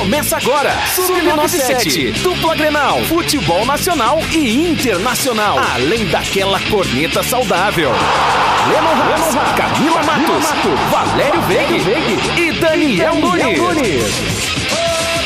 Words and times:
Começa 0.00 0.38
agora. 0.38 0.72
Sub-97. 0.94 2.22
Dupla 2.22 2.56
Grenal. 2.56 3.04
Futebol 3.04 3.66
nacional 3.66 4.18
e 4.32 4.70
internacional. 4.70 5.58
Além 5.74 6.06
daquela 6.06 6.58
corneta 6.70 7.22
saudável. 7.22 7.90
Lemon 8.70 8.94
Haas, 8.94 9.34
Camila 9.54 10.02
Matos, 10.02 10.48
Valério 10.90 11.42
Veig 11.42 11.84
e 12.40 12.52
Daniel 12.58 13.14
Nunes. 13.16 13.60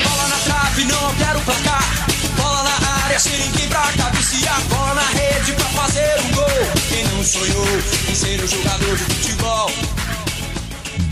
Bola 0.03 0.29
na 0.29 0.37
trave, 0.39 0.85
não 0.87 1.15
quero 1.15 1.39
placar. 1.43 2.07
Bola 2.37 2.65
na 2.65 3.05
área, 3.05 3.21
sem 3.21 3.39
ninguém 3.39 3.69
pra 3.69 3.81
cabecear. 3.97 4.61
Bola 4.71 4.95
na 4.95 5.03
rede 5.03 5.53
pra 5.53 5.67
fazer 5.67 6.21
um 6.25 6.33
gol. 6.35 6.73
Quem 6.89 7.05
não 7.15 7.23
sonhou 7.23 7.69
em 8.11 8.15
ser 8.15 8.43
um 8.43 8.49
jogador 8.49 8.97
de 8.97 9.05
futebol? 9.05 9.71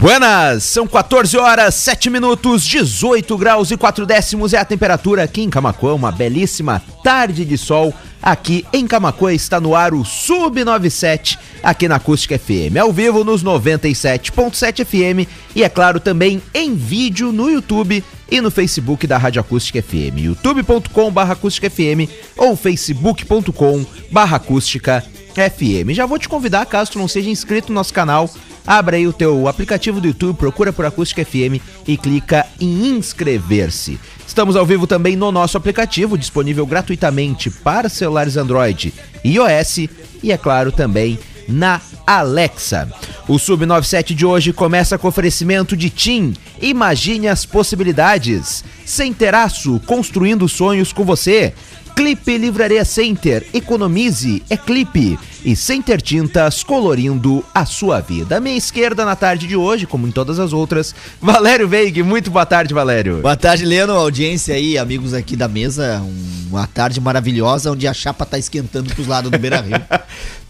Buenas, 0.03 0.65
são 0.65 0.85
14 0.85 1.37
horas, 1.37 1.77
7 1.77 2.11
minutos, 2.11 2.65
18 2.65 3.39
graus 3.39 3.71
e 3.71 3.77
4 3.77 4.05
décimos 4.05 4.53
é 4.53 4.59
a 4.59 4.65
temperatura 4.65 5.23
aqui 5.23 5.43
em 5.43 5.49
Camacuã, 5.49 5.95
uma 5.95 6.11
belíssima 6.11 6.83
tarde 7.05 7.45
de 7.45 7.57
sol. 7.57 7.95
Aqui 8.21 8.67
em 8.73 8.85
Camacuã 8.85 9.33
está 9.33 9.61
no 9.61 9.77
ar 9.77 9.95
o 9.95 10.03
Sub97, 10.03 11.39
aqui 11.63 11.87
na 11.87 11.97
Acústica 11.97 12.37
FM, 12.37 12.79
ao 12.81 12.93
vivo 12.93 13.23
nos 13.23 13.45
97.7 13.45 14.85
FM 14.85 15.29
e 15.55 15.63
é 15.63 15.69
claro 15.69 16.01
também 16.01 16.43
em 16.53 16.75
vídeo 16.75 17.31
no 17.31 17.49
YouTube 17.49 18.03
e 18.29 18.41
no 18.41 18.51
Facebook 18.51 19.07
da 19.07 19.17
Rádio 19.17 19.41
Acústica 19.41 19.81
FM, 19.81 20.19
youtube.com 20.19 21.13
barra 21.13 21.37
FM 21.37 22.11
ou 22.37 22.57
facebook.com 22.57 23.87
barra 24.11 24.41
FM. 24.41 25.93
Já 25.93 26.07
vou 26.07 26.19
te 26.19 26.29
convidar, 26.29 26.67
caso 26.67 26.91
tu 26.91 26.99
não 26.99 27.07
seja 27.07 27.31
inscrito 27.31 27.69
no 27.69 27.77
nosso 27.77 27.95
canal, 27.95 28.29
Abra 28.67 28.97
aí 28.97 29.07
o 29.07 29.13
teu 29.13 29.49
aplicativo 29.49 30.01
do 30.01 30.07
YouTube, 30.07 30.37
procura 30.37 30.73
por 30.73 30.85
Acústica 30.85 31.25
FM 31.25 31.61
e 31.87 31.97
clica 31.97 32.47
em 32.61 32.89
inscrever-se. 32.89 33.99
Estamos 34.27 34.57
ao 34.57 34.65
vivo 34.65 34.87
também 34.87 35.17
no 35.17 35.33
nosso 35.33 35.57
aplicativo, 35.57 36.17
disponível 36.17 36.65
gratuitamente 36.65 37.51
para 37.51 37.89
celulares 37.89 38.37
Android 38.37 38.95
e 39.25 39.35
iOS 39.35 39.79
e, 40.23 40.31
é 40.31 40.39
claro, 40.39 40.71
também 40.71 41.19
na 41.49 41.81
Alexa. 42.07 42.89
O 43.29 43.35
Sub97 43.35 44.15
de 44.15 44.25
hoje 44.25 44.53
começa 44.53 44.97
com 44.99 45.09
oferecimento 45.09 45.77
de 45.77 45.91
TIM. 45.91 46.35
Imagine 46.61 47.29
as 47.29 47.45
possibilidades. 47.45 48.65
Sem 48.85 49.13
teraço, 49.13 49.81
construindo 49.87 50.49
sonhos 50.49 50.93
com 50.93 51.05
você. 51.05 51.53
Clipe 51.95 52.39
Livraria 52.39 52.85
Center, 52.85 53.47
economize, 53.53 54.43
é 54.49 54.57
clipe. 54.57 55.19
E 55.45 55.57
Center 55.57 56.01
Tintas, 56.01 56.63
colorindo 56.63 57.45
a 57.53 57.67
sua 57.67 58.01
vida. 58.01 58.37
À 58.37 58.41
minha 58.41 58.57
esquerda 58.57 59.05
na 59.05 59.17
tarde 59.17 59.47
de 59.47 59.57
hoje, 59.57 59.87
como 59.87 60.07
em 60.07 60.13
todas 60.13 60.39
as 60.39 60.53
outras, 60.53 60.95
Valério 61.21 61.69
Veig. 61.69 62.03
Muito 62.03 62.31
boa 62.31 62.47
tarde, 62.47 62.73
Valério. 62.73 63.21
Boa 63.21 63.37
tarde, 63.37 63.65
Leno, 63.65 63.93
audiência 63.93 64.55
aí, 64.55 64.79
amigos 64.79 65.13
aqui 65.13 65.35
da 65.35 65.49
mesa. 65.49 66.01
Uma 66.49 66.67
tarde 66.67 67.01
maravilhosa, 67.01 67.73
onde 67.73 67.89
a 67.89 67.95
chapa 67.95 68.25
tá 68.25 68.39
esquentando 68.39 68.95
pros 68.95 69.07
lados 69.07 69.31
do 69.31 69.39
Beira 69.39 69.61
Rio. 69.61 69.81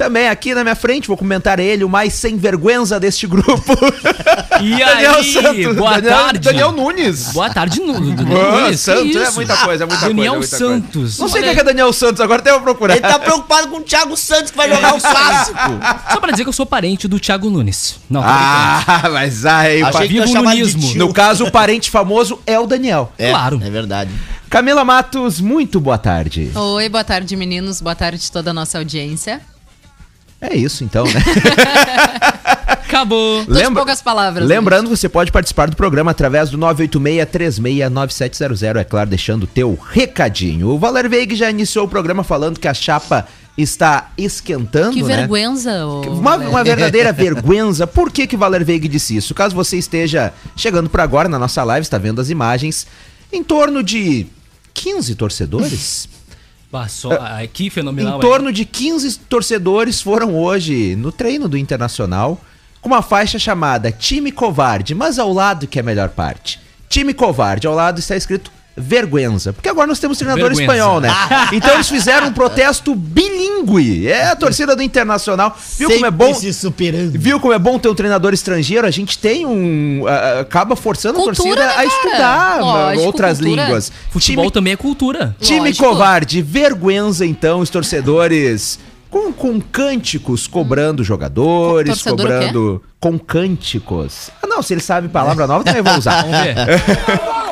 Também 0.02 0.28
aqui 0.28 0.52
na 0.52 0.64
minha 0.64 0.74
frente, 0.74 1.06
vou 1.06 1.16
comentar 1.16 1.60
ele, 1.60 1.84
o 1.84 1.88
mais 1.88 2.12
sem 2.14 2.36
vergonha 2.36 2.72
deste 3.00 3.26
grupo. 3.26 3.52
E 4.60 4.80
aí, 4.80 5.74
boa 5.74 6.00
Daniel, 6.00 6.18
tarde. 6.24 6.38
Daniel 6.38 6.70
Nunes. 6.72 7.32
Boa 7.32 7.50
tarde, 7.50 7.80
Nu- 7.80 7.94
Daniel 8.14 8.52
Nunes. 8.52 8.70
que 8.70 8.76
Santos, 8.76 9.16
é 9.16 9.22
isso? 9.24 9.34
muita 9.34 9.56
coisa, 9.56 9.82
é 9.82 9.86
muita 9.88 10.06
Daniel 10.06 10.34
coisa. 10.34 10.56
é 10.56 10.58
muita 10.60 10.82
coisa. 10.86 10.98
Santos. 11.02 11.18
Não 11.18 11.28
sei 11.28 11.40
quem 11.42 11.50
é, 11.50 11.54
que 11.54 11.60
é 11.60 11.64
Daniel 11.64 11.92
Santos, 11.92 12.20
agora 12.20 12.40
até 12.40 12.52
vou 12.52 12.60
procurar. 12.60 12.92
Ele 12.94 13.00
tá 13.02 13.18
preocupado 13.18 13.68
com 13.68 13.78
o 13.78 13.80
Thiago 13.80 14.16
Santos, 14.16 14.52
que 14.52 14.56
vai 14.56 14.68
jogar 14.72 14.94
o 14.94 15.00
clássico. 15.00 15.58
Só 16.12 16.20
pra 16.20 16.30
dizer 16.30 16.44
que 16.44 16.48
eu 16.48 16.52
sou 16.52 16.64
parente 16.66 17.08
do 17.08 17.18
Thiago 17.18 17.50
Nunes. 17.50 17.96
Não. 18.08 18.22
Ah, 18.24 19.02
mas 19.10 19.44
aí, 19.44 19.82
Achei 19.82 20.06
que 20.06 20.20
vivo 20.20 20.32
nunismo. 20.42 20.94
no 20.94 21.12
caso, 21.12 21.44
o 21.46 21.50
parente 21.50 21.90
famoso 21.90 22.38
é 22.46 22.56
o 22.58 22.66
Daniel. 22.66 23.12
É, 23.18 23.30
Claro. 23.30 23.60
É 23.64 23.70
verdade. 23.70 24.10
Camila 24.48 24.84
Matos, 24.84 25.40
muito 25.40 25.80
boa 25.80 25.98
tarde. 25.98 26.52
Oi, 26.54 26.88
boa 26.88 27.02
tarde, 27.02 27.34
meninos. 27.34 27.80
Boa 27.80 27.96
tarde 27.96 28.30
toda 28.30 28.50
a 28.50 28.54
nossa 28.54 28.78
audiência. 28.78 29.40
É 30.42 30.54
isso 30.56 30.82
então, 30.82 31.04
né? 31.04 31.22
Acabou. 32.66 33.44
De 33.46 33.70
poucas 33.70 34.02
palavras. 34.02 34.44
Lembrando, 34.46 34.90
você 34.90 35.08
pode 35.08 35.30
participar 35.30 35.70
do 35.70 35.76
programa 35.76 36.10
através 36.10 36.50
do 36.50 36.58
986-369700, 36.58 38.80
é 38.80 38.84
claro, 38.84 39.08
deixando 39.08 39.44
o 39.44 39.46
teu 39.46 39.78
recadinho. 39.90 40.68
O 40.68 40.78
Valer 40.78 41.08
Veig 41.08 41.36
já 41.36 41.48
iniciou 41.48 41.86
o 41.86 41.88
programa 41.88 42.24
falando 42.24 42.58
que 42.58 42.66
a 42.66 42.74
chapa 42.74 43.28
está 43.56 44.10
esquentando, 44.18 44.94
Que 44.94 45.02
né? 45.02 45.16
vergüenza, 45.16 45.86
ô. 45.86 46.00
Uma, 46.02 46.36
uma 46.36 46.64
verdadeira 46.64 47.12
vergüenza. 47.14 47.86
Por 47.86 48.10
que 48.10 48.26
que 48.26 48.36
Valer 48.36 48.64
Veig 48.64 48.88
disse 48.88 49.16
isso? 49.16 49.32
Caso 49.34 49.54
você 49.54 49.78
esteja 49.78 50.32
chegando 50.56 50.90
por 50.90 51.00
agora 51.00 51.28
na 51.28 51.38
nossa 51.38 51.62
live, 51.62 51.84
está 51.84 51.98
vendo 51.98 52.20
as 52.20 52.30
imagens, 52.30 52.84
em 53.32 53.44
torno 53.44 53.80
de 53.82 54.26
15 54.74 55.14
torcedores... 55.14 56.08
Bah, 56.72 56.88
só, 56.88 57.12
ah, 57.12 57.46
que 57.46 57.68
fenomenal. 57.68 58.16
Em 58.16 58.20
torno 58.22 58.50
de 58.50 58.64
15 58.64 59.18
torcedores 59.28 60.00
foram 60.00 60.34
hoje 60.34 60.96
no 60.96 61.12
treino 61.12 61.46
do 61.46 61.58
Internacional 61.58 62.40
com 62.80 62.88
uma 62.88 63.02
faixa 63.02 63.38
chamada 63.38 63.92
Time 63.92 64.32
Covarde, 64.32 64.94
mas 64.94 65.18
ao 65.18 65.30
lado 65.30 65.66
que 65.66 65.78
é 65.78 65.82
a 65.82 65.84
melhor 65.84 66.08
parte. 66.08 66.58
Time 66.88 67.12
Covarde, 67.12 67.66
ao 67.66 67.74
lado 67.74 67.98
está 67.98 68.16
escrito 68.16 68.50
Vergüenza, 68.76 69.52
porque 69.52 69.68
agora 69.68 69.86
nós 69.86 69.98
temos 69.98 70.16
treinador 70.16 70.48
Vergüenza. 70.48 70.72
espanhol, 70.72 71.00
né? 71.00 71.10
Então 71.52 71.74
eles 71.74 71.88
fizeram 71.88 72.28
um 72.28 72.32
protesto 72.32 72.94
bilíngue. 72.94 74.08
É 74.08 74.30
a 74.30 74.36
torcida 74.36 74.74
do 74.74 74.82
Internacional. 74.82 75.56
Viu 75.78 75.88
como 75.90 76.06
é 76.06 76.10
Sempre 76.10 76.26
bom? 76.26 76.34
se 76.34 76.52
superando. 76.54 77.12
Viu 77.18 77.38
como 77.38 77.52
é 77.52 77.58
bom 77.58 77.78
ter 77.78 77.88
um 77.88 77.94
treinador 77.94 78.32
estrangeiro? 78.32 78.86
A 78.86 78.90
gente 78.90 79.18
tem 79.18 79.44
um. 79.44 80.04
acaba 80.40 80.74
forçando 80.74 81.18
Cultura, 81.18 81.32
a 81.32 81.36
torcida 81.36 81.66
né, 81.66 81.74
a 81.76 81.84
estudar 81.84 82.60
Lógico, 82.60 83.06
outras 83.06 83.38
cultura. 83.38 83.62
línguas. 83.64 83.92
Futebol 84.10 84.44
Time 84.44 84.52
também 84.52 84.72
é 84.72 84.76
cultura. 84.76 85.36
Time 85.40 85.60
Lógico. 85.60 85.84
covarde, 85.84 86.40
vergüenza 86.42 87.26
então 87.26 87.60
os 87.60 87.68
torcedores 87.68 88.78
com, 89.10 89.30
com 89.32 89.60
cânticos 89.60 90.46
cobrando 90.46 91.04
jogadores, 91.04 92.00
torcedor 92.02 92.16
cobrando 92.18 92.82
com 92.98 93.18
cânticos. 93.18 94.30
Ah, 94.42 94.46
não, 94.46 94.62
se 94.62 94.72
eles 94.72 94.84
sabem 94.84 95.10
palavra 95.10 95.46
nova, 95.46 95.62
também 95.62 95.82
vão 95.82 95.98
usar. 95.98 96.22
Vamos 96.22 96.40
ver. 96.40 96.54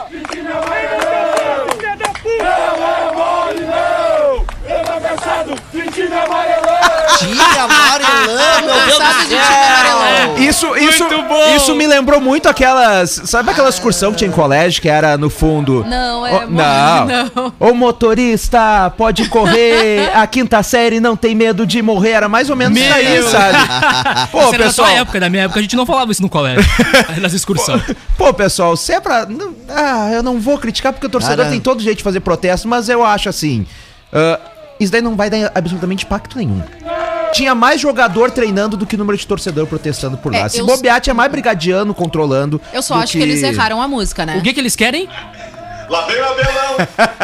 Time 7.19 7.39
amarelão, 7.41 8.61
meu 8.65 8.75
Deus 8.87 8.99
do 8.99 9.29
céu. 9.29 9.39
amarelão. 9.41 10.39
Isso, 10.39 10.77
isso, 10.77 11.05
bom! 11.29 11.55
isso 11.57 11.75
me 11.75 11.87
lembrou 11.87 12.21
muito 12.21 12.49
aquelas. 12.49 13.11
Sabe 13.25 13.51
aquela 13.51 13.69
excursão 13.69 14.11
que 14.13 14.19
tinha 14.19 14.29
em 14.29 14.33
colégio 14.33 14.81
que 14.81 14.89
era 14.89 15.19
no 15.19 15.29
fundo? 15.29 15.85
Não, 15.87 16.27
é 16.27 16.35
Ô, 16.37 16.41
bom, 16.41 16.47
não. 16.49 17.07
não. 17.07 17.53
O 17.61 17.75
motorista 17.75 18.91
pode 18.97 19.29
correr, 19.29 20.11
a 20.15 20.27
quinta 20.27 20.63
série 20.63 20.99
não 21.01 21.17
tem 21.17 21.35
medo 21.35 21.67
de 21.67 21.83
morrer. 21.83 22.11
Era 22.13 22.29
mais 22.29 22.49
ou 22.49 22.57
menos 22.57 22.79
isso 22.79 22.93
aí, 22.95 23.09
Meu. 23.21 23.29
sabe? 23.29 23.59
Pô, 24.31 24.41
Essa 24.41 24.57
pessoal. 24.57 24.89
tua 24.89 24.97
época, 24.99 25.21
da 25.21 25.29
minha 25.31 25.45
época 25.45 25.59
a 25.59 25.63
gente 25.63 25.77
não 25.77 25.85
falava 25.85 26.11
isso 26.11 26.23
no 26.23 26.29
colégio. 26.29 26.65
nas 27.21 27.33
excursões. 27.33 27.83
Pô, 28.17 28.33
pessoal, 28.33 28.77
se 28.77 28.93
é 28.93 29.01
pra. 29.01 29.27
não- 29.27 29.55
ah, 29.69 30.11
eu 30.13 30.23
não 30.23 30.41
vou 30.41 30.57
criticar 30.59 30.93
porque 30.93 31.07
o 31.07 31.11
torcedor 31.11 31.39
Cara. 31.39 31.51
tem 31.51 31.61
todo 31.61 31.83
jeito 31.83 31.99
de 31.99 32.05
fazer 32.05 32.21
protesto, 32.21 32.67
mas 32.67 32.89
eu 32.89 33.05
acho 33.05 33.29
assim. 33.29 33.67
ah, 34.13 34.39
isso 34.81 34.91
daí 34.91 35.01
não 35.03 35.15
vai 35.15 35.31
dar 35.31 35.53
absolutamente 35.55 36.05
impacto 36.05 36.37
nenhum. 36.37 36.61
Tinha 37.33 37.55
mais 37.55 37.81
jogador 37.81 38.31
treinando 38.33 38.77
do 38.77 38.85
que 38.85 38.97
número 38.97 39.17
de 39.17 39.25
torcedor 39.27 39.67
protestando 39.67 40.19
por 40.19 40.33
lá. 40.33 40.41
É, 40.41 40.49
Se 40.49 40.63
bobear, 40.63 41.01
tinha 41.01 41.15
mais 41.15 41.31
brigadiano 41.31 41.95
controlando. 41.95 42.61
Eu 42.73 42.83
só 42.83 42.97
acho 42.97 43.13
que... 43.13 43.23
eles 43.23 43.43
erraram 43.43 43.81
a 43.81 43.87
música, 43.87 44.27
né? 44.27 44.37
O 44.39 44.43
que 44.43 44.53
que 44.53 44.59
eles 44.59 44.75
querem? 44.75 45.09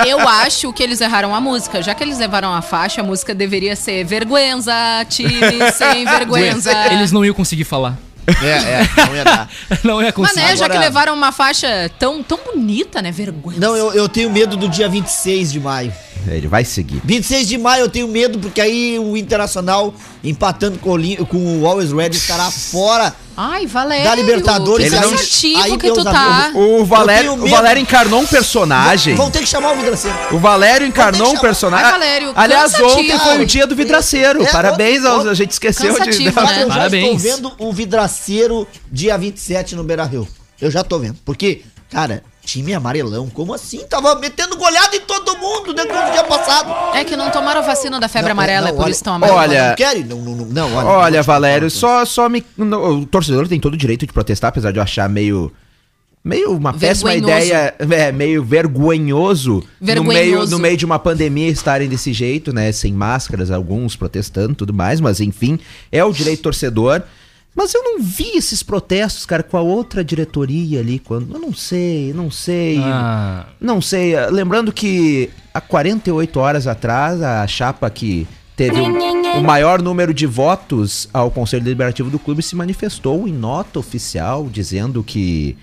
Eu 0.06 0.20
acho 0.28 0.72
que 0.72 0.82
eles 0.82 1.00
erraram 1.00 1.34
a 1.34 1.40
música. 1.40 1.82
Já 1.82 1.94
que 1.94 2.02
eles 2.02 2.18
levaram 2.18 2.52
a 2.52 2.62
faixa, 2.62 3.00
a 3.00 3.04
música 3.04 3.34
deveria 3.34 3.76
ser 3.76 4.04
vergüenza, 4.04 4.72
time 5.08 5.40
sem 5.72 6.04
vergüenza. 6.04 6.72
Eles 6.92 7.12
não 7.12 7.24
iam 7.24 7.34
conseguir 7.34 7.64
falar. 7.64 7.96
É, 8.42 8.48
é, 8.48 9.06
não 9.06 9.14
ia 9.16 9.24
dar. 9.24 9.48
Não 9.84 10.00
ia 10.00 10.06
Mas 10.06 10.14
conseguir. 10.16 10.40
né, 10.40 10.48
já 10.56 10.64
que 10.64 10.72
Agora- 10.72 10.80
levaram 10.80 11.14
uma 11.14 11.30
faixa 11.30 11.88
tão, 11.96 12.24
tão 12.24 12.40
bonita, 12.44 13.00
né? 13.00 13.12
Vergüenza. 13.12 13.60
Não, 13.60 13.76
eu, 13.76 13.92
eu 13.92 14.08
tenho 14.08 14.28
medo 14.30 14.56
do 14.56 14.68
dia 14.68 14.88
26 14.88 15.52
de 15.52 15.60
maio. 15.60 15.92
Ele 16.30 16.48
vai 16.48 16.64
seguir. 16.64 17.00
26 17.04 17.46
de 17.48 17.58
maio 17.58 17.82
eu 17.84 17.88
tenho 17.88 18.08
medo 18.08 18.38
porque 18.38 18.60
aí 18.60 18.98
o 18.98 19.16
Internacional 19.16 19.94
empatando 20.24 20.78
com 20.78 20.94
o, 20.94 21.26
com 21.26 21.60
o 21.62 21.66
Always 21.66 21.92
Red 21.92 22.10
estará 22.10 22.50
fora. 22.50 23.14
Ai, 23.36 23.66
Valério. 23.66 24.04
Da 24.04 24.14
Libertadores, 24.14 24.88
Que 24.88 24.94
ele 24.94 25.02
não- 25.04 25.10
cansativo 25.10 25.62
aí, 25.62 25.76
que 25.76 25.92
tu 25.92 26.02
tá. 26.02 26.46
amigos, 26.46 26.62
O 26.80 26.84
Valério, 26.86 27.34
o. 27.34 27.46
Valério 27.46 27.82
encarnou 27.82 28.20
um 28.22 28.26
personagem. 28.26 29.14
Vão 29.14 29.30
ter 29.30 29.40
que 29.40 29.46
chamar 29.46 29.72
o 29.72 29.76
Vidraceiro. 29.76 30.16
O 30.32 30.38
Valério 30.38 30.86
encarnou 30.86 31.32
um 31.34 31.38
personagem. 31.38 31.84
Ai, 31.86 31.92
Valério, 31.92 32.32
Aliás, 32.34 32.74
ontem 32.80 33.18
foi 33.18 33.42
o 33.42 33.46
dia 33.46 33.66
do 33.66 33.76
vidraceiro. 33.76 34.42
É, 34.42 34.50
Parabéns 34.50 35.04
ó, 35.04 35.16
aos. 35.16 35.26
A 35.26 35.34
gente 35.34 35.50
esqueceu 35.50 35.92
de. 36.00 36.00
né? 36.00 36.26
Eu 36.26 36.32
já 36.32 36.32
Parabéns. 36.68 37.22
estou 37.24 37.48
vendo 37.50 37.52
o 37.58 37.72
Vidraceiro 37.72 38.66
dia 38.90 39.18
27 39.18 39.74
no 39.74 39.84
Beira 39.84 40.04
Rio. 40.04 40.26
Eu 40.60 40.70
já 40.70 40.82
tô 40.82 40.98
vendo. 40.98 41.16
Porque, 41.24 41.60
cara, 41.90 42.22
time 42.46 42.72
amarelão, 42.72 43.28
como 43.28 43.52
assim? 43.52 43.84
Tava 43.88 44.14
metendo 44.14 44.56
goleada 44.56 44.94
em 44.96 45.00
todo 45.00 45.36
mundo 45.36 45.74
dentro 45.74 45.92
do 45.92 46.12
dia 46.12 46.24
passado. 46.24 46.96
É 46.96 47.04
que 47.04 47.16
não 47.16 47.30
tomaram 47.30 47.62
vacina 47.62 47.98
da 48.00 48.08
febre 48.08 48.28
Não, 48.28 48.32
amarela, 48.32 48.62
não, 48.62 48.68
é 48.68 48.72
por 48.72 48.82
olha- 48.84 48.90
isso 48.90 48.98
que 48.98 49.02
estão 49.02 49.14
amarelos. 49.14 49.42
Olha- 49.42 49.68
Não 49.70 49.74
querem? 49.76 50.04
Não, 50.04 50.18
não, 50.18 50.46
não, 50.46 50.74
olha. 50.74 50.86
Olha, 50.88 51.22
Valério, 51.22 51.70
só, 51.70 52.04
só 52.04 52.28
me. 52.28 52.44
no- 52.56 53.00
O 53.00 53.06
torcedor 53.06 53.48
tem 53.48 53.58
todo 53.58 53.74
o 53.74 53.76
direito 53.76 54.06
de 54.06 54.12
protestar, 54.12 54.48
apesar 54.50 54.70
de 54.72 54.78
eu 54.78 54.82
achar 54.82 55.08
meio. 55.08 55.52
meio 56.24 56.52
uma 56.56 56.72
péssima 56.72 57.10
Vergonhoso. 57.10 57.44
ideia, 57.46 57.74
é, 57.78 58.10
meio 58.12 58.42
vergonhoso, 58.44 59.62
No, 59.80 59.86
meio, 59.86 60.02
Vergonhoso. 60.04 60.50
no 60.52 60.58
meio 60.58 60.76
de 60.76 60.84
uma 60.84 60.98
pandemia 60.98 61.48
estarem 61.48 61.88
desse 61.88 62.12
jeito, 62.12 62.52
né? 62.52 62.72
Sem 62.72 62.92
máscaras, 62.92 63.50
alguns 63.50 63.94
protestando 63.96 64.52
e 64.52 64.56
tudo 64.56 64.74
mais, 64.74 65.00
mas 65.00 65.20
enfim, 65.20 65.58
é 65.90 66.04
o 66.04 66.12
direito 66.12 66.42
torcedor. 66.42 67.02
Mas 67.56 67.72
eu 67.72 67.82
não 67.82 68.00
vi 68.02 68.36
esses 68.36 68.62
protestos, 68.62 69.24
cara, 69.24 69.42
com 69.42 69.56
a 69.56 69.62
outra 69.62 70.04
diretoria 70.04 70.78
ali, 70.80 70.98
quando. 70.98 71.32
Eu 71.34 71.40
não 71.40 71.54
sei, 71.54 72.12
não 72.12 72.30
sei. 72.30 72.78
Ah, 72.82 73.46
Não 73.58 73.80
sei, 73.80 74.14
eh, 74.14 74.28
lembrando 74.30 74.70
que 74.70 75.30
há 75.54 75.60
48 75.60 76.38
horas 76.38 76.66
atrás, 76.66 77.22
a 77.22 77.46
chapa 77.46 77.88
que 77.88 78.28
teve 78.54 78.78
o, 78.78 79.38
o 79.38 79.42
maior 79.42 79.80
número 79.80 80.12
de 80.12 80.26
votos 80.26 81.08
ao 81.14 81.30
Conselho 81.30 81.64
Deliberativo 81.64 82.10
do 82.10 82.18
clube 82.18 82.42
se 82.42 82.54
manifestou 82.54 83.26
em 83.26 83.32
nota 83.32 83.78
oficial, 83.78 84.46
dizendo 84.52 85.02
que, 85.02 85.56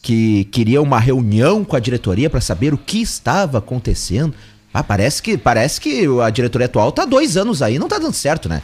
que 0.00 0.44
queria 0.44 0.80
uma 0.80 1.00
reunião 1.00 1.64
com 1.64 1.74
a 1.74 1.80
diretoria 1.80 2.30
para 2.30 2.40
saber 2.40 2.72
o 2.72 2.78
que 2.78 3.02
estava 3.02 3.58
acontecendo. 3.58 4.32
Ah, 4.72 4.82
parece 4.84 5.20
que, 5.20 5.36
parece 5.36 5.80
que 5.80 6.06
a 6.22 6.30
diretoria 6.30 6.66
atual 6.66 6.92
tá 6.92 7.02
há 7.02 7.06
dois 7.06 7.36
anos 7.36 7.62
aí, 7.62 7.80
não 7.80 7.88
tá 7.88 7.98
dando 7.98 8.14
certo, 8.14 8.48
né? 8.48 8.62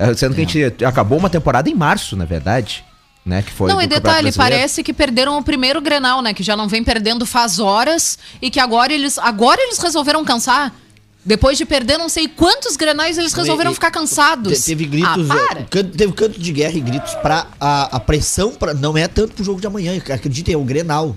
Eh, 0.00 0.14
Sendo 0.14 0.34
que 0.34 0.40
a 0.40 0.44
gente 0.46 0.84
acabou 0.84 1.18
uma 1.18 1.28
temporada 1.30 1.68
em 1.68 1.74
março, 1.74 2.16
na 2.16 2.24
verdade. 2.24 2.84
Né, 3.24 3.42
que 3.42 3.52
foi 3.52 3.68
Não, 3.70 3.82
e 3.82 3.86
detalhe, 3.86 4.32
parece 4.32 4.82
que 4.82 4.94
perderam 4.94 5.36
o 5.38 5.42
primeiro 5.44 5.78
Grenal, 5.82 6.22
né? 6.22 6.32
Que 6.32 6.42
já 6.42 6.56
não 6.56 6.66
vem 6.66 6.82
perdendo 6.82 7.26
faz 7.26 7.58
horas 7.58 8.18
e 8.40 8.50
que 8.50 8.58
agora 8.58 8.94
eles, 8.94 9.18
agora 9.18 9.60
eles 9.60 9.78
resolveram 9.78 10.24
cansar. 10.24 10.74
Depois 11.22 11.58
de 11.58 11.66
perder 11.66 11.98
não 11.98 12.08
sei 12.08 12.26
quantos 12.26 12.76
Grenais, 12.76 13.18
eles 13.18 13.34
resolveram 13.34 13.72
E- 13.72 13.74
ficar 13.74 13.90
cansados. 13.90 14.58
Te- 14.60 14.64
Teve 14.64 14.86
gritos, 14.86 15.30
Ah, 15.30 15.34
para. 15.34 15.62
canto- 15.64 15.94
teve 15.98 16.12
canto 16.14 16.40
de 16.40 16.50
guerra 16.50 16.72
e 16.78 16.80
gritos 16.80 17.14
pra 17.16 17.46
a, 17.60 17.96
a 17.96 18.00
pressão 18.00 18.54
pra, 18.54 18.72
não 18.72 18.96
é 18.96 19.06
tanto 19.06 19.34
pro 19.34 19.44
jogo 19.44 19.60
de 19.60 19.66
amanhã, 19.66 19.94
acreditem, 19.98 20.54
é 20.54 20.56
o 20.58 20.64
Grenal. 20.64 21.14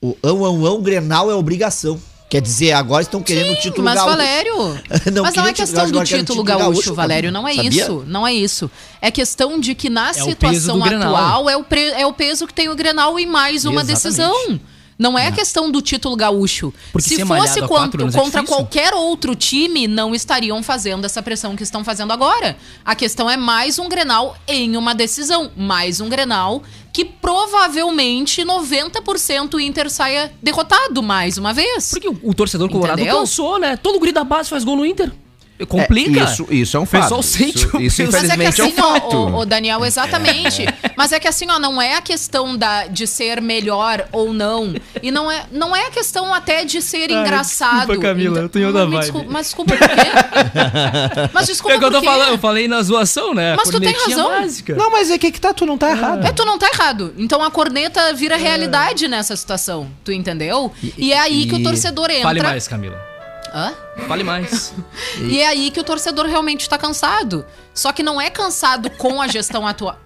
O 0.00 0.16
ão, 0.22 0.44
ão, 0.44 0.64
ão, 0.66 0.80
Grenal 0.80 1.28
é 1.32 1.34
obrigação. 1.34 2.00
Quer 2.32 2.40
dizer, 2.40 2.72
agora 2.72 3.02
estão 3.02 3.22
querendo 3.22 3.52
o 3.52 3.56
título 3.56 3.84
mas 3.84 3.94
gaúcho. 3.96 4.10
Valério, 4.10 4.54
Não 5.12 5.22
mas 5.22 5.34
não 5.34 5.46
é 5.46 5.52
questão 5.52 5.90
do 5.90 6.02
título 6.02 6.42
gaúcho, 6.42 6.62
gaúcho, 6.64 6.94
Valério, 6.94 7.30
não 7.30 7.46
é 7.46 7.54
Sabia? 7.54 7.68
isso, 7.82 8.04
não 8.06 8.26
é 8.26 8.32
isso. 8.32 8.70
É 9.02 9.10
questão 9.10 9.60
de 9.60 9.74
que 9.74 9.90
na 9.90 10.14
peso 10.14 10.30
situação 10.30 10.80
Grenal. 10.80 11.14
atual 11.14 11.50
é 11.50 11.56
o, 11.58 11.62
pre- 11.62 11.90
é 11.90 12.06
o 12.06 12.12
peso 12.14 12.46
que 12.46 12.54
tem 12.54 12.70
o 12.70 12.74
Grenal 12.74 13.18
em 13.18 13.26
mais 13.26 13.66
uma 13.66 13.82
Exatamente. 13.82 14.02
decisão. 14.02 14.60
Não 14.98 15.18
é 15.18 15.26
a 15.26 15.32
questão 15.32 15.70
do 15.70 15.80
título 15.82 16.14
gaúcho. 16.16 16.72
Porque 16.92 17.08
Se 17.08 17.24
fosse 17.24 17.60
contra, 17.62 18.02
é 18.02 18.10
contra 18.10 18.40
difícil. 18.40 18.44
qualquer 18.46 18.94
outro 18.94 19.34
time, 19.34 19.86
não 19.88 20.14
estariam 20.14 20.62
fazendo 20.62 21.04
essa 21.04 21.22
pressão 21.22 21.56
que 21.56 21.62
estão 21.62 21.84
fazendo 21.84 22.12
agora. 22.12 22.56
A 22.84 22.94
questão 22.94 23.28
é 23.28 23.36
mais 23.36 23.78
um 23.78 23.88
Grenal 23.88 24.36
em 24.46 24.76
uma 24.76 24.94
decisão. 24.94 25.50
Mais 25.56 26.00
um 26.00 26.08
Grenal 26.08 26.62
que 26.92 27.06
provavelmente 27.06 28.44
90% 28.44 29.54
o 29.54 29.60
Inter 29.60 29.88
saia 29.90 30.32
derrotado 30.42 31.02
mais 31.02 31.38
uma 31.38 31.52
vez. 31.52 31.90
porque 31.90 32.08
o, 32.08 32.18
o 32.22 32.34
torcedor 32.34 32.68
colorado 32.68 33.00
Entendeu? 33.00 33.20
cansou, 33.20 33.58
né? 33.58 33.76
Todo 33.76 33.98
guri 33.98 34.12
da 34.12 34.24
base 34.24 34.50
faz 34.50 34.62
gol 34.62 34.76
no 34.76 34.84
Inter. 34.84 35.10
Complica. 35.66 36.20
É, 36.20 36.24
isso, 36.24 36.46
isso 36.50 36.76
é 36.76 36.80
um 36.80 36.84
O 36.84 36.86
fato. 36.86 37.02
pessoal 37.02 37.22
sente 37.22 37.58
isso, 37.58 37.76
o 37.76 37.80
isso 37.80 38.02
é 38.02 38.04
que 38.04 38.08
infelizmente 38.10 38.60
é, 38.60 38.64
assim, 38.64 38.74
um 38.80 38.84
ó, 38.84 38.92
fato. 38.94 39.16
ô, 39.16 39.36
ô, 39.40 39.44
Daniel, 39.44 39.84
exatamente. 39.84 40.64
Mas 40.96 41.12
é 41.12 41.20
que 41.20 41.28
assim, 41.28 41.46
ó, 41.50 41.58
não 41.58 41.80
é 41.80 41.94
a 41.96 42.00
questão 42.00 42.56
da, 42.56 42.86
de 42.86 43.06
ser 43.06 43.40
melhor 43.40 44.06
ou 44.12 44.32
não. 44.32 44.74
E 45.02 45.10
não 45.10 45.30
é, 45.30 45.44
não 45.52 45.74
é 45.74 45.86
a 45.86 45.90
questão 45.90 46.32
até 46.32 46.64
de 46.64 46.80
ser 46.82 47.10
Ai, 47.12 47.20
engraçado. 47.22 47.86
desculpa, 47.86 48.02
Camila, 48.02 48.38
eu 48.40 48.48
tô 48.48 48.58
em 48.58 48.64
outra 48.64 48.86
vibe. 48.86 49.00
desculpa- 49.00 49.26
Mas 49.30 49.46
desculpa 49.46 49.76
por 49.76 49.88
quê? 49.88 49.94
Mas 51.32 51.46
desculpa 51.46 51.74
É 51.74 51.78
que 51.78 51.84
eu 51.84 51.90
por 51.90 52.00
tô 52.00 52.04
falando, 52.04 52.30
eu 52.30 52.38
falei 52.38 52.68
na 52.68 52.82
zoação, 52.82 53.34
né? 53.34 53.54
Mas 53.56 53.68
tu 53.68 53.80
tem 53.80 53.92
razão. 53.92 54.28
Básica. 54.30 54.74
Não, 54.74 54.90
mas 54.90 55.10
é 55.10 55.18
que 55.18 55.30
que 55.30 55.40
tá, 55.40 55.52
tu 55.54 55.64
não 55.66 55.76
tá 55.78 55.90
errado. 55.90 56.26
É, 56.26 56.32
tu 56.32 56.44
não 56.44 56.58
tá 56.58 56.68
errado. 56.72 57.14
Então 57.18 57.42
a 57.42 57.50
corneta 57.50 58.12
vira 58.14 58.36
realidade 58.36 59.08
nessa 59.08 59.34
situação. 59.36 59.88
Tu 60.04 60.12
entendeu? 60.12 60.72
E, 60.96 61.12
é 61.12 61.18
aí 61.18 61.46
que 61.46 61.54
o 61.54 61.58
e- 61.58 61.62
torcedor 61.62 62.10
entra. 62.10 62.22
Fale 62.22 62.42
mais, 62.42 62.66
Camila. 62.68 62.98
Hã? 63.54 63.72
Fale 64.08 64.24
mais. 64.24 64.72
E 65.20 65.40
é 65.40 65.46
aí 65.46 65.70
que 65.70 65.78
o 65.80 65.84
torcedor 65.84 66.26
realmente 66.26 66.68
tá 66.68 66.78
cansado. 66.78 67.44
Só 67.74 67.92
que 67.92 68.02
não 68.02 68.20
é 68.20 68.30
cansado 68.30 68.88
com 68.90 69.20
a 69.20 69.28
gestão 69.28 69.66
atual. 69.66 69.98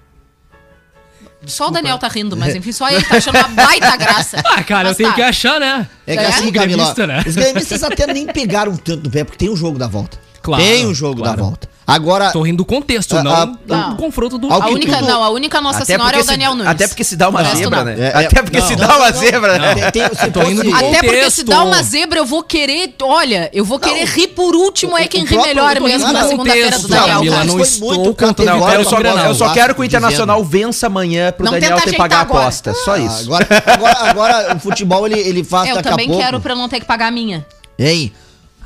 Só 1.47 1.69
o 1.69 1.71
Daniel 1.71 1.97
tá 1.99 2.09
rindo, 2.09 2.37
mas 2.37 2.55
enfim, 2.57 2.73
só 2.73 2.89
ele 2.89 3.05
tá 3.05 3.17
achando 3.19 3.39
uma 3.39 3.49
baita 3.49 3.97
graça. 3.97 4.43
ah, 4.45 4.65
cara, 4.65 4.89
eu 4.89 4.91
Mas 4.91 4.97
tenho 4.97 5.11
tá. 5.11 5.15
que 5.15 5.23
achar, 5.23 5.61
né? 5.61 5.89
É 6.07 6.17
que 6.17 6.23
É? 6.23 6.27
assim, 6.27 6.51
Camila, 6.51 6.93
né? 7.07 7.23
os 7.27 7.37
gremistas 7.37 7.83
até 7.85 8.13
nem 8.13 8.27
pegaram 8.27 8.77
tanto 8.77 9.05
no 9.05 9.11
pé, 9.11 9.23
porque 9.23 9.39
tem 9.39 9.49
o 9.49 9.57
jogo 9.57 9.79
da 9.79 9.87
volta. 9.87 10.19
Claro, 10.43 10.63
tem 10.63 10.87
o 10.87 10.95
jogo 10.95 11.23
claro. 11.23 11.37
da 11.37 11.43
volta. 11.43 11.69
Agora, 11.87 12.33
Tô 12.33 12.43
rindo 12.43 12.57
do 12.57 12.65
contexto, 12.65 13.17
Ah, 13.17 13.23
não, 13.23 13.47
do 13.53 13.59
não. 13.69 13.97
confronto 13.97 14.37
do... 14.39 14.53
A 14.53 14.67
única, 14.69 14.97
tudo- 14.97 15.07
não, 15.09 15.23
a 15.23 15.31
única 15.31 15.61
Nossa 15.61 15.85
Até 15.85 15.97
Senhora 15.97 16.17
é 16.17 16.21
o 16.21 16.25
Daniel 16.25 16.51
se, 16.51 16.57
Nunes. 16.59 16.73
Até 16.73 16.89
porque 16.89 17.05
se 17.05 17.15
dá 17.15 17.29
uma 17.29 17.41
O 17.41 17.43
resto 17.45 17.59
zebra, 17.59 17.77
não. 17.79 17.85
né? 17.85 17.95
É, 17.99 18.05
é, 18.23 18.27
até 18.27 18.43
porque 18.43 18.59
não, 18.59 18.67
se 18.67 18.75
não, 18.77 18.89
dá 18.89 18.97
uma 18.97 19.11
não, 19.13 19.19
zebra, 19.21 19.59
né? 19.59 19.91
tem- 19.93 20.03
tem- 20.09 20.19
se 20.19 20.31
Tô 20.33 20.43
indo 20.43 20.57
fosse- 20.65 20.71
do 20.71 20.75
Até 20.77 20.99
porque 21.03 21.31
se 21.31 21.45
dá 21.45 21.63
uma 21.63 21.83
zebra, 21.85 22.19
eu 22.19 22.27
vou 22.27 22.43
querer. 22.43 22.93
Olha, 23.03 23.49
eu 23.55 23.65
vou 23.65 23.79
querer 23.79 24.05
rir 24.05 24.27
por 24.29 24.57
último, 24.57 24.99
é 24.99 25.07
quem 25.07 25.25
ri 25.25 25.39
melhor 25.39 25.81
mesmo 25.81 25.87
rindo 26.09 26.13
na 26.13 26.23
do 26.25 26.29
segunda-feira 26.29 26.77
do 26.79 26.89
Daniel. 26.89 27.07
Camila, 27.19 27.37
cara. 27.37 27.47
não 27.47 27.61
estou 27.63 28.47
Não, 28.47 28.73
eu 28.73 28.85
só, 28.85 28.97
Grenal. 28.97 29.27
eu 29.27 29.35
só 29.35 29.49
quero 29.53 29.75
que 29.75 29.81
o. 29.81 29.85
Internacional 29.85 30.43
vença 30.45 30.89
amanhã 30.89 31.31
pro 31.31 31.45
Não 31.45 31.53
Daniel 31.53 31.77
ter 31.81 31.91
que 31.93 31.97
pagar 31.97 32.19
a 32.19 32.23
aposta. 32.23 32.75
Só 32.85 32.95
Ah, 32.95 32.99
isso. 32.99 33.31
Agora, 34.11 34.55
o 34.57 34.59
futebol 34.59 35.07
ele, 35.07 35.21
ele 35.21 35.45
faz 35.45 35.69
É, 35.69 35.71
eu 35.71 35.77
daqui 35.77 35.89
também 35.89 36.07
a 36.07 36.09
pouco. 36.09 36.25
quero 36.25 36.41
pra 36.41 36.53
eu 36.53 36.57
não 36.57 36.69
ter 36.69 36.81
que 36.81 36.87
pagar 36.87 37.07
a 37.07 37.11
minha. 37.13 37.47
Hein? 37.79 38.13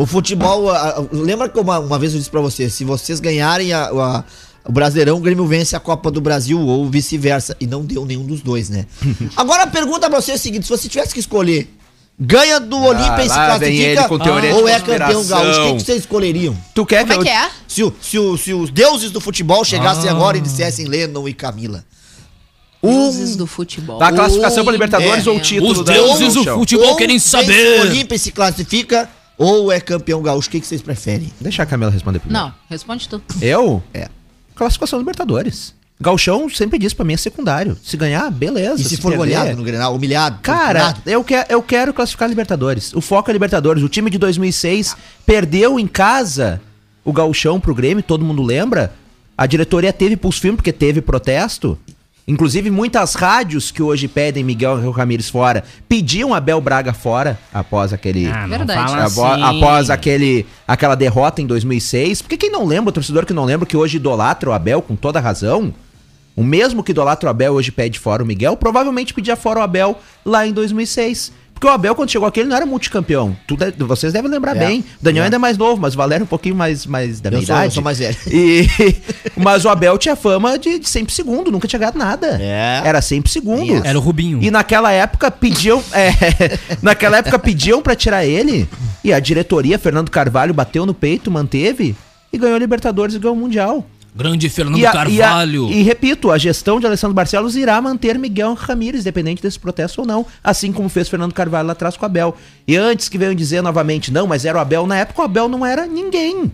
O 0.02 0.06
futebol. 0.06 0.70
a- 0.70 0.76
a- 0.99 1.05
lembra 1.12 1.49
que 1.49 1.58
uma, 1.58 1.79
uma 1.79 1.99
vez 1.99 2.12
eu 2.12 2.19
disse 2.19 2.31
pra 2.31 2.41
vocês: 2.41 2.73
se 2.73 2.85
vocês 2.85 3.20
ganharem 3.20 3.73
a- 3.73 3.85
a- 3.88 4.25
o 4.64 4.73
Brasileirão, 4.73 5.17
o 5.17 5.20
Grêmio 5.20 5.47
vence 5.47 5.75
a 5.76 5.81
Copa 5.81 6.11
do 6.11 6.20
Brasil 6.20 6.58
ou 6.61 6.88
vice-versa. 6.88 7.56
E 7.61 7.67
não 7.67 7.82
deu 7.85 8.05
nenhum 8.06 8.25
dos 8.25 8.41
dois, 8.41 8.69
né? 8.70 8.87
Agora 9.37 9.64
a 9.64 9.67
pergunta 9.67 10.08
pra 10.08 10.20
vocês 10.20 10.37
é 10.37 10.41
a 10.41 10.43
seguinte: 10.43 10.64
se 10.64 10.70
você 10.70 10.88
tivesse 10.88 11.12
que 11.12 11.20
escolher, 11.20 11.69
ganha 12.19 12.58
do 12.61 12.79
Olímpia 12.82 13.25
e 13.25 13.29
se 13.29 13.38
Ah, 13.38 13.47
classifica 13.47 14.08
ou 14.55 14.69
é 14.69 14.81
campeão 14.81 15.25
gaúcho, 15.26 15.61
o 15.61 15.67
que, 15.67 15.75
que 15.76 15.82
vocês 15.85 15.99
escolheriam? 16.00 16.56
Tu 16.75 16.87
quer 16.87 17.06
Como 17.06 17.20
é 17.20 17.25
que 17.25 17.31
é? 17.31 17.50
Se, 17.69 17.82
o- 17.85 17.93
se, 18.00 18.19
o- 18.19 18.37
se 18.38 18.55
os 18.55 18.70
deuses 18.70 19.11
do 19.11 19.20
futebol 19.20 19.64
chegassem 19.64 20.08
Ah. 20.08 20.12
agora 20.12 20.37
e 20.38 20.41
dissessem 20.41 20.87
Lennon 20.87 21.29
e 21.29 21.35
Camila. 21.35 21.85
Deuses 22.82 23.37
do 23.37 23.47
futebol. 23.47 23.99
Dá 23.99 24.08
a 24.08 24.12
classificação 24.12 24.64
pra 24.64 24.73
Libertadores 24.73 25.26
É. 25.26 25.31
ou 25.31 25.37
o 25.37 25.41
título 25.41 25.73
Os 25.73 25.85
da 25.85 25.93
deuses 25.93 26.32
do 26.32 26.44
futebol 26.44 26.97
querem 26.97 27.19
saber. 27.19 27.81
O 27.81 27.82
Olímpia 27.82 28.17
e 28.17 28.19
se 28.19 28.32
classifica 28.32 29.06
ou 29.42 29.72
é 29.72 29.81
campeão 29.81 30.20
gaúcho, 30.20 30.48
o 30.48 30.50
que, 30.50 30.60
que 30.60 30.66
vocês 30.66 30.82
preferem? 30.82 31.32
Deixa 31.40 31.62
a 31.62 31.66
Camila 31.66 31.90
responder 31.90 32.19
primeiro. 32.19 32.44
Não, 32.46 32.54
responde 32.69 33.08
tu. 33.08 33.22
Eu? 33.40 33.82
É. 33.94 34.08
Classificação 34.54 34.98
Libertadores. 34.98 35.75
Galchão 35.98 36.48
sempre 36.50 36.78
diz 36.78 36.92
pra 36.92 37.04
mim 37.06 37.14
é 37.14 37.16
secundário. 37.16 37.76
Se 37.82 37.96
ganhar, 37.96 38.31
beleza. 38.31 38.82
E 38.82 38.84
se 38.84 38.96
for 38.98 39.12
perder- 39.12 39.16
goleado 39.16 39.56
no 39.56 39.64
Grenal, 39.64 39.94
humilhado? 39.94 40.38
Cara, 40.42 40.94
eu, 41.06 41.25
que, 41.25 41.35
eu 41.49 41.62
quero 41.62 41.94
classificar 41.94 42.26
a 42.26 42.28
Libertadores. 42.28 42.92
O 42.94 43.00
foco 43.00 43.30
é 43.30 43.32
Libertadores. 43.32 43.82
O 43.82 43.88
time 43.88 44.11
de 44.11 44.18
2006 44.18 44.94
perdeu 45.25 45.78
em 45.80 45.87
casa 45.87 46.61
o 47.02 47.12
gauchão 47.12 47.59
pro 47.59 47.75
Grêmio, 47.75 48.02
todo 48.02 48.25
mundo 48.25 48.42
lembra. 48.42 48.92
A 49.37 49.47
diretoria 49.47 49.92
teve 49.92 50.16
pulso 50.18 50.38
firme 50.40 50.56
porque 50.56 50.73
teve 50.73 51.00
protesto. 51.00 51.78
Inclusive, 52.30 52.70
muitas 52.70 53.14
rádios 53.14 53.72
que 53.72 53.82
hoje 53.82 54.06
pedem 54.06 54.44
Miguel 54.44 54.92
Ramírez 54.92 55.28
fora 55.28 55.64
pediam 55.88 56.32
Abel 56.32 56.60
Braga 56.60 56.92
fora 56.92 57.37
após 57.52 57.92
aquele. 57.92 58.28
Ah, 58.28 58.46
não 58.46 58.56
Verdade. 58.58 58.92
Abo- 58.94 59.25
assim. 59.25 59.42
Após 59.42 59.90
aquele, 59.90 60.46
aquela 60.66 60.94
derrota 60.94 61.42
em 61.42 61.46
2006. 61.46 62.22
Porque 62.22 62.37
quem 62.37 62.49
não 62.49 62.64
lembra, 62.64 62.90
o 62.90 62.92
torcedor 62.92 63.26
que 63.26 63.32
não 63.32 63.44
lembra, 63.44 63.66
que 63.66 63.76
hoje 63.76 63.96
idolatra 63.96 64.49
o 64.49 64.52
Abel 64.52 64.80
com 64.80 64.94
toda 64.94 65.18
razão, 65.18 65.75
o 66.37 66.44
mesmo 66.44 66.84
que 66.84 66.92
idolatra 66.92 67.26
o 67.26 67.30
Abel 67.30 67.52
hoje 67.52 67.72
pede 67.72 67.99
fora 67.99 68.22
o 68.22 68.26
Miguel, 68.26 68.56
provavelmente 68.56 69.12
pedia 69.12 69.34
fora 69.34 69.58
o 69.58 69.62
Abel 69.64 69.99
lá 70.25 70.46
em 70.46 70.52
2006. 70.52 71.32
Porque 71.61 71.67
o 71.67 71.71
Abel, 71.75 71.95
quando 71.95 72.11
chegou 72.11 72.26
aqui, 72.26 72.40
ele 72.40 72.49
não 72.49 72.57
era 72.57 72.64
multicampeão. 72.64 73.37
Tu 73.47 73.55
de- 73.55 73.73
vocês 73.85 74.14
devem 74.14 74.31
lembrar 74.31 74.57
É, 74.57 74.61
bem. 74.67 74.81
O 74.81 74.85
Daniel 75.05 75.25
é. 75.25 75.26
ainda 75.26 75.37
é 75.37 75.38
mais 75.38 75.59
novo, 75.59 75.79
mas 75.79 75.93
o 75.93 75.97
Valério 75.99 76.23
é 76.23 76.25
um 76.25 76.26
pouquinho 76.26 76.55
mais, 76.55 76.87
mais 76.87 77.21
da 77.21 77.29
Eu 77.29 77.33
minha 77.35 77.47
sou- 77.47 77.55
idade. 77.55 77.67
eu 77.67 77.71
sou 77.73 77.83
mais 77.85 77.99
velho. 77.99 78.17
E, 78.33 78.67
mas 79.37 79.67
o 79.67 79.69
Abel 79.69 79.99
tinha 79.99 80.17
fama 80.17 80.59
de, 80.59 80.79
de 80.79 80.88
sempre 80.88 81.12
segundo, 81.12 81.52
nunca 81.52 81.69
tinha 81.69 81.79
ganhado 81.79 81.99
nada. 81.99 82.38
É. 82.40 82.81
Era 82.83 83.02
sempre 83.02 83.31
segundo. 83.31 83.87
Era 83.87 83.99
o 83.99 84.00
Rubinho. 84.00 84.38
E 84.43 84.50
naquela 84.50 84.90
época 84.90 85.31
pediam. 85.31 85.83
é, 85.93 86.11
naquela 86.81 87.19
época 87.19 87.38
pediam 87.38 87.83
pra 87.83 87.95
tirar 87.95 88.25
ele. 88.25 88.67
E 89.05 89.12
a 89.12 89.21
diretoria, 89.21 89.79
Fernando 89.79 90.11
Carvalho, 90.11 90.55
bateu 90.55 90.87
no 90.87 90.95
peito, 90.95 91.31
manteve 91.31 91.95
e 92.33 92.38
ganhou 92.38 92.57
a 92.57 92.59
Libertadores 92.59 93.14
e 93.14 93.19
ganhou 93.19 93.37
o 93.37 93.38
Mundial. 93.38 93.85
Grande 94.14 94.49
Fernando 94.49 94.79
E, 94.79 94.85
a- 94.85 94.90
e 95.09 95.21
a- 95.23 95.25
Carvalho. 95.26 95.69
e 95.71 95.83
repito, 95.83 96.31
a 96.33 96.38
gestão 96.38 96.81
de 96.81 96.87
Alessandro 96.87 97.14
Barcelos 97.14 97.55
irá 97.55 97.81
manter 97.81 98.19
Miguel 98.19 98.55
Ramírez, 98.55 99.02
independente 99.02 99.40
desse 99.40 99.59
protesto 99.59 100.00
ou 100.00 100.07
não, 100.07 100.26
assim 100.43 100.73
como 100.73 100.88
fez 100.88 101.09
Fernando 101.09 101.33
Carvalho 101.33 101.67
lá 101.67 101.73
atrás 101.73 101.97
com 101.97 102.02
o 102.02 102.07
Abel. 102.07 102.37
E 102.67 102.76
antes 102.76 103.09
que 103.09 103.17
venham 103.17 103.35
dizer 103.35 103.62
novamente, 103.62 104.12
não, 104.12 104.26
mas 104.26 104.45
era 104.45 104.59
o 104.59 104.61
Abel, 104.61 104.87
na 104.87 104.97
época 104.97 105.23
o 105.23 105.25
Abel 105.25 105.49
não 105.49 105.64
era 105.64 105.87
ninguém. 105.87 106.50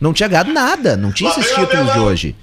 Não 0.00 0.12
tinha 0.12 0.28
ganhado 0.28 0.52
nada, 0.52 0.96
não 0.96 1.10
tinha 1.10 1.30
esses 1.30 1.48
títulos 1.54 1.92
de 1.92 1.98
hoje. 1.98 2.36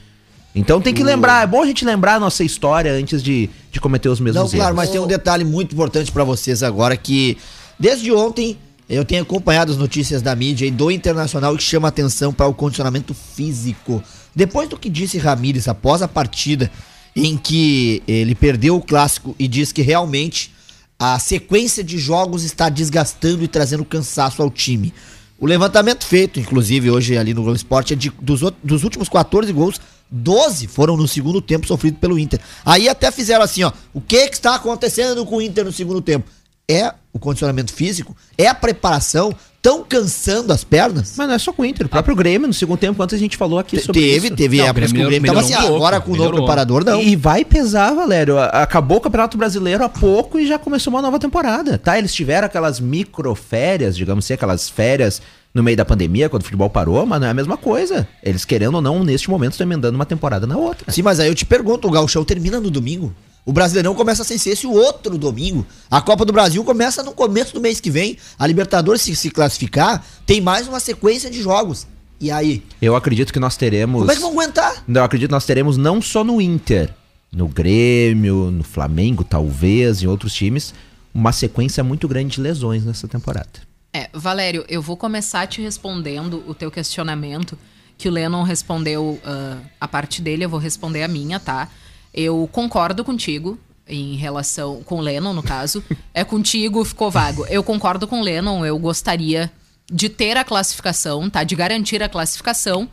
Então 0.56 0.82
tem 0.82 0.94
que 0.94 1.04
lembrar, 1.04 1.44
é 1.44 1.48
bom 1.48 1.64
a 1.64 1.66
gente 1.66 1.84
lembrar 1.86 2.16
a 2.16 2.20
nossa 2.20 2.44
história 2.44 2.92
antes 2.94 3.24
de, 3.24 3.50
de 3.72 3.80
cometer 3.80 4.10
os 4.10 4.20
mesmos 4.20 4.44
Não, 4.44 4.50
claro, 4.50 4.66
erros. 4.72 4.76
mas 4.76 4.90
tem 4.90 5.00
um 5.00 5.08
detalhe 5.08 5.44
muito 5.46 5.74
importante 5.74 6.12
pra 6.12 6.24
vocês 6.24 6.62
agora 6.62 6.96
que 6.98 7.38
desde 7.80 8.12
ontem 8.12 8.58
eu 8.90 9.04
tenho 9.06 9.24
acompanhado 9.24 9.72
as 9.72 9.78
notícias 9.78 10.22
da 10.22 10.36
mídia 10.36 10.66
e 10.68 10.72
do 10.72 10.92
Internacional 10.92 11.56
que 11.58 11.64
chama 11.64 11.88
atenção 11.88 12.32
para 12.34 12.46
o 12.46 12.54
condicionamento 12.54 13.14
físico. 13.14 14.04
Depois 14.36 14.68
do 14.68 14.78
que 14.78 14.90
disse 14.90 15.18
Ramires 15.18 15.68
após 15.68 16.02
a 16.02 16.08
partida 16.08 16.72
em 17.16 17.38
que 17.38 18.02
ele 18.08 18.34
perdeu 18.34 18.76
o 18.76 18.82
clássico 18.82 19.36
e 19.38 19.48
diz 19.48 19.72
que 19.72 19.82
realmente 19.82 20.54
a 20.98 21.20
sequência 21.20 21.84
de 21.84 21.98
jogos 21.98 22.44
está 22.44 22.70
desgastando 22.70 23.44
e 23.44 23.48
trazendo 23.48 23.86
cansaço 23.86 24.42
ao 24.42 24.50
time. 24.50 24.94
O 25.40 25.46
levantamento 25.46 26.06
feito, 26.06 26.40
inclusive, 26.40 26.90
hoje 26.90 27.18
ali 27.18 27.34
no 27.34 27.42
Globo 27.42 27.56
Esporte, 27.56 27.94
é 27.94 27.96
de, 27.96 28.10
dos, 28.22 28.42
dos 28.64 28.84
últimos 28.84 29.10
14 29.10 29.52
gols, 29.52 29.82
12 30.10 30.68
foram 30.68 30.96
no 30.96 31.08
segundo 31.08 31.42
tempo 31.42 31.68
sofrido 31.68 31.98
pelo 31.98 32.18
Inter. 32.18 32.40
Aí 32.64 32.88
até 32.88 33.12
fizeram 33.12 33.44
assim, 33.44 33.64
ó. 33.64 33.72
O 33.94 34.00
que, 34.00 34.30
que 34.30 34.36
está 34.36 34.56
acontecendo 34.56 35.26
com 35.26 35.38
o 35.38 35.42
Inter 35.42 35.66
no 35.66 35.72
segundo 35.72 36.02
tempo? 36.02 36.30
É 36.70 36.94
o 37.12 37.20
condicionamento 37.20 37.74
físico? 37.74 38.16
É 38.38 38.48
a 38.48 38.56
preparação? 38.56 39.36
Estão 39.66 39.82
cansando 39.82 40.52
as 40.52 40.62
pernas? 40.62 41.14
Mas 41.16 41.26
não 41.26 41.36
é 41.36 41.40
só 41.40 41.54
com 41.54 41.62
o 41.62 41.66
Inter, 41.66 41.86
o 41.86 41.90
próprio 41.90 42.14
Grêmio, 42.14 42.46
no 42.50 42.54
segundo 42.54 42.78
tempo, 42.78 43.02
antes 43.02 43.16
a 43.16 43.18
gente 43.18 43.38
falou 43.38 43.58
aqui 43.58 43.78
Te- 43.78 43.86
sobre 43.86 44.02
teve, 44.02 44.28
isso. 44.28 44.36
teve 44.36 44.60
o 44.62 44.66
épocas 44.66 44.92
que 44.92 45.02
o 45.02 45.08
Grêmio 45.08 45.32
tava 45.34 45.40
assim, 45.40 45.54
um 45.54 45.76
agora 45.78 46.02
pouco, 46.02 46.18
com 46.18 46.22
o 46.22 46.26
novo 46.26 46.36
preparador, 46.36 46.84
não. 46.84 47.02
E 47.02 47.16
vai 47.16 47.46
pesar, 47.46 47.94
Valério. 47.94 48.38
Acabou 48.38 48.98
o 48.98 49.00
Campeonato 49.00 49.38
Brasileiro 49.38 49.82
há 49.82 49.88
pouco 49.88 50.38
e 50.38 50.46
já 50.46 50.60
começou 50.60 50.92
uma 50.92 51.02
nova 51.02 51.18
temporada, 51.18 51.78
tá? 51.78 51.98
Eles 51.98 52.14
tiveram 52.14 52.46
aquelas 52.46 52.82
microférias, 52.82 53.96
digamos 53.96 54.26
assim, 54.26 54.34
aquelas 54.34 54.70
férias 54.70 55.22
no 55.54 55.64
meio 55.64 55.78
da 55.78 55.86
pandemia, 55.86 56.28
quando 56.28 56.42
o 56.42 56.46
futebol 56.46 56.70
parou, 56.70 57.06
mas 57.06 57.22
não 57.22 57.28
é 57.28 57.30
a 57.30 57.34
mesma 57.34 57.56
coisa. 57.56 58.06
Eles, 58.22 58.44
querendo 58.44 58.76
ou 58.76 58.82
não, 58.82 59.02
neste 59.02 59.30
momento, 59.30 59.54
estão 59.54 59.66
emendando 59.66 59.96
uma 59.96 60.06
temporada 60.06 60.46
na 60.46 60.58
outra. 60.58 60.92
Sim, 60.92 61.04
mas 61.04 61.22
aí 61.22 61.30
eu 61.30 61.36
te 61.36 61.46
pergunto, 61.46 61.88
o 61.88 61.92
Gauchão 61.92 62.26
termina 62.26 62.60
no 62.60 62.70
domingo? 62.70 63.16
O 63.46 63.52
Brasileirão 63.52 63.94
começa 63.94 64.24
sem 64.24 64.38
ser 64.38 64.52
esse 64.52 64.66
outro 64.66 65.18
domingo. 65.18 65.66
A 65.92 66.00
Copa 66.02 66.24
do 66.24 66.32
Brasil 66.32 66.64
começa 66.64 67.04
no 67.04 67.12
começo 67.12 67.54
do 67.54 67.60
mês 67.60 67.82
que 67.82 67.92
vem. 67.92 68.18
A 68.40 68.48
Libertadores, 68.48 69.02
se 69.02 69.16
se 69.16 69.30
classificar, 69.30 70.06
tem 70.26 70.40
mais 70.40 70.68
uma 70.68 70.80
sequência 70.80 71.30
de 71.30 71.42
jogos. 71.42 71.86
E 72.22 72.32
aí? 72.32 72.64
Eu 72.82 72.96
acredito 72.96 73.34
que 73.34 73.40
nós 73.40 73.58
teremos. 73.58 74.00
Como 74.00 74.12
é 74.12 74.16
que 74.16 74.22
vão 74.22 74.32
aguentar? 74.32 74.84
Não, 74.88 75.02
Eu 75.02 75.06
acredito 75.06 75.28
que 75.28 75.34
nós 75.34 75.46
teremos 75.46 75.76
não 75.76 76.02
só 76.02 76.24
no 76.24 76.40
Inter, 76.40 76.94
no 77.34 77.50
Grêmio, 77.50 78.50
no 78.50 78.64
Flamengo, 78.64 79.26
talvez, 79.26 80.02
em 80.02 80.08
outros 80.08 80.34
times, 80.34 80.74
uma 81.14 81.34
sequência 81.34 81.84
muito 81.84 82.08
grande 82.08 82.36
de 82.36 82.42
lesões 82.42 82.86
nessa 82.86 83.10
temporada. 83.10 83.50
É, 83.94 84.10
Valério, 84.14 84.64
eu 84.70 84.82
vou 84.82 84.96
começar 84.96 85.46
te 85.48 85.62
respondendo 85.62 86.44
o 86.48 86.54
teu 86.56 86.72
questionamento, 86.72 87.58
que 87.98 88.08
o 88.08 88.12
Lennon 88.12 88.44
respondeu 88.44 89.20
ah, 89.24 89.58
a 89.80 89.88
parte 89.88 90.22
dele, 90.22 90.46
eu 90.46 90.50
vou 90.50 90.60
responder 90.60 91.04
a 91.04 91.08
minha, 91.08 91.40
tá? 91.40 91.70
Eu 92.14 92.48
concordo 92.52 93.04
contigo 93.04 93.58
em 93.88 94.16
relação 94.16 94.84
com 94.84 94.98
o 94.98 95.02
Lennon, 95.02 95.34
no 95.34 95.44
caso. 95.44 95.84
É 96.16 96.24
contigo, 96.24 96.86
ficou 96.86 97.10
vago. 97.10 97.44
Eu 97.48 97.64
concordo 97.64 98.08
com 98.08 98.20
o 98.20 98.24
Lennon, 98.24 98.64
eu 98.64 98.78
gostaria 98.78 99.52
de 99.92 100.08
ter 100.10 100.38
a 100.38 100.44
classificação, 100.44 101.28
tá? 101.28 101.44
De 101.44 101.56
garantir 101.56 102.04
a 102.04 102.08
classificação 102.08 102.88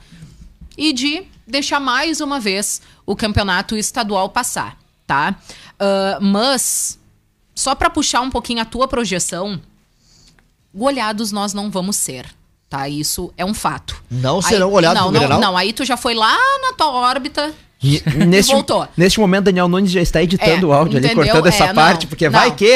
e 0.77 0.91
de 0.95 1.25
deixar 1.47 1.79
mais 1.81 2.23
uma 2.23 2.41
vez 2.41 2.81
o 3.05 3.15
campeonato 3.15 3.77
estadual 3.77 4.31
passar, 4.31 4.79
tá? 5.07 5.37
Ah, 5.81 6.19
mas, 6.21 6.99
só 7.55 7.75
pra 7.75 7.89
puxar 7.89 8.21
um 8.21 8.31
pouquinho 8.31 8.61
a 8.61 8.65
tua 8.67 8.87
projeção, 8.87 9.61
goleados 10.75 11.33
nós 11.33 11.55
não 11.55 11.71
vamos 11.71 11.97
ser, 11.97 12.27
tá? 12.69 12.89
Isso 12.89 13.33
é 13.37 13.45
um 13.45 13.55
fato. 13.55 14.03
Não 14.11 14.43
serão 14.43 14.71
goleados 14.71 15.01
não, 15.01 15.07
no 15.09 15.13
não, 15.13 15.21
Grenal? 15.21 15.41
não, 15.41 15.57
aí 15.57 15.73
tu 15.73 15.85
já 15.85 15.97
foi 15.97 16.15
lá 16.15 16.37
na 16.61 16.75
tua 16.75 16.91
órbita. 16.91 17.53
E 17.83 18.03
neste, 18.27 18.53
voltou. 18.53 18.87
neste 18.97 19.19
momento, 19.21 19.45
Daniel 19.45 19.67
Nunes 19.69 19.91
já 19.91 20.01
está 20.03 20.23
editando 20.23 20.67
É, 20.67 20.69
o 20.69 20.73
áudio 20.73 20.99
ali, 20.99 21.07
entendeu? 21.07 21.25
cortando 21.25 21.47
essa 21.47 21.65
É, 21.65 21.67
não, 21.69 21.75
parte, 21.75 22.07
porque 22.07 22.27
não. 22.29 22.39
vai 22.39 22.51
que. 22.55 22.75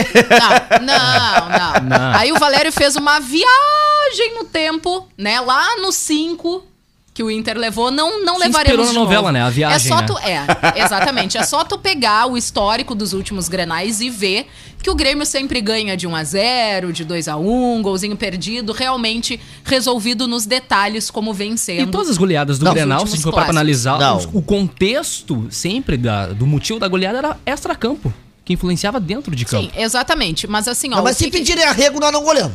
Não, 0.80 0.87
não, 0.87 1.88
não, 1.88 2.18
Aí 2.18 2.32
o 2.32 2.38
Valério 2.38 2.73
fez 2.73 2.96
uma 2.96 3.20
viagem 3.20 4.34
no 4.38 4.44
tempo, 4.44 5.06
né? 5.16 5.40
Lá 5.40 5.76
no 5.76 5.92
5 5.92 6.64
que 7.12 7.23
o 7.23 7.30
Inter 7.30 7.56
levou, 7.56 7.92
não, 7.92 8.25
não 8.25 8.34
Se 8.38 8.40
levaremos 8.46 8.87
inspirou 8.87 8.87
na 8.87 8.92
novela, 8.92 9.23
novo. 9.30 9.32
né? 9.34 9.42
A 9.44 9.49
viagem, 9.50 9.76
É 9.76 9.78
só 9.88 10.00
né? 10.00 10.06
tu, 10.08 10.18
é, 10.18 10.82
exatamente. 10.84 11.38
É 11.38 11.44
só 11.44 11.62
tu 11.62 11.78
pegar 11.78 12.26
o 12.26 12.37
histórico 12.37 12.92
dos 12.92 13.12
últimos 13.12 13.49
Grenais 13.49 14.00
e 14.00 14.11
ver 14.11 14.49
que 14.84 14.90
o 14.90 14.94
Grêmio 14.94 15.24
sempre 15.24 15.62
ganha 15.62 15.96
de 15.96 16.06
1 16.06 16.14
a 16.14 16.22
0, 16.22 16.92
de 16.92 17.04
2 17.06 17.26
a 17.26 17.36
1, 17.38 17.80
golzinho 17.80 18.14
perdido, 18.18 18.70
realmente 18.70 19.40
resolvido 19.64 20.28
nos 20.28 20.44
detalhes 20.44 21.10
como 21.10 21.32
vem 21.32 21.54
E 21.54 21.86
todas 21.86 22.10
as 22.10 22.18
goleadas 22.18 22.58
do 22.58 22.66
Não, 22.66 22.74
Grenal, 22.74 23.06
se 23.06 23.18
for 23.22 23.32
para 23.32 23.48
analisar, 23.48 23.98
Não. 23.98 24.18
o 24.34 24.42
contexto 24.42 25.46
sempre 25.50 25.96
da- 25.96 26.26
do 26.26 26.46
motivo 26.46 26.78
da 26.78 26.86
goleada 26.86 27.16
era 27.16 27.36
extra-campo, 27.46 28.12
que 28.44 28.52
influenciava 28.52 29.00
dentro 29.00 29.34
de 29.34 29.46
campo. 29.46 29.64
Sim, 29.64 29.70
exatamente. 29.74 30.46
Mas 30.46 30.68
assim, 30.68 30.92
ó. 30.92 30.96
Não, 30.96 31.02
mas 31.04 31.16
se 31.16 31.24
que- 31.24 31.30
pedirem 31.30 31.64
arrego, 31.64 31.98
nós 31.98 32.12
não 32.12 32.22
goleamos. 32.22 32.54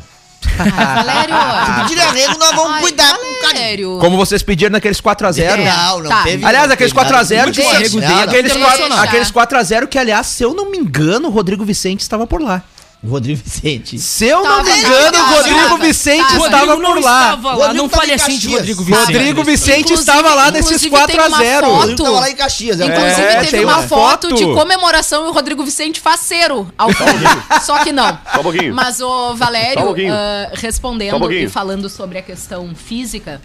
Ah, 0.59 0.95
Valério. 0.95 1.35
Se 1.65 1.81
pedirem 1.81 2.03
arrego, 2.03 2.37
nós 2.39 2.51
vamos 2.55 2.73
Ai, 2.75 2.81
cuidar 2.81 3.17
com 3.17 3.47
carinho. 3.47 3.97
Como 3.99 4.17
vocês 4.17 4.43
pediram 4.43 4.71
naqueles 4.71 4.99
4x0. 5.01 5.57
Não, 5.63 5.99
não 5.99 6.09
Tá. 6.09 6.23
teve. 6.23 6.45
Aliás, 6.45 6.69
aqueles 6.71 6.91
teve 6.93 7.03
nada. 7.05 7.23
4x0 7.25 7.45
que 7.45 7.51
Deixa, 7.61 7.75
arrego 7.75 7.99
não, 7.99 8.07
dele, 8.07 8.13
não. 8.13 8.23
Aqueles, 8.23 8.53
Deixa. 8.53 8.77
4, 8.77 8.93
aqueles 9.01 9.31
4x0 9.31 9.87
que, 9.87 9.97
aliás, 9.97 10.27
se 10.27 10.43
eu 10.43 10.53
não 10.53 10.69
me 10.69 10.77
engano, 10.77 11.27
o 11.27 11.31
Rodrigo 11.31 11.63
Vicente 11.63 12.01
estava 12.01 12.25
por 12.27 12.41
lá. 12.41 12.61
Rodrigo 13.07 13.41
Vicente. 13.41 13.97
Se 13.97 14.25
eu 14.25 14.43
não 14.43 14.61
me 14.61 14.77
engano, 14.77 15.17
o 15.17 15.35
Rodrigo 15.35 15.77
Vicente 15.77 16.27
tava. 16.27 16.45
estava 16.45 16.75
por 16.75 17.01
lá. 17.01 17.23
estava 17.23 17.55
lá, 17.55 17.67
Rodrigo 17.67 17.83
não 17.83 17.89
fale 17.89 18.11
assim 18.11 18.37
de. 18.37 18.49
Rodrigo 18.49 18.83
Vicente. 18.83 19.05
Rodrigo 19.05 19.43
Vicente 19.45 19.93
estava 19.93 20.33
lá 20.33 20.51
nesses 20.51 20.83
inclusive 20.83 21.07
tem 21.07 21.27
uma 21.27 21.39
4x0. 21.39 21.61
foto. 21.61 21.75
Rodrigo 21.77 22.03
tava 22.03 22.19
lá 22.19 22.29
em 22.29 22.35
Caxias. 22.35 22.81
é 22.81 22.85
Inclusive, 22.85 23.21
É, 23.21 23.43
teve 23.45 23.63
uma, 23.63 23.77
uma 23.77 23.87
foto, 23.87 24.33
de 24.33 24.43
comemoração 24.43 25.25
e 25.25 25.29
o 25.29 25.31
Rodrigo 25.31 25.63
Vicente 25.63 26.01
faceiro 26.01 26.69
ao 26.77 26.91
fundo. 26.91 27.61
Só 27.65 27.81
que 27.85 27.93
não. 27.93 28.19
Só 28.33 28.41
um 28.41 28.43
pouquinho. 28.43 28.75
Mas 28.75 28.99
o 28.99 29.33
Valério, 29.33 29.91
um 29.91 30.11
ah, 30.11 30.51
um 30.51 30.55
respondendo 30.59 31.31
e 31.31 31.47
falando 31.47 31.89
sobre 31.89 32.17
a 32.17 32.21
questão 32.21 32.75
física 32.75 33.41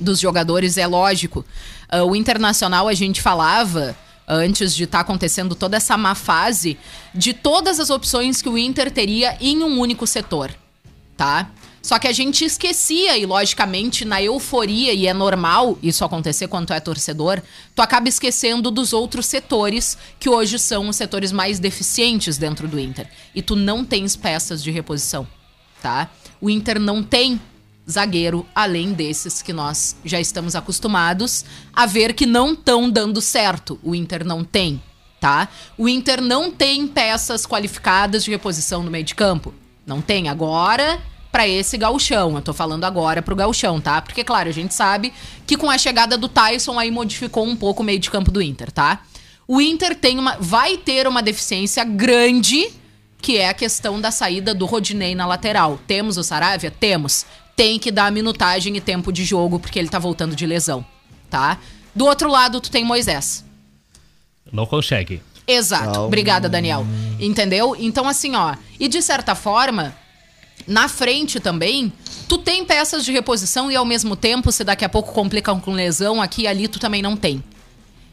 dos 0.00 0.18
jogadores, 0.18 0.76
é 0.76 0.88
lógico. 0.88 1.44
Ah, 1.88 2.02
o 2.02 2.16
Internacional, 2.16 2.88
a 2.88 2.94
gente 2.94 3.22
falava, 3.22 3.94
antes 4.26 4.74
de 4.74 4.84
estar 4.84 5.00
acontecendo 5.00 5.54
toda 5.54 5.76
essa 5.76 5.96
má 5.96 6.14
fase, 6.14 6.78
de 7.14 7.32
todas 7.32 7.80
as 7.80 7.90
opções 7.90 8.40
que 8.40 8.48
o 8.48 8.58
Inter 8.58 8.90
teria 8.90 9.36
em 9.40 9.62
um 9.62 9.78
único 9.78 10.06
setor, 10.06 10.54
tá? 11.16 11.50
Só 11.82 11.98
que 11.98 12.06
a 12.06 12.12
gente 12.12 12.44
esquecia, 12.44 13.18
e 13.18 13.26
logicamente 13.26 14.04
na 14.04 14.22
euforia, 14.22 14.92
e 14.92 15.08
é 15.08 15.12
normal 15.12 15.76
isso 15.82 16.04
acontecer 16.04 16.46
quando 16.46 16.68
tu 16.68 16.72
é 16.72 16.78
torcedor, 16.78 17.42
tu 17.74 17.82
acaba 17.82 18.08
esquecendo 18.08 18.70
dos 18.70 18.92
outros 18.92 19.26
setores 19.26 19.98
que 20.20 20.28
hoje 20.28 20.60
são 20.60 20.88
os 20.88 20.94
setores 20.94 21.32
mais 21.32 21.58
deficientes 21.58 22.38
dentro 22.38 22.68
do 22.68 22.78
Inter. 22.78 23.08
E 23.34 23.42
tu 23.42 23.56
não 23.56 23.84
tens 23.84 24.14
peças 24.14 24.62
de 24.62 24.70
reposição, 24.70 25.26
tá? 25.82 26.08
O 26.40 26.48
Inter 26.48 26.78
não 26.78 27.02
tem 27.02 27.40
zagueiro 27.90 28.46
além 28.54 28.92
desses 28.92 29.42
que 29.42 29.52
nós 29.52 29.96
já 30.04 30.20
estamos 30.20 30.54
acostumados 30.54 31.44
a 31.72 31.86
ver 31.86 32.14
que 32.14 32.26
não 32.26 32.52
estão 32.52 32.90
dando 32.90 33.20
certo. 33.20 33.78
O 33.82 33.94
Inter 33.94 34.24
não 34.24 34.44
tem, 34.44 34.82
tá? 35.20 35.48
O 35.76 35.88
Inter 35.88 36.20
não 36.20 36.50
tem 36.50 36.86
peças 36.86 37.46
qualificadas 37.46 38.24
de 38.24 38.30
reposição 38.30 38.82
no 38.82 38.90
meio 38.90 39.04
de 39.04 39.14
campo. 39.14 39.54
Não 39.86 40.00
tem 40.00 40.28
agora 40.28 41.00
para 41.32 41.48
esse 41.48 41.78
gauchão. 41.78 42.36
Eu 42.36 42.42
tô 42.42 42.52
falando 42.52 42.84
agora 42.84 43.22
pro 43.22 43.34
gauchão, 43.34 43.80
tá? 43.80 44.00
Porque 44.00 44.22
claro, 44.22 44.48
a 44.48 44.52
gente 44.52 44.74
sabe 44.74 45.12
que 45.46 45.56
com 45.56 45.70
a 45.70 45.78
chegada 45.78 46.16
do 46.16 46.28
Tyson 46.28 46.78
aí 46.78 46.90
modificou 46.90 47.46
um 47.46 47.56
pouco 47.56 47.82
o 47.82 47.84
meio 47.84 47.98
de 47.98 48.10
campo 48.10 48.30
do 48.30 48.42
Inter, 48.42 48.70
tá? 48.70 49.00
O 49.48 49.60
Inter 49.60 49.96
tem 49.96 50.18
uma 50.18 50.36
vai 50.38 50.76
ter 50.76 51.06
uma 51.08 51.22
deficiência 51.22 51.84
grande 51.84 52.70
que 53.22 53.38
é 53.38 53.48
a 53.48 53.54
questão 53.54 54.00
da 54.00 54.10
saída 54.10 54.52
do 54.52 54.66
Rodinei 54.66 55.14
na 55.14 55.24
lateral. 55.24 55.78
Temos 55.86 56.18
o 56.18 56.24
Saravia? 56.24 56.72
Temos. 56.72 57.24
Tem 57.54 57.78
que 57.78 57.90
dar 57.90 58.10
minutagem 58.10 58.76
e 58.76 58.80
tempo 58.80 59.12
de 59.12 59.24
jogo, 59.24 59.58
porque 59.58 59.78
ele 59.78 59.88
tá 59.88 59.98
voltando 59.98 60.34
de 60.34 60.46
lesão, 60.46 60.84
tá? 61.30 61.58
Do 61.94 62.06
outro 62.06 62.30
lado, 62.30 62.60
tu 62.60 62.70
tem 62.70 62.84
Moisés. 62.84 63.44
Não 64.50 64.66
consegue. 64.66 65.22
Exato. 65.46 66.00
Obrigada, 66.00 66.48
Daniel. 66.48 66.86
Entendeu? 67.20 67.76
Então, 67.78 68.08
assim, 68.08 68.34
ó. 68.34 68.54
E 68.78 68.88
de 68.88 69.02
certa 69.02 69.34
forma, 69.34 69.94
na 70.66 70.88
frente 70.88 71.40
também, 71.40 71.92
tu 72.28 72.38
tem 72.38 72.64
peças 72.64 73.04
de 73.04 73.12
reposição 73.12 73.70
e 73.70 73.76
ao 73.76 73.84
mesmo 73.84 74.16
tempo, 74.16 74.52
se 74.52 74.64
daqui 74.64 74.84
a 74.84 74.88
pouco 74.88 75.12
complicam 75.12 75.60
com 75.60 75.72
lesão, 75.72 76.22
aqui 76.22 76.42
e 76.42 76.46
ali 76.46 76.68
tu 76.68 76.78
também 76.78 77.02
não 77.02 77.16
tem. 77.16 77.42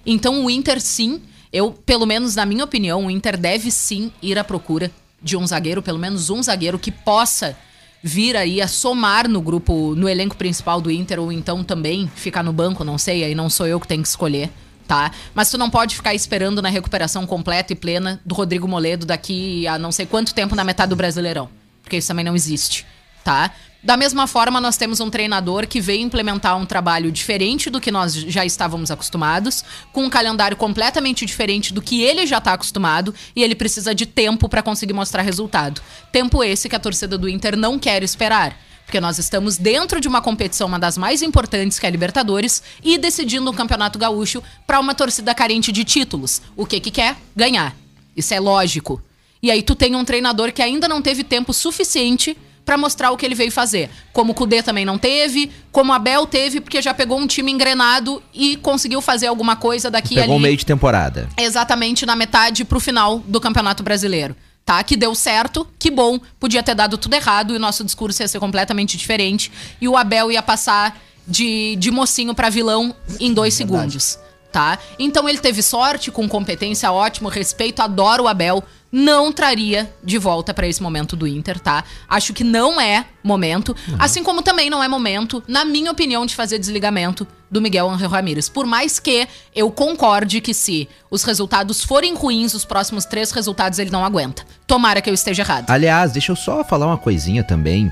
Então 0.05 0.43
o 0.43 0.49
Inter 0.49 0.81
sim, 0.81 1.21
eu, 1.51 1.71
pelo 1.71 2.05
menos 2.05 2.35
na 2.35 2.45
minha 2.45 2.63
opinião, 2.63 3.05
o 3.05 3.11
Inter 3.11 3.37
deve 3.37 3.69
sim 3.71 4.11
ir 4.21 4.37
à 4.37 4.43
procura 4.43 4.91
de 5.21 5.37
um 5.37 5.45
zagueiro, 5.45 5.81
pelo 5.81 5.99
menos 5.99 6.29
um 6.29 6.41
zagueiro 6.41 6.79
que 6.79 6.91
possa 6.91 7.57
vir 8.01 8.35
aí 8.35 8.61
a 8.61 8.67
somar 8.67 9.27
no 9.27 9.41
grupo, 9.41 9.93
no 9.95 10.07
elenco 10.07 10.35
principal 10.35 10.79
do 10.79 10.89
Inter, 10.89 11.19
ou 11.19 11.31
então 11.31 11.63
também 11.63 12.09
ficar 12.15 12.43
no 12.43 12.53
banco, 12.53 12.83
não 12.83 12.97
sei, 12.97 13.23
aí 13.23 13.35
não 13.35 13.49
sou 13.49 13.67
eu 13.67 13.79
que 13.79 13.87
tenho 13.87 14.01
que 14.01 14.07
escolher, 14.07 14.49
tá? 14.87 15.11
Mas 15.33 15.49
tu 15.49 15.57
não 15.57 15.69
pode 15.69 15.95
ficar 15.95 16.13
esperando 16.13 16.61
na 16.61 16.69
recuperação 16.69 17.25
completa 17.25 17.73
e 17.73 17.75
plena 17.75 18.21
do 18.25 18.33
Rodrigo 18.33 18.67
Moledo 18.67 19.05
daqui 19.05 19.67
a 19.67 19.77
não 19.77 19.91
sei 19.91 20.05
quanto 20.05 20.33
tempo 20.33 20.55
na 20.55 20.63
metade 20.63 20.89
do 20.89 20.95
Brasileirão, 20.95 21.49
porque 21.83 21.97
isso 21.97 22.07
também 22.07 22.25
não 22.25 22.35
existe, 22.35 22.85
tá? 23.23 23.51
Da 23.81 23.95
mesma 23.95 24.27
forma, 24.27 24.59
nós 24.59 24.75
temos 24.75 24.99
um 24.99 25.09
treinador 25.09 25.65
que 25.65 25.79
veio 25.79 26.01
implementar 26.01 26.57
um 26.57 26.65
trabalho 26.65 27.09
diferente 27.11 27.69
do 27.69 27.79
que 27.79 27.89
nós 27.89 28.13
já 28.13 28.45
estávamos 28.45 28.91
acostumados, 28.91 29.63
com 29.93 30.03
um 30.03 30.09
calendário 30.09 30.57
completamente 30.57 31.25
diferente 31.25 31.73
do 31.73 31.81
que 31.81 32.01
ele 32.01 32.27
já 32.27 32.39
está 32.39 32.53
acostumado, 32.53 33.15
e 33.33 33.41
ele 33.41 33.55
precisa 33.55 33.95
de 33.95 34.05
tempo 34.05 34.49
para 34.49 34.61
conseguir 34.61 34.91
mostrar 34.91 35.21
resultado. 35.21 35.81
Tempo 36.11 36.43
esse 36.43 36.67
que 36.67 36.75
a 36.75 36.79
torcida 36.79 37.17
do 37.17 37.29
Inter 37.29 37.55
não 37.55 37.79
quer 37.79 38.03
esperar. 38.03 38.57
Porque 38.85 38.99
nós 38.99 39.17
estamos 39.17 39.55
dentro 39.55 40.01
de 40.01 40.07
uma 40.09 40.21
competição, 40.21 40.67
uma 40.67 40.79
das 40.79 40.97
mais 40.97 41.21
importantes, 41.21 41.79
que 41.79 41.85
é 41.85 41.89
a 41.89 41.91
Libertadores, 41.91 42.61
e 42.83 42.97
decidindo 42.97 43.49
um 43.49 43.53
campeonato 43.53 43.97
gaúcho 43.97 44.43
para 44.67 44.79
uma 44.79 44.93
torcida 44.93 45.33
carente 45.33 45.71
de 45.71 45.85
títulos. 45.85 46.41
O 46.53 46.65
que 46.65 46.81
que 46.81 46.91
quer? 46.91 47.15
Ganhar. 47.33 47.73
Isso 48.17 48.33
é 48.33 48.39
lógico. 48.41 49.01
E 49.41 49.49
aí 49.49 49.63
tu 49.63 49.73
tem 49.73 49.95
um 49.95 50.03
treinador 50.03 50.51
que 50.51 50.61
ainda 50.61 50.87
não 50.87 51.01
teve 51.01 51.23
tempo 51.23 51.53
suficiente 51.53 52.35
pra 52.69 52.77
mostrar 52.77 53.09
o 53.09 53.17
que 53.17 53.25
ele 53.25 53.33
veio 53.33 53.51
fazer. 53.51 53.89
Como 54.13 54.31
o 54.31 54.35
Kudê 54.35 54.61
também 54.61 54.85
não 54.85 54.95
teve, 54.95 55.49
como 55.71 55.91
o 55.91 55.95
Abel 55.95 56.27
teve, 56.27 56.61
porque 56.61 56.79
já 56.83 56.93
pegou 56.93 57.17
um 57.17 57.25
time 57.25 57.51
engrenado 57.51 58.21
e 58.31 58.57
conseguiu 58.57 59.01
fazer 59.01 59.25
alguma 59.25 59.55
coisa 59.55 59.89
daqui 59.89 60.13
Pegou 60.13 60.25
ali. 60.25 60.33
um 60.33 60.39
meio 60.39 60.55
de 60.55 60.63
temporada. 60.67 61.27
Exatamente 61.35 62.05
na 62.05 62.15
metade 62.15 62.63
pro 62.63 62.79
final 62.79 63.23
do 63.25 63.41
Campeonato 63.41 63.81
Brasileiro. 63.81 64.35
Tá? 64.63 64.83
Que 64.83 64.95
deu 64.95 65.15
certo, 65.15 65.67
que 65.79 65.89
bom. 65.89 66.19
Podia 66.39 66.61
ter 66.61 66.75
dado 66.75 66.95
tudo 66.95 67.15
errado 67.15 67.55
e 67.55 67.55
o 67.55 67.59
nosso 67.59 67.83
discurso 67.83 68.21
ia 68.21 68.27
ser 68.27 68.39
completamente 68.39 68.97
diferente. 68.97 69.51
E 69.81 69.87
o 69.87 69.97
Abel 69.97 70.31
ia 70.31 70.43
passar 70.43 70.95
de, 71.27 71.75
de 71.75 71.89
mocinho 71.89 72.35
pra 72.35 72.51
vilão 72.51 72.93
em 73.19 73.33
dois 73.33 73.55
segundos. 73.55 74.19
Tá? 74.51 74.79
Então 74.97 75.29
ele 75.29 75.37
teve 75.37 75.61
sorte, 75.61 76.09
com 76.09 76.27
competência 76.27 76.91
ótimo, 76.91 77.29
respeito, 77.29 77.81
adoro 77.81 78.23
o 78.23 78.27
Abel. 78.27 78.63
Não 78.91 79.31
traria 79.31 79.93
de 80.03 80.17
volta 80.17 80.51
pra 80.51 80.67
esse 80.67 80.81
momento 80.81 81.15
do 81.15 81.27
Inter, 81.27 81.59
tá? 81.59 81.83
Acho 82.07 82.33
que 82.33 82.43
não 82.43 82.81
é 82.81 83.05
momento. 83.23 83.75
Assim 83.99 84.23
como 84.23 84.41
também 84.41 84.67
não 84.67 84.83
é 84.83 84.87
momento, 84.87 85.43
na 85.47 85.63
minha 85.63 85.91
opinião, 85.91 86.25
de 86.25 86.35
fazer 86.35 86.57
desligamento 86.57 87.27
do 87.51 87.61
Miguel 87.61 87.87
Angel 87.87 88.09
Ramírez. 88.09 88.49
Por 88.49 88.65
mais 88.65 88.97
que 88.97 89.27
eu 89.55 89.69
concorde 89.69 90.41
que 90.41 90.55
se 90.55 90.89
os 91.11 91.23
resultados 91.23 91.83
forem 91.83 92.15
ruins, 92.15 92.55
os 92.55 92.65
próximos 92.65 93.05
três 93.05 93.29
resultados 93.29 93.77
ele 93.77 93.91
não 93.91 94.03
aguenta. 94.03 94.43
Tomara 94.65 95.01
que 95.01 95.09
eu 95.09 95.13
esteja 95.13 95.43
errado. 95.43 95.69
Aliás, 95.69 96.11
deixa 96.11 96.31
eu 96.31 96.35
só 96.35 96.63
falar 96.63 96.87
uma 96.87 96.97
coisinha 96.97 97.43
também. 97.43 97.91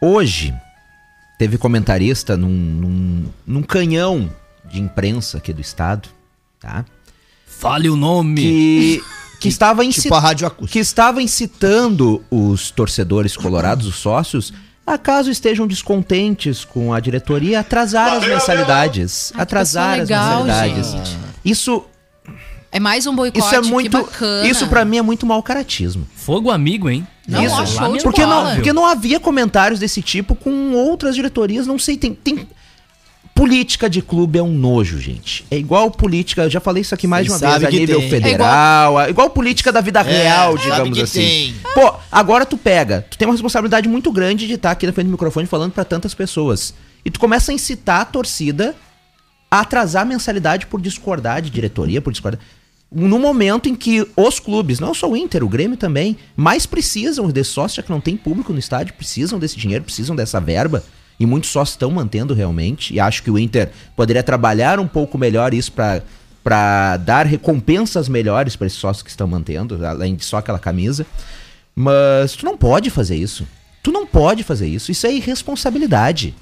Hoje, 0.00 0.54
teve 1.36 1.58
comentarista 1.58 2.36
num, 2.36 2.48
num, 2.48 3.24
num 3.44 3.62
canhão 3.62 4.30
de 4.70 4.80
imprensa 4.80 5.38
aqui 5.38 5.52
do 5.52 5.60
estado, 5.60 6.08
tá? 6.60 6.84
Fale 7.46 7.88
o 7.90 7.96
nome. 7.96 8.40
Que, 8.42 9.02
que 9.40 9.48
estava 9.48 9.82
Tipo 9.82 9.88
incitando. 9.98 10.14
a 10.14 10.20
rádio 10.20 10.46
acústica. 10.46 10.72
que 10.72 10.78
estava 10.78 11.22
incitando 11.22 12.22
os 12.30 12.70
torcedores 12.70 13.36
colorados, 13.36 13.86
os 13.86 13.96
sócios, 13.96 14.52
acaso 14.86 15.30
estejam 15.30 15.66
descontentes 15.66 16.64
com 16.64 16.92
a 16.92 17.00
diretoria, 17.00 17.60
atrasar 17.60 18.14
as 18.14 18.26
mensalidades. 18.26 19.30
Ai, 19.32 19.36
que 19.36 19.42
atrasar 19.42 19.98
pessoa 19.98 20.02
as 20.02 20.08
legal, 20.08 20.44
mensalidades. 20.44 20.90
gente. 20.92 21.18
Isso, 21.44 21.84
É 22.70 22.78
mais 22.78 23.06
um 23.06 23.14
boicote, 23.16 23.44
isso 23.44 23.54
é 23.54 23.60
que 23.62 23.68
muito. 23.68 23.90
bacana. 24.02 24.46
Isso 24.46 24.66
para 24.68 24.84
mim 24.84 24.98
é 24.98 25.02
muito 25.02 25.24
mau 25.26 25.42
caratismo. 25.42 26.06
Fogo 26.14 26.50
amigo, 26.50 26.88
hein? 26.88 27.06
Não, 27.26 27.42
Isso. 27.44 27.78
Porque 28.02 28.24
não, 28.24 28.54
porque 28.54 28.72
não 28.72 28.86
havia 28.86 29.18
comentários 29.20 29.78
desse 29.80 30.00
tipo 30.02 30.34
com 30.34 30.72
outras 30.72 31.14
diretorias, 31.14 31.66
não 31.66 31.78
sei, 31.78 31.96
tem, 31.96 32.14
tem... 32.14 32.46
Política 33.38 33.88
de 33.88 34.02
clube 34.02 34.36
é 34.36 34.42
um 34.42 34.52
nojo, 34.52 34.98
gente. 34.98 35.46
É 35.48 35.56
igual 35.56 35.92
política, 35.92 36.42
eu 36.42 36.50
já 36.50 36.58
falei 36.58 36.80
isso 36.80 36.92
aqui 36.92 37.06
mais 37.06 37.24
de 37.24 37.30
uma 37.30 37.38
vez, 37.38 37.64
a 37.64 37.70
nível 37.70 38.00
tem. 38.00 38.10
federal, 38.10 39.00
é 39.00 39.10
igual... 39.10 39.30
política 39.30 39.70
da 39.70 39.80
vida 39.80 40.02
real, 40.02 40.58
sabe 40.58 40.70
digamos 40.70 40.98
assim. 40.98 41.20
tem. 41.20 41.54
Pô, 41.72 41.94
agora 42.10 42.44
tu 42.44 42.58
pega, 42.58 43.06
tu 43.08 43.16
tem 43.16 43.28
uma 43.28 43.34
responsabilidade 43.34 43.88
muito 43.88 44.10
grande 44.10 44.44
de 44.48 44.54
estar 44.54 44.72
aqui 44.72 44.88
na 44.88 44.92
frente 44.92 45.06
do 45.06 45.12
microfone 45.12 45.46
falando 45.46 45.70
pra 45.70 45.84
tantas 45.84 46.14
pessoas. 46.14 46.74
E 47.04 47.12
tu 47.12 47.20
começa 47.20 47.52
a 47.52 47.54
incitar 47.54 48.00
a 48.00 48.04
torcida 48.04 48.74
a 49.48 49.60
atrasar 49.60 50.02
a 50.02 50.04
mensalidade 50.04 50.66
por 50.66 50.80
discordar 50.80 51.40
de 51.40 51.48
diretoria, 51.48 52.02
por 52.02 52.10
discordar. 52.10 52.40
No 52.90 53.20
momento 53.20 53.68
em 53.68 53.74
que 53.76 54.04
os 54.16 54.40
clubes, 54.40 54.80
não 54.80 54.92
só 54.92 55.08
o 55.08 55.16
Inter, 55.16 55.44
o 55.44 55.48
Grêmio 55.48 55.76
também, 55.76 56.16
mais 56.34 56.66
precisam 56.66 57.28
desse 57.28 57.50
sócio, 57.50 57.76
já 57.76 57.82
que 57.84 57.90
não 57.90 58.00
tem 58.00 58.16
público 58.16 58.52
no 58.52 58.58
estádio, 58.58 58.94
precisam 58.94 59.38
desse 59.38 59.56
dinheiro, 59.56 59.84
precisam 59.84 60.16
dessa 60.16 60.40
verba. 60.40 60.82
E 61.18 61.26
muitos 61.26 61.50
sócios 61.50 61.74
estão 61.74 61.90
mantendo 61.90 62.32
realmente. 62.34 62.94
E 62.94 63.00
acho 63.00 63.22
que 63.22 63.30
o 63.30 63.38
Inter 63.38 63.70
poderia 63.96 64.22
trabalhar 64.22 64.78
um 64.78 64.86
pouco 64.86 65.18
melhor 65.18 65.52
isso 65.52 65.72
pra 65.72 66.02
para 66.42 66.96
dar 66.96 67.26
recompensas 67.26 68.08
melhores 68.08 68.56
para 68.56 68.66
esses 68.66 68.78
sócios 68.78 69.02
que 69.02 69.10
estão 69.10 69.26
mantendo, 69.26 69.84
além 69.84 70.14
de 70.14 70.24
só 70.24 70.38
aquela 70.38 70.58
camisa. 70.58 71.06
Mas 71.74 72.36
tu 72.36 72.46
não 72.46 72.56
pode 72.56 72.88
fazer 72.88 73.16
isso. 73.16 73.46
Tu 73.82 73.92
não 73.92 74.06
pode 74.06 74.42
fazer 74.42 74.66
isso. 74.66 74.90
Isso 74.90 75.06
é 75.06 75.12
irresponsabilidade. 75.12 76.34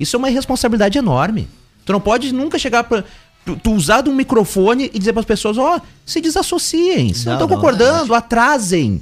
Isso 0.00 0.16
é 0.16 0.18
uma 0.18 0.30
irresponsabilidade 0.30 0.98
enorme. 0.98 1.48
Tu 1.84 1.92
não 1.92 2.00
pode 2.00 2.32
nunca 2.32 2.58
chegar 2.58 2.84
pra. 2.84 3.04
Tu, 3.44 3.72
usar 3.72 4.02
de 4.02 4.10
um 4.10 4.14
microfone 4.14 4.90
e 4.92 4.98
dizer 4.98 5.12
para 5.12 5.20
as 5.20 5.26
pessoas: 5.26 5.56
ó, 5.58 5.80
se 6.04 6.20
desassociem. 6.20 7.14
Se 7.14 7.26
não 7.26 7.32
Não, 7.32 7.40
estão 7.40 7.48
não, 7.48 7.56
concordando, 7.56 8.14
atrasem. 8.14 9.00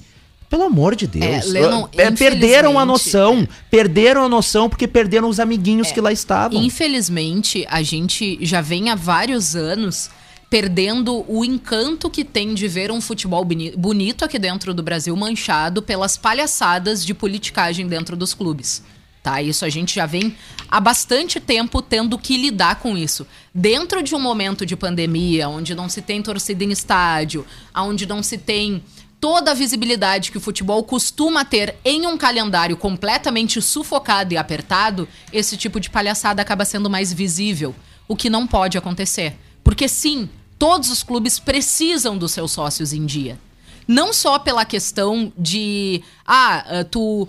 Pelo 0.50 0.64
amor 0.64 0.94
de 0.96 1.06
Deus. 1.06 1.46
Lennon, 1.46 1.88
É, 1.96 2.10
perderam 2.10 2.76
a 2.78 2.84
noção. 2.84 3.48
Perderam 3.70 4.24
a 4.24 4.28
noção 4.28 4.68
porque 4.68 4.86
perderam 4.88 5.28
os 5.28 5.38
amiguinhos 5.40 5.92
que 5.92 6.00
lá 6.00 6.12
estavam. 6.12 6.60
Infelizmente, 6.62 7.64
a 7.70 7.82
gente 7.82 8.36
já 8.44 8.60
vem 8.60 8.90
há 8.90 8.94
vários 8.96 9.54
anos 9.56 10.10
perdendo 10.50 11.24
o 11.28 11.44
encanto 11.44 12.10
que 12.10 12.24
tem 12.24 12.52
de 12.54 12.66
ver 12.66 12.90
um 12.90 13.00
futebol 13.00 13.44
boni- 13.44 13.70
bonito 13.76 14.24
aqui 14.24 14.36
dentro 14.36 14.74
do 14.74 14.82
Brasil 14.82 15.14
manchado 15.16 15.80
pelas 15.80 16.16
palhaçadas 16.16 17.06
de 17.06 17.14
politicagem 17.14 17.86
dentro 17.86 18.16
dos 18.16 18.34
clubes. 18.34 18.82
Tá, 19.22 19.40
isso 19.42 19.64
a 19.66 19.68
gente 19.68 19.94
já 19.94 20.06
vem 20.06 20.34
há 20.68 20.80
bastante 20.80 21.38
tempo 21.38 21.80
tendo 21.82 22.18
que 22.18 22.36
lidar 22.38 22.76
com 22.80 22.96
isso. 22.96 23.24
Dentro 23.54 24.02
de 24.02 24.14
um 24.14 24.18
momento 24.18 24.64
de 24.66 24.74
pandemia, 24.74 25.46
onde 25.48 25.74
não 25.74 25.88
se 25.90 26.00
tem 26.02 26.20
torcida 26.22 26.64
em 26.64 26.72
estádio, 26.72 27.46
onde 27.76 28.06
não 28.06 28.22
se 28.22 28.38
tem 28.38 28.82
toda 29.20 29.50
a 29.50 29.54
visibilidade 29.54 30.30
que 30.30 30.38
o 30.38 30.40
futebol 30.40 30.82
costuma 30.82 31.44
ter 31.44 31.76
em 31.84 32.06
um 32.06 32.16
calendário 32.16 32.76
completamente 32.76 33.60
sufocado 33.60 34.32
e 34.32 34.36
apertado, 34.36 35.06
esse 35.32 35.56
tipo 35.56 35.78
de 35.78 35.90
palhaçada 35.90 36.40
acaba 36.40 36.64
sendo 36.64 36.88
mais 36.88 37.12
visível, 37.12 37.74
o 38.08 38.16
que 38.16 38.30
não 38.30 38.46
pode 38.46 38.78
acontecer. 38.78 39.36
Porque 39.62 39.86
sim, 39.86 40.28
todos 40.58 40.90
os 40.90 41.02
clubes 41.02 41.38
precisam 41.38 42.16
dos 42.16 42.32
seus 42.32 42.52
sócios 42.52 42.92
em 42.92 43.04
dia. 43.04 43.38
Não 43.86 44.12
só 44.12 44.38
pela 44.38 44.64
questão 44.64 45.32
de, 45.36 46.02
ah, 46.26 46.64
ah, 46.80 46.84
tu 46.84 47.28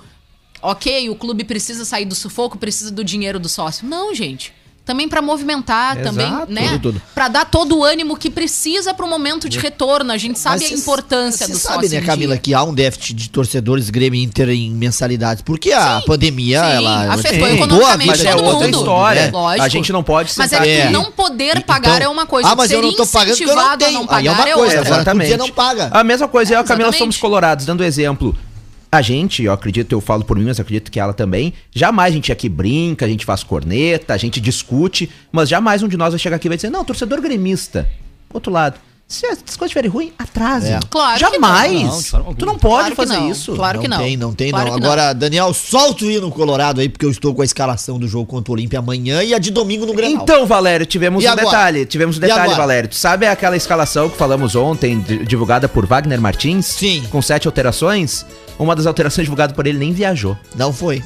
Ok, 0.62 1.10
o 1.10 1.16
clube 1.16 1.44
precisa 1.44 1.84
sair 1.84 2.06
do 2.06 2.14
sufoco, 2.14 2.58
precisa 2.58 2.92
do 2.92 3.04
dinheiro 3.04 3.40
do 3.40 3.50
sócio. 3.50 3.88
Não, 3.88 4.14
gente. 4.14 4.54
Também 4.84 5.08
pra 5.08 5.22
movimentar, 5.22 5.96
Exato, 6.00 6.16
também, 6.16 6.32
né? 6.50 6.82
Pra 7.14 7.28
dar 7.28 7.46
todo 7.46 7.78
o 7.78 7.84
ânimo 7.84 8.18
que 8.18 8.32
precisa 8.32 8.96
pro 8.96 9.08
momento 9.08 9.48
de 9.48 9.60
retorno. 9.60 10.12
A 10.12 10.18
gente 10.18 10.40
sabe 10.40 10.56
Mas 10.64 10.66
a 10.66 10.68
cê- 10.76 10.82
importância 10.82 11.46
cê 11.46 11.52
do 11.54 11.58
sabe, 11.60 11.88
né, 11.88 12.02
Camila, 12.02 12.34
dia. 12.34 12.42
que 12.42 12.54
há 12.54 12.64
um 12.64 12.74
déficit 12.74 13.14
de 13.14 13.30
torcedores 13.30 13.92
Grêmio 13.92 14.20
e 14.20 14.24
Inter 14.24 14.50
em 14.50 14.72
mensalidades. 14.72 15.44
Porque 15.44 15.72
a 15.72 16.00
Sim, 16.00 16.06
pandemia, 16.08 16.62
sim, 16.64 16.72
ela 16.72 17.14
afetou 17.14 17.46
a 17.46 17.52
economicamente 17.52 18.08
Mas 18.08 18.26
é 18.26 18.36
outra 18.36 18.54
mundo, 18.68 18.78
história. 18.80 19.22
né? 19.28 19.32
Lógico. 19.32 19.64
A 19.64 19.70
gente 19.70 19.94
não 19.94 20.04
pode 20.04 20.32
Mas 20.36 20.52
é 20.52 20.58
sentar- 20.58 20.66
que 20.66 20.72
É. 20.72 20.90
não 20.90 21.12
poder 21.12 21.52
Então- 21.52 21.62
pagar 21.62 22.02
é 22.02 22.08
uma 22.08 22.26
coisa. 22.26 22.50
Ah, 22.50 22.56
mas 22.56 22.72
eu 22.72 22.82
não 22.82 22.92
tô 22.96 23.06
pagando 23.06 23.38
porque 23.38 23.50
eu 23.52 23.56
não 23.56 23.78
tenho. 23.78 23.92
não 23.94 24.00
Aí 24.10 24.28
é 24.28 24.32
pagar 24.32 24.32
uma 24.34 24.44
coisa, 24.44 24.60
outra. 24.62 24.80
agora 24.80 24.82
tu 24.82 24.96
Exatamente. 25.02 25.38
não 25.38 25.50
paga. 25.52 25.90
A 25.94 26.04
mesma 26.04 26.28
coisa, 26.28 26.54
eu 26.54 26.58
e 26.58 26.62
a 26.62 26.64
Camila 26.64 26.92
somos 26.92 27.18
colorados, 27.18 27.66
dando 27.68 27.84
exemplo. 27.84 28.36
A 28.94 29.02
gente, 29.02 29.42
eu 29.42 29.54
acredito, 29.54 29.94
eu 29.94 30.02
falo 30.02 30.26
por 30.26 30.38
mim, 30.38 30.46
mas 30.46 30.60
acredito 30.60 30.92
que 30.92 31.00
ela 31.00 31.14
também. 31.14 31.54
Jamais 31.74 32.12
a 32.12 32.16
gente 32.16 32.30
aqui 32.30 32.50
brinca, 32.50 33.06
a 33.06 33.08
gente 33.08 33.26
faz 33.26 33.42
corneta, 33.42 34.14
a 34.14 34.18
gente 34.18 34.42
discute, 34.42 35.10
mas 35.32 35.48
jamais 35.48 35.82
um 35.82 35.88
de 35.88 35.96
nós 35.96 36.10
vai 36.10 36.20
chegar 36.20 36.36
aqui 36.36 36.48
e 36.48 36.50
vai 36.50 36.58
dizer, 36.58 36.70
não, 36.70 36.84
torcedor 36.84 37.22
gremista. 37.22 37.90
Outro 38.34 38.52
lado. 38.52 38.78
Se 39.12 39.26
as 39.26 39.38
coisas 39.40 39.64
estiverem 39.66 39.90
ruins, 39.92 40.12
atrase. 40.18 40.68
É. 40.72 40.80
Claro 40.90 41.14
que 41.16 41.20
Jamais. 41.20 42.12
não. 42.14 42.24
Não, 42.24 42.34
tu 42.34 42.46
não 42.46 42.58
pode 42.58 42.76
Claro 42.76 42.90
que 42.92 42.96
fazer 42.96 43.14
não. 43.20 43.30
isso. 43.30 43.54
Claro 43.56 43.80
que 43.82 43.88
não. 43.90 43.98
tem, 43.98 44.16
não 44.16 44.34
tem, 44.34 44.52
Claro 44.52 44.70
não. 44.70 44.76
Agora, 44.78 45.14
Daniel, 45.14 45.54
solta 45.54 46.06
o 46.06 46.10
hino 46.10 46.32
colorado 46.32 46.80
aí, 46.80 46.88
porque 46.88 47.06
eu 47.06 47.12
estou 47.12 47.36
com 47.36 47.42
a 47.42 47.46
escalação 47.46 48.00
do 48.00 48.08
jogo 48.08 48.26
contra 48.26 48.52
o 48.52 48.56
Olímpia 48.56 48.80
amanhã 48.80 49.22
e 49.22 49.34
a 49.34 49.38
de 49.38 49.52
domingo 49.52 49.86
no 49.86 49.94
Grenal. 49.94 50.24
Então, 50.24 50.46
Valério, 50.46 50.86
tivemos 50.86 51.24
E 51.24 51.28
um 51.28 51.32
agora? 51.32 51.46
detalhe. 51.46 51.86
Tivemos 51.86 52.18
um 52.18 52.20
detalhe? 52.22 52.54
Valério. 52.56 52.88
Tu 52.90 52.96
sabe 52.96 53.28
aquela 53.28 53.58
escalação 53.58 54.10
que 54.10 54.16
falamos 54.18 54.56
ontem, 54.56 55.00
di- 55.02 55.26
divulgada 55.26 55.68
por 55.68 55.86
Wagner 55.86 56.22
Martins? 56.22 56.66
Sim. 56.68 57.04
Com 57.12 57.22
sete 57.22 57.48
alterações? 57.48 58.26
Uma 58.58 58.76
das 58.76 58.86
alterações 58.86 59.26
divulgadas 59.26 59.54
por 59.56 59.68
ele 59.68 59.78
nem 59.78 59.92
viajou. 59.92 60.38
Não 60.56 60.72
foi. 60.72 61.04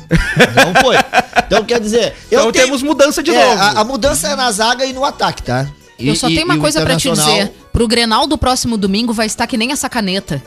Não 0.56 0.80
foi. 0.82 0.96
Então, 1.48 1.64
quer 1.64 1.80
dizer... 1.80 2.16
eu 2.32 2.40
Então 2.40 2.52
tenho- 2.52 2.66
temos 2.66 2.82
mudança 2.82 3.22
de 3.22 3.30
É, 3.30 3.46
novo. 3.46 3.62
A, 3.62 3.70
a 3.82 3.84
mudança 3.84 4.30
é 4.30 4.36
na 4.36 4.52
zaga 4.52 4.84
e 4.84 4.94
no 4.94 5.06
ataque, 5.06 5.44
tá? 5.44 5.68
E- 5.98 6.08
Eu 6.08 6.16
só 6.16 6.30
e- 6.30 6.34
tenho 6.36 6.46
uma 6.46 6.56
e 6.56 6.60
coisa 6.60 6.82
pra 6.82 6.96
te 6.96 7.10
dizer. 7.10 7.52
Pro 7.72 7.88
Grenal 7.88 8.28
do 8.28 8.38
próximo 8.38 8.78
domingo 8.78 9.14
vai 9.14 9.26
estar 9.26 9.48
que 9.48 9.58
nem 9.58 9.72
essa 9.72 9.90
caneta. 9.90 10.42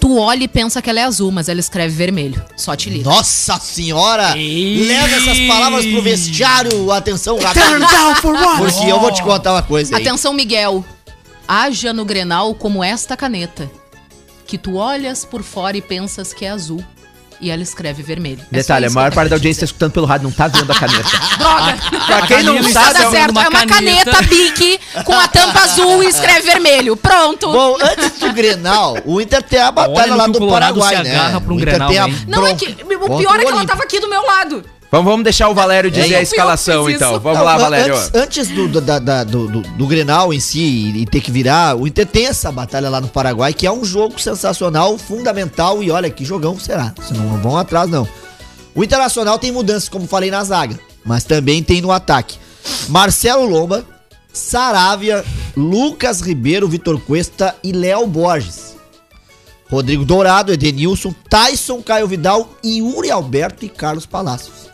tu 0.00 0.18
olha 0.18 0.44
e 0.44 0.48
pensa 0.48 0.80
que 0.82 0.88
ela 0.90 1.00
é 1.00 1.04
azul, 1.04 1.30
mas 1.30 1.48
ela 1.48 1.60
escreve 1.60 1.94
vermelho. 1.94 2.42
Só 2.56 2.74
te 2.76 2.90
liga. 2.90 3.08
Nossa 3.08 3.58
senhora! 3.58 4.36
Ei! 4.36 4.86
Leva 4.86 5.16
essas 5.16 5.38
palavras 5.46 5.86
pro 5.86 6.02
vestiário. 6.02 6.90
Atenção, 6.92 7.36
what? 7.36 7.58
Porque 8.58 8.90
eu 8.90 9.00
vou 9.00 9.12
te 9.12 9.22
contar 9.22 9.52
uma 9.52 9.62
coisa 9.62 9.96
aí. 9.96 10.02
Atenção, 10.02 10.32
Miguel. 10.32 10.84
Haja 11.48 11.92
no 11.92 12.04
Grenal 12.04 12.54
como 12.54 12.82
esta 12.82 13.16
caneta. 13.16 13.70
Que 14.46 14.56
tu 14.58 14.76
olhas 14.76 15.24
por 15.24 15.42
fora 15.42 15.76
e 15.76 15.82
pensas 15.82 16.32
que 16.32 16.44
é 16.44 16.50
azul. 16.50 16.82
E 17.40 17.50
ela 17.50 17.62
escreve 17.62 18.02
vermelho. 18.02 18.40
É 18.50 18.56
Detalhe, 18.56 18.84
a 18.84 18.88
isso 18.88 18.94
maior 18.94 19.12
parte 19.12 19.28
da 19.28 19.36
audiência 19.36 19.60
tá 19.60 19.64
dizer. 19.66 19.72
escutando 19.74 19.92
pelo 19.92 20.06
rádio, 20.06 20.24
não 20.24 20.32
tá 20.32 20.48
vendo 20.48 20.70
a 20.70 20.74
caneta. 20.74 21.08
Droga! 21.38 21.76
pra 22.06 22.26
quem 22.26 22.42
não 22.42 22.62
sabe, 22.62 22.72
Tá 22.72 22.90
está 22.92 23.10
certo, 23.10 23.30
uma 23.30 23.44
é 23.44 23.48
uma 23.48 23.66
caneta, 23.66 24.10
caneta 24.10 24.22
Bic 24.22 24.80
com 25.04 25.12
a 25.12 25.28
tampa 25.28 25.60
azul 25.60 26.02
e 26.02 26.06
escreve 26.06 26.42
vermelho. 26.42 26.96
Pronto! 26.96 27.52
Bom, 27.52 27.76
antes 27.80 28.18
do 28.18 28.32
Grenal, 28.32 28.96
o 29.04 29.20
Inter 29.20 29.42
tem 29.42 29.60
a 29.60 29.70
batalha 29.70 30.02
Olha 30.02 30.14
lá 30.14 30.26
do 30.26 30.48
Paraguai, 30.48 30.96
se 30.96 31.02
né? 31.02 31.10
agarra 31.18 31.40
pra 31.40 31.52
um 31.52 31.56
o 31.56 31.60
Inter 31.60 31.74
Grenal, 31.74 31.88
tem 31.88 31.98
a? 31.98 32.08
Não, 32.26 32.46
é 32.46 32.54
que 32.54 32.66
o 32.66 33.18
pior 33.18 33.40
é 33.40 33.44
que 33.44 33.50
ela 33.52 33.66
tava 33.66 33.82
aqui 33.82 34.00
do 34.00 34.08
meu 34.08 34.24
lado. 34.24 34.64
Vamos, 34.96 35.10
vamos 35.10 35.24
deixar 35.24 35.48
o 35.48 35.54
Valério 35.54 35.90
dizer 35.90 36.12
É, 36.14 36.18
a 36.18 36.22
escalação, 36.22 36.88
então. 36.88 37.18
Vamos 37.20 37.38
Não, 37.38 37.44
lá, 37.44 37.56
Valério. 37.58 37.94
Antes, 37.96 38.10
antes 38.14 38.48
do, 38.48 38.68
do, 38.68 38.80
da- 38.80 38.98
da- 38.98 39.24
do, 39.24 39.46
do, 39.48 39.60
do 39.62 39.86
Grenal 39.86 40.32
em 40.32 40.40
si 40.40 40.60
e, 40.60 41.02
e 41.02 41.06
ter 41.06 41.20
que 41.20 41.30
virar, 41.30 41.76
o 41.76 41.86
Inter 41.86 42.06
tem 42.06 42.26
essa 42.26 42.50
batalha 42.50 42.88
lá 42.90 43.00
no 43.00 43.08
Paraguai, 43.08 43.52
que 43.52 43.66
é 43.66 43.72
um 43.72 43.84
jogo 43.84 44.18
sensacional, 44.20 44.96
fundamental, 44.98 45.82
e 45.82 45.90
olha 45.90 46.08
que 46.10 46.24
jogão 46.24 46.58
será. 46.58 46.92
Vocês 46.96 47.18
não 47.18 47.36
vão 47.40 47.56
atrás, 47.56 47.88
não. 47.90 48.06
O 48.74 48.82
Internacional 48.84 49.38
tem 49.38 49.50
mudanças, 49.52 49.88
como 49.88 50.06
falei, 50.06 50.30
na 50.30 50.44
zaga, 50.44 50.78
mas 51.04 51.24
também 51.24 51.62
tem 51.62 51.80
no 51.80 51.90
ataque. 51.90 52.36
Marcelo 52.88 53.46
Lomba, 53.46 53.84
Saravia, 54.32 55.24
Lucas 55.56 56.20
Ribeiro, 56.20 56.68
Vitor 56.68 57.00
Cuesta 57.00 57.54
e 57.64 57.72
Léo 57.72 58.06
Borges. 58.06 58.76
Rodrigo 59.68 60.04
Dourado, 60.04 60.52
Edenilson, 60.52 61.12
Tyson, 61.28 61.82
Caio 61.82 62.06
Vidal, 62.06 62.48
Yuri 62.64 63.10
Alberto 63.10 63.64
e 63.64 63.68
Carlos 63.68 64.06
Palacios. 64.06 64.66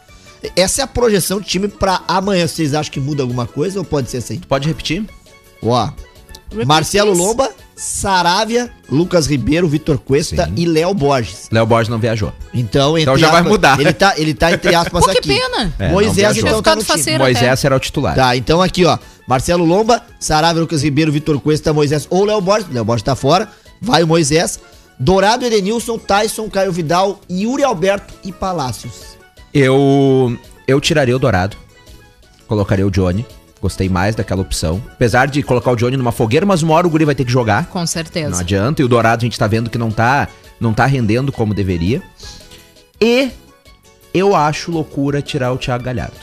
Essa 0.56 0.82
é 0.82 0.84
a 0.84 0.86
projeção 0.86 1.40
de 1.40 1.46
time 1.46 1.68
pra 1.68 2.02
amanhã. 2.08 2.46
Vocês 2.46 2.74
acham 2.74 2.92
que 2.92 3.00
muda 3.00 3.22
alguma 3.22 3.46
coisa 3.46 3.78
ou 3.78 3.84
pode 3.84 4.10
ser 4.10 4.18
assim? 4.18 4.38
Pode 4.40 4.66
repetir? 4.68 5.04
Ó. 5.62 5.90
Marcelo 6.66 7.14
Lomba, 7.14 7.50
Saravia, 7.74 8.70
Lucas 8.90 9.26
Ribeiro, 9.26 9.66
Vitor 9.66 9.96
Cuesta 9.98 10.44
Sim. 10.46 10.52
e 10.56 10.66
Léo 10.66 10.92
Borges. 10.92 11.48
Léo 11.50 11.64
Borges 11.64 11.88
não 11.88 11.98
viajou. 11.98 12.30
Então, 12.52 12.98
Então 12.98 13.16
já 13.16 13.30
vai 13.30 13.42
mudar. 13.42 13.80
Ele 13.80 13.92
tá, 13.92 14.14
ele 14.18 14.34
tá 14.34 14.52
entre 14.52 14.74
aspas 14.74 15.02
Pô, 15.06 15.10
que 15.12 15.18
aqui. 15.18 15.28
pena. 15.40 15.72
É, 15.78 15.86
não 15.86 15.92
Moisés, 15.94 16.14
viajou. 16.16 16.46
então, 16.48 16.62
tá 16.62 16.76
no 16.76 16.84
time. 16.84 17.18
Moisés 17.18 17.58
até. 17.60 17.66
era 17.66 17.76
o 17.76 17.80
titular. 17.80 18.14
Tá, 18.14 18.36
então 18.36 18.60
aqui, 18.60 18.84
ó. 18.84 18.98
Marcelo 19.26 19.64
Lomba, 19.64 20.02
Saravia, 20.20 20.60
Lucas 20.60 20.82
Ribeiro, 20.82 21.10
Vitor 21.10 21.40
Cuesta, 21.40 21.72
Moisés 21.72 22.06
ou 22.10 22.24
Léo 22.24 22.40
Borges. 22.40 22.68
Léo 22.70 22.84
Borges 22.84 23.02
tá 23.02 23.16
fora. 23.16 23.48
Vai 23.80 24.02
o 24.02 24.06
Moisés. 24.06 24.60
Dourado, 24.98 25.44
Edenilson, 25.46 25.98
Tyson, 25.98 26.50
Caio 26.50 26.70
Vidal, 26.70 27.18
Yuri 27.30 27.64
Alberto 27.64 28.12
e 28.22 28.30
Palácios. 28.30 29.16
Eu, 29.52 30.36
eu 30.66 30.80
tiraria 30.80 31.14
o 31.16 31.18
Dourado. 31.18 31.56
Colocaria 32.46 32.86
o 32.86 32.90
Johnny. 32.90 33.24
Gostei 33.60 33.88
mais 33.88 34.14
daquela 34.16 34.42
opção. 34.42 34.82
Apesar 34.92 35.26
de 35.26 35.42
colocar 35.42 35.70
o 35.70 35.76
Johnny 35.76 35.96
numa 35.96 36.10
fogueira, 36.12 36.44
mas 36.44 36.62
uma 36.62 36.74
hora 36.74 36.86
o 36.86 36.90
Guri 36.90 37.04
vai 37.04 37.14
ter 37.14 37.24
que 37.24 37.30
jogar. 37.30 37.66
Com 37.66 37.78
Não 37.78 37.86
certeza. 37.86 38.40
adianta. 38.40 38.82
E 38.82 38.84
o 38.84 38.88
Dourado 38.88 39.22
a 39.22 39.26
gente 39.26 39.38
tá 39.38 39.46
vendo 39.46 39.70
que 39.70 39.78
não 39.78 39.90
tá, 39.90 40.28
não 40.60 40.72
tá 40.74 40.84
rendendo 40.86 41.30
como 41.30 41.54
deveria. 41.54 42.02
E 43.00 43.30
eu 44.12 44.34
acho 44.34 44.70
loucura 44.72 45.22
tirar 45.22 45.52
o 45.52 45.58
Thiago 45.58 45.84
Galhardo. 45.84 46.16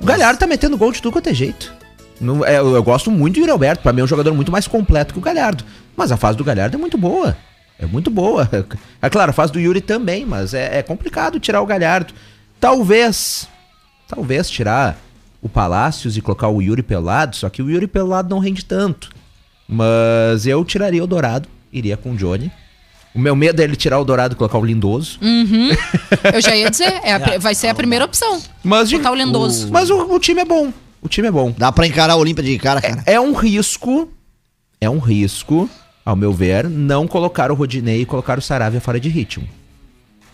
O 0.00 0.04
Galhardo 0.04 0.38
tá 0.38 0.46
metendo 0.46 0.76
gol 0.76 0.92
de 0.92 1.02
tudo 1.02 1.12
quanto 1.12 1.28
é 1.28 1.34
jeito. 1.34 1.74
Não- 2.20 2.44
é, 2.44 2.58
eu, 2.58 2.74
eu 2.74 2.82
gosto 2.82 3.10
muito 3.10 3.34
do 3.34 3.40
Yuri 3.40 3.50
Alberto. 3.50 3.82
Pra 3.82 3.92
mim 3.92 4.02
é 4.02 4.04
um 4.04 4.08
jogador 4.08 4.32
muito 4.32 4.52
mais 4.52 4.68
completo 4.68 5.12
que 5.12 5.18
o 5.18 5.22
Galhardo. 5.22 5.64
Mas 5.96 6.12
a 6.12 6.16
fase 6.16 6.38
do 6.38 6.44
Galhardo 6.44 6.76
é 6.76 6.78
muito 6.78 6.96
boa. 6.96 7.36
É 7.78 7.86
muito 7.86 8.10
boa. 8.10 8.48
É 9.02 9.08
claro, 9.10 9.32
fase 9.32 9.52
do 9.52 9.60
Yuri 9.60 9.80
também, 9.80 10.24
mas 10.26 10.52
é, 10.54 10.78
é 10.78 10.82
complicado 10.82 11.38
tirar 11.38 11.60
o 11.62 11.66
Galhardo. 11.66 12.12
Talvez, 12.58 13.46
talvez 14.08 14.48
tirar 14.50 14.98
o 15.42 15.48
Palácios 15.48 16.16
e 16.16 16.20
colocar 16.20 16.48
o 16.48 16.60
Yuri 16.60 16.82
pelado, 16.82 17.36
só 17.36 17.48
que 17.48 17.62
o 17.62 17.70
Yuri 17.70 17.86
pelado 17.86 18.28
não 18.34 18.38
rende 18.40 18.64
tanto. 18.64 19.10
Mas 19.68 20.46
eu 20.46 20.64
tiraria 20.64 21.04
o 21.04 21.06
Dourado, 21.06 21.48
iria 21.72 21.96
com 21.96 22.12
o 22.12 22.16
Johnny. 22.16 22.50
O 23.14 23.18
meu 23.18 23.34
medo 23.36 23.60
é 23.60 23.64
ele 23.64 23.76
tirar 23.76 23.98
o 24.00 24.04
Dourado 24.04 24.34
e 24.34 24.36
colocar 24.36 24.58
o 24.58 24.64
Lindoso. 24.64 25.18
Eu 26.34 26.40
já 26.40 26.54
ia 26.54 26.70
dizer, 26.70 27.00
é 27.02 27.14
a 27.14 27.20
pri- 27.20 27.38
vai 27.38 27.54
ser 27.54 27.68
a 27.68 27.74
primeira 27.74 28.04
opção. 28.04 28.42
Mas, 28.62 28.90
Botar 28.92 29.10
o 29.10 29.14
Lindoso. 29.14 29.68
mas 29.72 29.88
o, 29.88 30.14
o 30.14 30.18
time 30.20 30.40
é 30.42 30.44
bom. 30.44 30.70
O 31.00 31.08
time 31.08 31.28
é 31.28 31.30
bom. 31.30 31.54
Dá 31.56 31.72
pra 31.72 31.86
encarar 31.86 32.12
a 32.12 32.16
Olímpia 32.16 32.44
de 32.44 32.58
cara, 32.58 32.80
cara. 32.80 33.02
É 33.06 33.18
um 33.18 33.32
risco, 33.32 34.10
é 34.80 34.90
um 34.90 34.98
risco, 34.98 35.68
ao 36.06 36.14
meu 36.16 36.32
ver, 36.32 36.70
não 36.70 37.06
colocar 37.06 37.50
o 37.50 37.54
Rodinei 37.54 38.02
e 38.02 38.06
colocar 38.06 38.38
o 38.38 38.42
Saravia 38.42 38.80
fora 38.80 38.98
de 39.00 39.08
ritmo. 39.08 39.46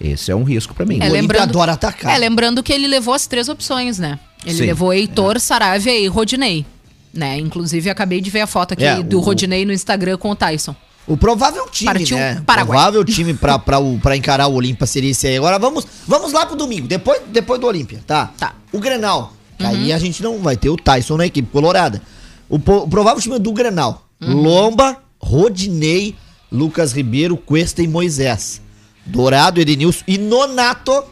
Esse 0.01 0.31
é 0.31 0.37
um 0.37 0.43
risco 0.45 0.75
pra 0.75 0.85
mim. 0.85 0.99
É, 1.01 1.09
lembrando- 1.09 1.43
adora 1.43 1.73
atacar. 1.73 2.15
É, 2.15 2.19
lembrando 2.19 2.63
que 2.63 2.73
ele 2.73 2.87
levou 2.87 3.15
as 3.15 3.27
três 3.27 3.49
opções, 3.49 3.99
né? 3.99 4.19
Ele 4.45 4.57
Sim. 4.59 4.67
levou 4.67 4.93
Heitor, 4.93 5.41
Saravia 5.41 5.99
e 5.99 6.07
Rodinei. 6.09 6.67
Né? 7.15 7.39
Inclusive, 7.39 7.89
acabei 7.91 8.21
de 8.21 8.29
ver 8.31 8.41
a 8.43 8.47
foto 8.47 8.73
aqui 8.73 8.85
É, 8.85 9.03
do 9.03 9.19
o- 9.19 9.21
Rodinei 9.23 9.65
no 9.65 9.73
Instagram 9.73 10.17
com 10.19 10.31
o 10.31 10.37
Tyson. 10.37 10.75
O 11.07 11.17
provável 11.17 11.67
time, 11.69 11.93
Partiu 11.93 12.17
né? 12.17 12.39
O 12.41 12.45
Paraguai. 12.45 12.77
provável 12.79 13.05
time 13.05 13.35
pra, 13.35 13.59
pra, 13.59 13.79
o- 13.79 13.99
pra 13.99 14.17
encarar 14.17 14.47
o 14.47 14.55
Olímpia 14.55 14.87
seria 14.87 15.11
esse 15.11 15.27
aí. 15.27 15.37
Agora 15.37 15.59
vamos, 15.59 15.87
vamos 16.07 16.33
lá 16.33 16.47
pro 16.47 16.57
domingo, 16.57 16.87
depois, 16.87 17.21
depois 17.29 17.61
do 17.61 17.67
Olímpia, 17.67 18.01
tá? 18.07 18.31
Tá. 18.39 18.55
O 18.73 18.79
Grenal. 18.79 19.33
que 19.59 19.65
Aí 19.67 19.93
a 19.93 19.99
gente 19.99 20.23
não 20.23 20.39
vai 20.41 20.57
ter 20.57 20.71
o 20.71 20.77
Tyson 20.77 21.17
na 21.17 21.27
equipe 21.27 21.49
colorada. 21.53 22.01
O, 22.49 22.57
o 22.57 22.89
provável 22.89 23.21
time 23.23 23.39
do 23.39 23.53
Grenal. 23.53 24.07
Lomba, 24.21 24.97
Rodinei, 25.23 26.17
Lucas 26.51 26.93
Ribeiro, 26.93 27.37
Cuesta 27.37 27.83
e 27.83 27.89
Moisés. 27.89 28.61
Dourado, 29.05 29.61
Edenilson 29.61 30.05
e 30.07 30.19
Nonato, 30.19 31.05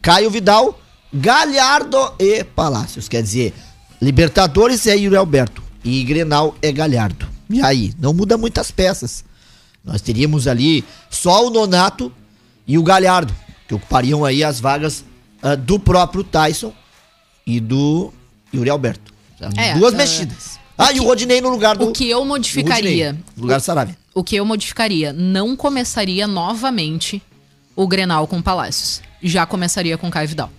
Caio 0.00 0.30
Vidal, 0.30 0.78
Galhardo 1.12 2.14
e 2.18 2.44
Palácios. 2.44 3.08
Quer 3.08 3.22
dizer, 3.22 3.54
Libertadores 4.00 4.86
é 4.86 4.96
Yuri 4.96 5.16
Alberto 5.16 5.62
e 5.84 6.02
Grenal 6.04 6.54
é 6.62 6.72
Galhardo. 6.72 7.26
E 7.48 7.62
aí, 7.62 7.92
não 7.98 8.12
muda 8.12 8.36
muitas 8.36 8.70
peças. 8.70 9.24
Nós 9.84 10.00
teríamos 10.00 10.48
ali 10.48 10.84
só 11.08 11.46
o 11.46 11.50
Nonato 11.50 12.12
e 12.66 12.76
o 12.76 12.82
Galhardo, 12.82 13.34
que 13.68 13.74
ocupariam 13.74 14.24
aí 14.24 14.42
as 14.42 14.58
vagas 14.58 15.04
ah, 15.42 15.54
do 15.54 15.78
próprio 15.78 16.24
Tyson 16.24 16.72
e 17.46 17.60
do 17.60 18.12
Yuri 18.52 18.70
Alberto. 18.70 19.14
É, 19.56 19.74
Duas 19.74 19.94
mexidas. 19.94 20.55
Ah, 20.78 20.92
e 20.92 21.00
o 21.00 21.04
Rodinei 21.04 21.40
no 21.40 21.48
lugar 21.48 21.76
do. 21.76 21.88
O 21.88 21.92
que 21.92 22.08
eu 22.08 22.24
modificaria? 22.24 23.06
Rodinei, 23.06 23.24
no 23.36 23.42
lugar 23.42 23.58
do 23.58 23.62
Saravia. 23.62 23.96
O 24.14 24.22
que 24.22 24.36
eu 24.36 24.44
modificaria? 24.44 25.12
Não 25.12 25.56
começaria 25.56 26.26
novamente 26.26 27.22
o 27.74 27.86
Grenal 27.86 28.26
com 28.26 28.42
Palácios. 28.42 29.02
Já 29.22 29.46
começaria 29.46 29.96
com 29.96 30.10
Caio 30.10 30.28
Vidal. 30.28 30.50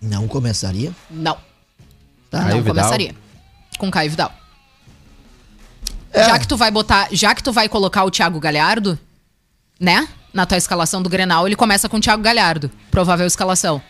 Não 0.00 0.28
começaria? 0.28 0.92
Não. 1.10 1.36
Tá. 2.30 2.40
Caio 2.40 2.56
não 2.56 2.62
Vidal? 2.62 2.74
começaria. 2.74 3.14
Com 3.78 3.90
Caio 3.90 4.10
Vidal. 4.10 4.32
É. 6.12 6.24
Já 6.24 6.38
que 6.38 6.46
tu 6.46 6.56
vai 6.56 6.70
botar. 6.70 7.08
Já 7.12 7.34
que 7.34 7.42
tu 7.42 7.52
vai 7.52 7.68
colocar 7.68 8.04
o 8.04 8.10
Thiago 8.10 8.38
Galhardo, 8.40 8.98
né? 9.78 10.08
Na 10.32 10.44
tua 10.44 10.58
escalação 10.58 11.02
do 11.02 11.08
Grenal, 11.08 11.46
ele 11.46 11.56
começa 11.56 11.88
com 11.88 11.96
o 11.96 12.00
Thiago 12.00 12.22
Galhardo. 12.22 12.70
Provável 12.90 13.26
escalação. 13.26 13.80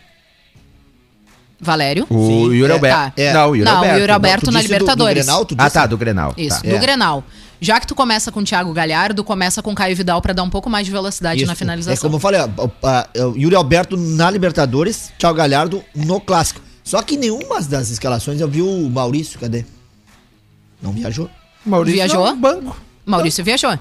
Valério. 1.61 2.05
O 2.09 2.27
Sim, 2.27 2.43
Yuri 2.53 2.71
é, 2.71 2.75
Alberto. 2.75 3.13
é. 3.17 3.33
Não, 3.33 3.49
o 3.51 3.55
Yuri 3.55 3.65
Não, 3.65 3.73
o 3.73 3.75
Alberto. 3.77 3.99
Yuri 3.99 4.11
Alberto 4.11 4.45
tu 4.45 4.51
na 4.51 4.59
disse 4.61 4.67
do- 4.73 4.77
do 4.77 4.79
Libertadores. 4.79 5.25
Grenal, 5.25 5.45
tu 5.45 5.55
Ah, 5.57 5.69
tá, 5.69 5.85
do 5.85 5.97
Grenal. 5.97 6.33
Isso, 6.37 6.61
tá. 6.63 6.69
do 6.69 6.75
É. 6.75 6.79
Grenal. 6.79 7.23
Já 7.61 7.77
que 7.79 7.85
tu 7.85 7.93
começa 7.93 8.31
com 8.31 8.39
o 8.39 8.43
Thiago 8.43 8.71
Galhardo, 8.71 9.21
começa 9.23 9.61
com 9.61 9.71
o 9.73 9.75
Caio 9.75 9.93
Vidal 9.93 10.21
pra 10.21 10.31
dar 10.31 10.43
um 10.43 10.49
pouco 10.49 10.69
mais 10.69 10.85
de 10.85 10.91
velocidade 10.93 11.39
Isso. 11.41 11.47
na 11.47 11.51
É 11.51 11.55
finalização. 11.55 12.01
como 12.01 12.15
eu 12.15 12.19
falei, 12.19 12.39
ó, 12.39 12.47
o- 12.65 13.31
o 13.31 13.37
Yuri 13.37 13.55
Alberto 13.55 13.97
na 13.97 14.31
Libertadores, 14.31 15.11
Thiago 15.19 15.37
Galhardo 15.37 15.83
no 15.93 16.21
Clássico. 16.21 16.61
Só 16.85 17.01
que 17.01 17.17
nenhuma 17.17 17.61
das 17.61 17.89
escalações 17.89 18.39
eu 18.39 18.47
vi 18.47 18.61
o 18.61 18.89
Maurício, 18.89 19.37
cadê? 19.37 19.65
Não 20.81 20.93
viajou? 20.93 21.29
Maurício 21.65 21.95
Viajou? 21.97 22.25
não, 22.25 22.37
banco. 22.39 22.77
Maurício 23.05 23.43
viajou. 23.43 23.77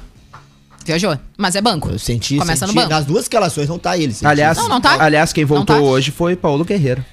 Viajou. 0.84 1.16
Mas 1.36 1.54
é 1.54 1.60
banco. 1.60 1.90
Eu 1.90 1.98
senti, 1.98 2.36
Começa 2.38 2.66
senti 2.66 2.74
no 2.74 2.82
banco. 2.82 2.92
nas 2.92 3.04
duas 3.04 3.22
escalações 3.24 3.68
não 3.68 3.78
tá 3.78 3.96
ele. 3.96 4.12
senti. 4.12 4.26
Aliás, 4.26 4.56
Não, 4.58 4.68
não 4.68 4.80
tá. 4.80 4.96
aliás, 5.02 5.32
quem 5.32 5.44
Não 5.44 5.48
voltou 5.48 5.76
tá. 5.76 5.82
hoje 5.82 6.10
foi 6.10 6.34
Paulo 6.34 6.64
Guerreiro. 6.64 7.04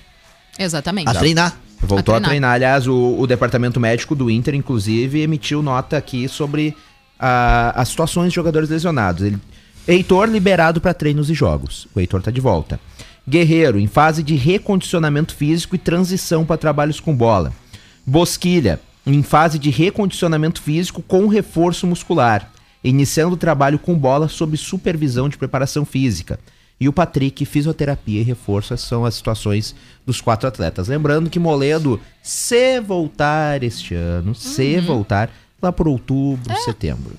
Exatamente. 0.57 1.09
a 1.09 1.13
treinar. 1.13 1.57
Voltou 1.81 2.15
A 2.15 2.17
a 2.17 2.21
treinar. 2.21 2.29
treinar. 2.29 2.51
Aliás, 2.53 2.87
o, 2.87 3.15
o 3.19 3.27
departamento 3.27 3.79
médico 3.79 4.15
do 4.15 4.29
Inter, 4.31 4.55
inclusive, 4.55 5.21
emitiu 5.21 5.61
nota 5.61 5.97
aqui 5.97 6.27
sobre 6.27 6.75
a- 7.19 7.73
as 7.75 7.89
situações 7.89 8.29
de 8.29 8.35
jogadores 8.35 8.69
lesionados. 8.69 9.23
Ele, 9.23 9.37
Heitor 9.87 10.27
liberado 10.27 10.81
para 10.81 10.93
treinos 10.93 11.29
e 11.29 11.33
jogos. 11.33 11.87
O 11.93 11.99
Heitor 11.99 12.21
tá 12.21 12.31
de 12.31 12.41
volta. 12.41 12.79
Guerreiro 13.27 13.79
em 13.79 13.87
fase 13.87 14.23
de 14.23 14.35
recondicionamento 14.35 15.35
físico 15.35 15.75
e 15.75 15.79
transição 15.79 16.43
para 16.45 16.57
trabalhos 16.57 16.99
com 16.99 17.15
bola. 17.15 17.51
Bosquilha 18.05 18.79
em 19.05 19.21
fase 19.21 19.59
de 19.59 19.69
recondicionamento 19.69 20.61
físico 20.61 21.01
com 21.03 21.27
reforço 21.27 21.85
muscular, 21.85 22.51
iniciando 22.83 23.35
o 23.35 23.37
trabalho 23.37 23.77
com 23.77 23.95
bola 23.95 24.27
sob 24.27 24.57
supervisão 24.57 25.29
de 25.29 25.37
preparação 25.37 25.85
física. 25.85 26.39
E 26.79 26.89
o 26.89 26.93
Patrick, 26.93 27.45
fisioterapia 27.45 28.19
e 28.19 28.23
reforço, 28.23 28.73
essas 28.73 28.87
são 28.87 29.05
as 29.05 29.15
situações 29.15 29.73
dos 30.05 30.19
quatro 30.19 30.47
atletas. 30.47 30.89
Lembrando 30.89 31.29
que 31.29 31.39
Moledo, 31.39 31.99
se 32.21 32.81
voltar 32.81 33.63
este 33.63 33.95
ano, 33.95 34.35
se 34.35 34.79
voltar, 34.81 35.29
lá 35.61 35.71
por 35.71 35.87
outubro, 35.87 36.53
setembro. 36.65 37.17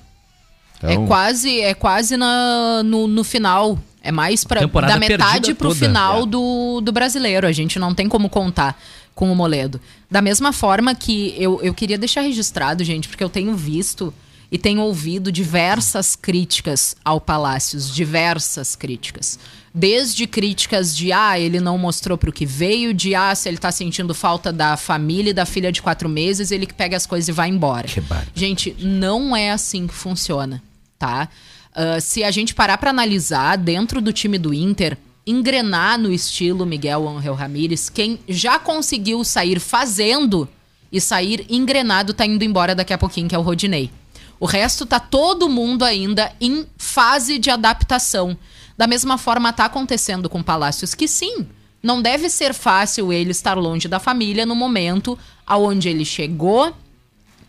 Então, 0.77 0.89
É 0.89 1.07
quase, 1.07 1.59
é 1.61 1.73
quase 1.73 2.15
na, 2.17 2.83
no, 2.83 3.07
no 3.07 3.23
final. 3.23 3.79
É 4.03 4.11
mais 4.11 4.43
pra, 4.43 4.61
da 4.65 4.97
metade 4.97 5.53
pro 5.53 5.69
toda. 5.69 5.79
final 5.79 6.23
É. 6.23 6.25
do, 6.27 6.79
do 6.81 6.91
brasileiro. 6.91 7.47
A 7.47 7.51
gente 7.51 7.79
não 7.79 7.93
tem 7.95 8.07
como 8.07 8.29
contar 8.29 8.79
com 9.15 9.31
o 9.31 9.35
Moledo. 9.35 9.81
Da 10.09 10.21
mesma 10.21 10.53
forma 10.53 10.93
que 10.93 11.33
eu, 11.37 11.59
eu 11.63 11.73
queria 11.73 11.97
deixar 11.97 12.21
registrado, 12.21 12.83
gente, 12.83 13.07
porque 13.07 13.23
eu 13.23 13.29
tenho 13.29 13.55
visto 13.55 14.13
e 14.51 14.57
tenho 14.57 14.81
ouvido 14.81 15.31
diversas 15.31 16.15
críticas 16.15 16.95
ao 17.03 17.19
Palácios, 17.19 17.93
diversas 17.93 18.75
críticas. 18.75 19.37
Desde 19.73 20.25
críticas 20.25 20.95
de 20.95 21.11
ah, 21.11 21.39
ele 21.39 21.59
não 21.59 21.77
mostrou 21.77 22.17
pro 22.17 22.31
que 22.31 22.45
veio, 22.45 22.93
de 22.93 23.13
ah, 23.13 23.35
se 23.35 23.47
ele 23.49 23.57
tá 23.57 23.71
sentindo 23.71 24.13
falta 24.13 24.51
da 24.51 24.77
família 24.77 25.31
e 25.31 25.33
da 25.33 25.45
filha 25.45 25.71
de 25.71 25.81
quatro 25.81 26.07
meses, 26.07 26.49
ele 26.51 26.65
que 26.65 26.73
pega 26.73 26.97
as 26.97 27.05
coisas 27.05 27.27
e 27.27 27.31
vai 27.31 27.49
embora. 27.49 27.87
Gente, 28.33 28.75
não 28.79 29.35
é 29.35 29.51
assim 29.51 29.85
que 29.85 29.93
funciona, 29.93 30.63
tá? 30.97 31.29
Ah, 31.75 31.99
se 31.99 32.23
a 32.23 32.31
gente 32.31 32.55
parar 32.55 32.77
pra 32.77 32.89
analisar 32.89 33.57
dentro 33.57 34.01
do 34.01 34.11
time 34.11 34.39
do 34.39 34.53
Inter, 34.53 34.97
engrenar 35.27 35.99
no 35.99 36.11
estilo 36.11 36.65
Miguel 36.65 37.07
Angel 37.07 37.35
Ramírez, 37.35 37.89
quem 37.89 38.17
já 38.27 38.57
conseguiu 38.57 39.23
sair 39.23 39.59
fazendo 39.59 40.49
e 40.91 41.01
sair 41.01 41.45
engrenado 41.49 42.13
tá 42.13 42.25
indo 42.25 42.43
embora 42.43 42.73
daqui 42.73 42.93
a 42.93 42.97
pouquinho, 42.97 43.27
que 43.27 43.35
é 43.35 43.37
o 43.37 43.41
Rodinei. 43.41 43.91
O 44.39 44.45
resto 44.45 44.85
tá 44.85 44.99
todo 44.99 45.49
mundo 45.49 45.83
ainda 45.83 46.31
em 46.39 46.65
fase 46.77 47.39
de 47.39 47.49
adaptação. 47.49 48.37
Da 48.77 48.85
mesma 48.85 49.17
forma 49.17 49.51
tá 49.51 49.65
acontecendo 49.65 50.29
com 50.29 50.43
Palácios, 50.43 50.93
que 50.93 51.07
sim, 51.07 51.47
não 51.81 52.01
deve 52.01 52.29
ser 52.29 52.53
fácil 52.53 53.11
ele 53.11 53.31
estar 53.31 53.55
longe 53.55 53.87
da 53.87 53.99
família 53.99 54.45
no 54.45 54.55
momento 54.55 55.17
aonde 55.45 55.89
ele 55.89 56.05
chegou, 56.05 56.73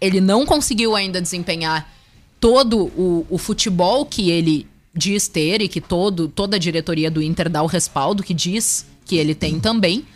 ele 0.01 0.21
não 0.21 0.47
conseguiu 0.47 0.95
ainda 0.95 1.21
desempenhar 1.21 1.93
todo 2.41 2.87
o, 2.97 3.27
o 3.29 3.37
futebol 3.37 4.07
que 4.07 4.31
ele 4.31 4.67
diz 4.95 5.29
ter 5.29 5.61
e 5.61 5.69
que 5.69 5.81
todo, 5.81 6.29
toda 6.29 6.57
a 6.57 6.59
diretoria 6.59 7.11
do 7.11 7.23
Inter 7.23 7.49
dá 7.49 7.63
o 7.63 7.67
respaldo, 7.67 8.23
que 8.23 8.33
diz 8.33 8.87
que 9.05 9.17
ele 9.17 9.35
tem 9.35 9.59
também, 9.59 10.07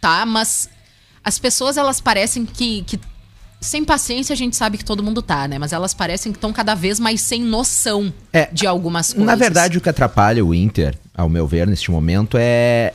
tá? 0.00 0.26
Mas 0.26 0.68
as 1.22 1.38
pessoas, 1.38 1.76
elas 1.76 2.00
parecem 2.00 2.44
que, 2.44 2.82
que 2.82 2.98
sem 3.60 3.84
paciência 3.84 4.32
a 4.32 4.36
gente 4.36 4.56
sabe 4.56 4.78
que 4.78 4.84
todo 4.84 5.02
mundo 5.02 5.20
tá, 5.20 5.48
né? 5.48 5.58
Mas 5.58 5.72
elas 5.72 5.92
parecem 5.92 6.32
que 6.32 6.38
estão 6.38 6.52
cada 6.52 6.74
vez 6.74 7.00
mais 7.00 7.20
sem 7.20 7.42
noção 7.42 8.12
É, 8.32 8.46
de 8.52 8.66
algumas 8.66 9.12
coisas. 9.12 9.26
Na 9.26 9.34
verdade, 9.34 9.78
o 9.78 9.80
que 9.80 9.88
atrapalha 9.88 10.44
o 10.44 10.54
Inter, 10.54 10.96
ao 11.14 11.28
meu 11.28 11.46
ver, 11.46 11.66
neste 11.66 11.90
momento, 11.90 12.36
é, 12.38 12.94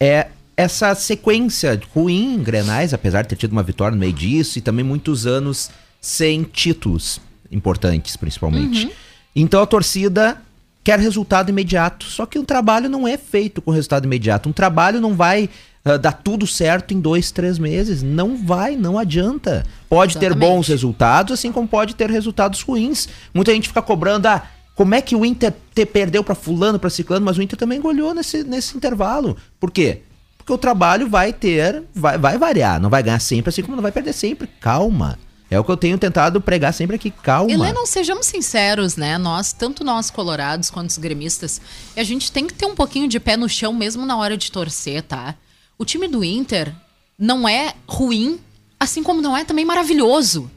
é 0.00 0.28
essa 0.56 0.94
sequência 0.94 1.80
ruim 1.94 2.34
em 2.34 2.42
Grenais, 2.42 2.92
apesar 2.92 3.22
de 3.22 3.28
ter 3.28 3.36
tido 3.36 3.52
uma 3.52 3.62
vitória 3.62 3.94
no 3.94 4.00
meio 4.00 4.12
disso, 4.12 4.58
e 4.58 4.62
também 4.62 4.84
muitos 4.84 5.26
anos 5.26 5.70
sem 6.00 6.42
títulos 6.42 7.20
importantes, 7.50 8.16
principalmente. 8.16 8.90
Então 9.34 9.62
a 9.62 9.66
torcida 9.66 10.36
quer 10.84 10.98
resultado 10.98 11.50
imediato, 11.50 12.06
só 12.06 12.26
que 12.26 12.38
o 12.38 12.44
trabalho 12.44 12.88
não 12.88 13.06
é 13.06 13.16
feito 13.16 13.62
com 13.62 13.70
resultado 13.70 14.04
imediato. 14.04 14.48
Um 14.48 14.52
trabalho 14.52 15.00
não 15.00 15.14
vai 15.14 15.48
ah, 15.84 15.96
dar 15.96 16.12
tudo 16.12 16.46
certo 16.46 16.94
em 16.94 17.00
dois, 17.00 17.30
três 17.30 17.58
meses. 17.58 18.02
Não 18.02 18.36
vai, 18.36 18.76
não 18.76 18.98
adianta. 18.98 19.64
Pode 19.88 20.16
ter 20.16 20.26
Exatamente. 20.26 20.48
bons 20.48 20.68
resultados, 20.68 21.32
assim 21.32 21.50
como 21.50 21.66
pode 21.66 21.94
ter 21.94 22.10
resultados 22.10 22.62
ruins. 22.62 23.08
Muita 23.34 23.52
gente 23.52 23.68
fica 23.68 23.82
cobrando, 23.82 24.26
ah, 24.26 24.42
como 24.74 24.94
é 24.94 25.00
que 25.00 25.16
o 25.16 25.24
Inter 25.24 25.52
te 25.74 25.84
perdeu 25.84 26.22
pra 26.22 26.34
fulano, 26.34 26.78
pra 26.78 26.90
ciclano, 26.90 27.24
mas 27.26 27.36
o 27.36 27.42
Inter 27.42 27.58
também 27.58 27.80
goleou 27.80 28.14
nesse, 28.14 28.44
nesse 28.44 28.76
intervalo. 28.76 29.36
Por 29.58 29.70
quê? 29.70 30.02
Porque 30.38 30.52
o 30.52 30.58
trabalho 30.58 31.08
vai 31.08 31.32
ter, 31.32 31.84
vai, 31.94 32.18
vai 32.18 32.36
variar, 32.36 32.80
não 32.80 32.90
vai 32.90 33.02
ganhar 33.02 33.20
sempre, 33.20 33.50
assim 33.50 33.62
como 33.62 33.76
não 33.76 33.82
vai 33.82 33.92
perder 33.92 34.12
sempre. 34.12 34.48
Calma. 34.60 35.18
É 35.52 35.60
o 35.60 35.64
que 35.64 35.70
eu 35.70 35.76
tenho 35.76 35.98
tentado 35.98 36.40
pregar 36.40 36.72
sempre 36.72 36.96
aqui, 36.96 37.10
calma. 37.10 37.52
E 37.52 37.56
Lennon, 37.58 37.84
sejamos 37.84 38.24
sinceros, 38.24 38.96
né? 38.96 39.18
Nós, 39.18 39.52
tanto 39.52 39.84
nós 39.84 40.10
colorados 40.10 40.70
quanto 40.70 40.88
os 40.88 40.96
gremistas, 40.96 41.60
a 41.94 42.02
gente 42.02 42.32
tem 42.32 42.46
que 42.46 42.54
ter 42.54 42.64
um 42.64 42.74
pouquinho 42.74 43.06
de 43.06 43.20
pé 43.20 43.36
no 43.36 43.46
chão 43.50 43.70
mesmo 43.70 44.06
na 44.06 44.16
hora 44.16 44.34
de 44.34 44.50
torcer, 44.50 45.02
tá? 45.02 45.34
O 45.78 45.84
time 45.84 46.08
do 46.08 46.24
Inter 46.24 46.72
não 47.18 47.46
é 47.46 47.74
ruim, 47.86 48.40
assim 48.80 49.02
como 49.02 49.20
não 49.20 49.36
é 49.36 49.44
também 49.44 49.62
maravilhoso. 49.62 50.50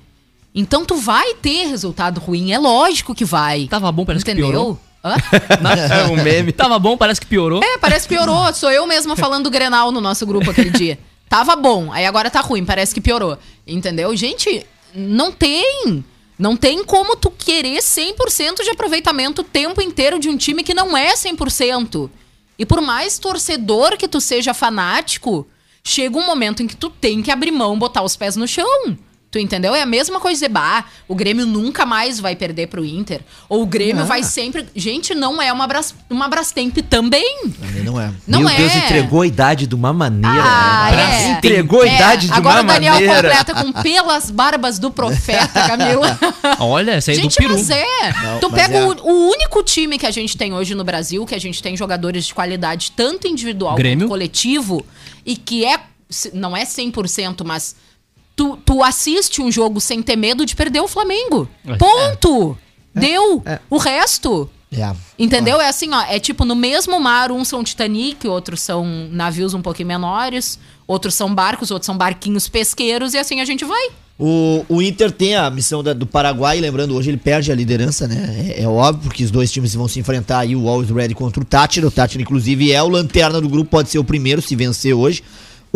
Então 0.53 0.85
tu 0.85 0.95
vai 0.95 1.33
ter 1.33 1.67
resultado 1.67 2.21
ruim, 2.21 2.53
é 2.53 2.57
lógico 2.57 3.13
que 3.13 3.25
vai. 3.25 3.67
Tava 3.67 3.91
bom, 3.91 4.05
parece 4.05 4.23
que 4.23 4.31
Entendeu? 4.31 4.49
piorou. 4.49 4.79
Hã? 5.03 5.15
É 5.93 6.05
um 6.05 6.23
meme. 6.23 6.53
Tava 6.53 6.79
bom, 6.79 6.95
parece 6.95 7.19
que 7.19 7.27
piorou. 7.27 7.61
É, 7.61 7.77
parece 7.77 8.07
que 8.07 8.15
piorou. 8.15 8.53
Sou 8.53 8.71
eu 8.71 8.87
mesma 8.87 9.17
falando 9.17 9.43
do 9.43 9.51
Grenal 9.51 9.91
no 9.91 9.99
nosso 9.99 10.25
grupo 10.25 10.51
aquele 10.51 10.69
dia. 10.69 10.97
Tava 11.27 11.55
bom, 11.55 11.91
aí 11.91 12.05
agora 12.05 12.29
tá 12.29 12.39
ruim, 12.39 12.63
parece 12.63 12.93
que 12.93 13.01
piorou. 13.01 13.37
Entendeu? 13.67 14.15
Gente, 14.15 14.65
não 14.95 15.31
tem. 15.31 16.03
Não 16.37 16.57
tem 16.57 16.83
como 16.83 17.15
tu 17.15 17.31
querer 17.31 17.79
100% 17.79 18.63
de 18.63 18.69
aproveitamento 18.69 19.41
o 19.41 19.45
tempo 19.45 19.81
inteiro 19.81 20.19
de 20.19 20.27
um 20.27 20.35
time 20.35 20.63
que 20.63 20.73
não 20.73 20.95
é 20.95 21.13
100%. 21.13 22.09
E 22.59 22.65
por 22.65 22.81
mais 22.81 23.17
torcedor 23.17 23.97
que 23.97 24.07
tu 24.07 24.19
seja 24.19 24.53
fanático, 24.53 25.47
chega 25.83 26.17
um 26.17 26.25
momento 26.25 26.61
em 26.61 26.67
que 26.67 26.75
tu 26.75 26.89
tem 26.89 27.21
que 27.21 27.31
abrir 27.31 27.51
mão, 27.51 27.79
botar 27.79 28.03
os 28.03 28.17
pés 28.17 28.35
no 28.35 28.47
chão. 28.47 28.97
Tu 29.35 29.39
entendeu? 29.39 29.75
É 29.75 29.81
a 29.81 29.85
mesma 29.85 30.17
coisa 30.17 30.35
dizer, 30.35 30.47
bah, 30.47 30.85
o 31.09 31.13
Grêmio 31.13 31.45
nunca 31.45 31.85
mais 31.85 32.21
vai 32.21 32.37
perder 32.37 32.67
pro 32.67 32.85
Inter. 32.85 33.19
Ou 33.49 33.63
o 33.63 33.65
Grêmio 33.65 33.97
Não. 33.97 34.05
vai 34.05 34.23
sempre. 34.23 34.65
Gente, 34.73 35.13
não 35.13 35.41
é 35.41 35.51
uma, 35.51 35.67
Bras... 35.67 35.93
uma 36.09 36.29
Brastemp 36.29 36.77
também. 36.89 37.49
Também 37.59 37.83
não 37.83 37.99
é. 37.99 38.13
Não 38.25 38.39
Meu 38.39 38.47
é. 38.47 38.55
Deus, 38.55 38.73
entregou 38.73 39.23
a 39.23 39.27
idade 39.27 39.67
de 39.67 39.75
uma 39.75 39.91
maneira. 39.91 40.41
Ah, 40.41 40.89
né? 40.89 41.23
é. 41.25 41.31
Entregou 41.31 41.81
a 41.81 41.85
É, 41.85 41.95
idade 41.95 42.27
de 42.27 42.33
Agora 42.33 42.61
uma 42.61 42.71
o 42.71 42.73
Daniel 42.75 42.93
maneira. 42.93 43.15
completa 43.29 43.53
com 43.55 43.73
pelas 43.73 44.31
barbas 44.31 44.79
do 44.79 44.89
profeta, 44.89 45.67
Camila. 45.67 46.17
Olha, 46.57 46.91
essa 46.91 47.11
aí 47.11 47.17
é 47.17 47.19
do 47.19 47.23
gente, 47.23 47.35
peru. 47.35 47.55
mas 47.55 47.69
é. 47.69 48.13
Não, 48.23 48.39
tu 48.39 48.49
mas 48.49 48.61
pega 48.61 48.77
é. 48.77 48.85
o, 48.85 48.91
o 49.05 49.31
único 49.31 49.61
time 49.63 49.97
que 49.97 50.05
a 50.05 50.11
gente 50.11 50.37
tem 50.37 50.53
hoje 50.53 50.73
no 50.73 50.85
Brasil, 50.85 51.25
que 51.25 51.35
a 51.35 51.39
gente 51.41 51.61
tem 51.61 51.75
jogadores 51.75 52.25
de 52.25 52.33
qualidade 52.33 52.93
tanto 52.95 53.27
individual 53.27 53.75
Grêmio. 53.75 54.05
quanto 54.05 54.11
coletivo, 54.11 54.85
e 55.25 55.35
que 55.35 55.65
é, 55.65 55.77
não 56.33 56.55
é 56.55 56.63
100%, 56.63 57.43
mas 57.43 57.75
tu, 58.35 58.57
tu 58.57 58.83
assiste 58.83 59.41
um 59.41 59.51
jogo 59.51 59.79
sem 59.79 60.01
ter 60.01 60.15
medo 60.15 60.45
de 60.45 60.55
perder 60.55 60.81
o 60.81 60.87
Flamengo. 60.87 61.47
É. 61.65 61.75
Ponto. 61.75 62.57
Deu. 62.93 63.43
O 63.69 63.77
resto... 63.77 64.49
É. 64.77 64.93
Entendeu? 65.17 65.61
É 65.61 65.69
assim, 65.69 65.93
ó, 65.93 66.01
é 66.01 66.19
tipo 66.19 66.43
no 66.43 66.53
mesmo 66.53 66.99
mar, 66.99 67.31
uns 67.31 67.47
são 67.47 67.63
Titanic, 67.63 68.27
outros 68.27 68.59
são 68.59 68.85
navios 69.09 69.53
um 69.53 69.61
pouquinho 69.61 69.87
menores, 69.87 70.59
outros 70.85 71.13
são 71.13 71.33
barcos, 71.33 71.71
outros 71.71 71.85
são 71.85 71.95
barquinhos 71.97 72.49
pesqueiros, 72.49 73.13
e 73.13 73.17
assim 73.17 73.39
a 73.39 73.45
gente 73.45 73.63
vai. 73.63 73.89
O, 74.19 74.65
o 74.67 74.81
Inter 74.81 75.13
tem 75.13 75.33
a 75.35 75.49
missão 75.49 75.81
da- 75.81 75.93
do 75.93 76.05
Paraguai, 76.05 76.59
lembrando, 76.59 76.93
hoje 76.93 77.09
ele 77.09 77.17
perde 77.17 77.53
a 77.53 77.55
liderança, 77.55 78.05
né? 78.05 78.53
É, 78.57 78.63
é 78.63 78.67
óbvio, 78.67 79.03
porque 79.09 79.23
os 79.23 79.31
dois 79.31 79.49
times 79.49 79.73
vão 79.73 79.87
se 79.87 79.97
enfrentar 79.99 80.39
aí, 80.39 80.55
o 80.57 80.67
Always 80.67 80.89
Ready 80.89 81.13
contra 81.15 81.41
o 81.41 81.45
Tátira. 81.45 81.87
O 81.87 81.91
Tátira, 81.91 82.21
inclusive, 82.21 82.73
é 82.73 82.83
o 82.83 82.89
lanterna 82.89 83.39
do 83.39 83.47
grupo, 83.47 83.69
pode 83.69 83.89
ser 83.89 83.99
o 83.99 84.03
primeiro 84.03 84.41
se 84.41 84.57
vencer 84.57 84.93
hoje. 84.93 85.23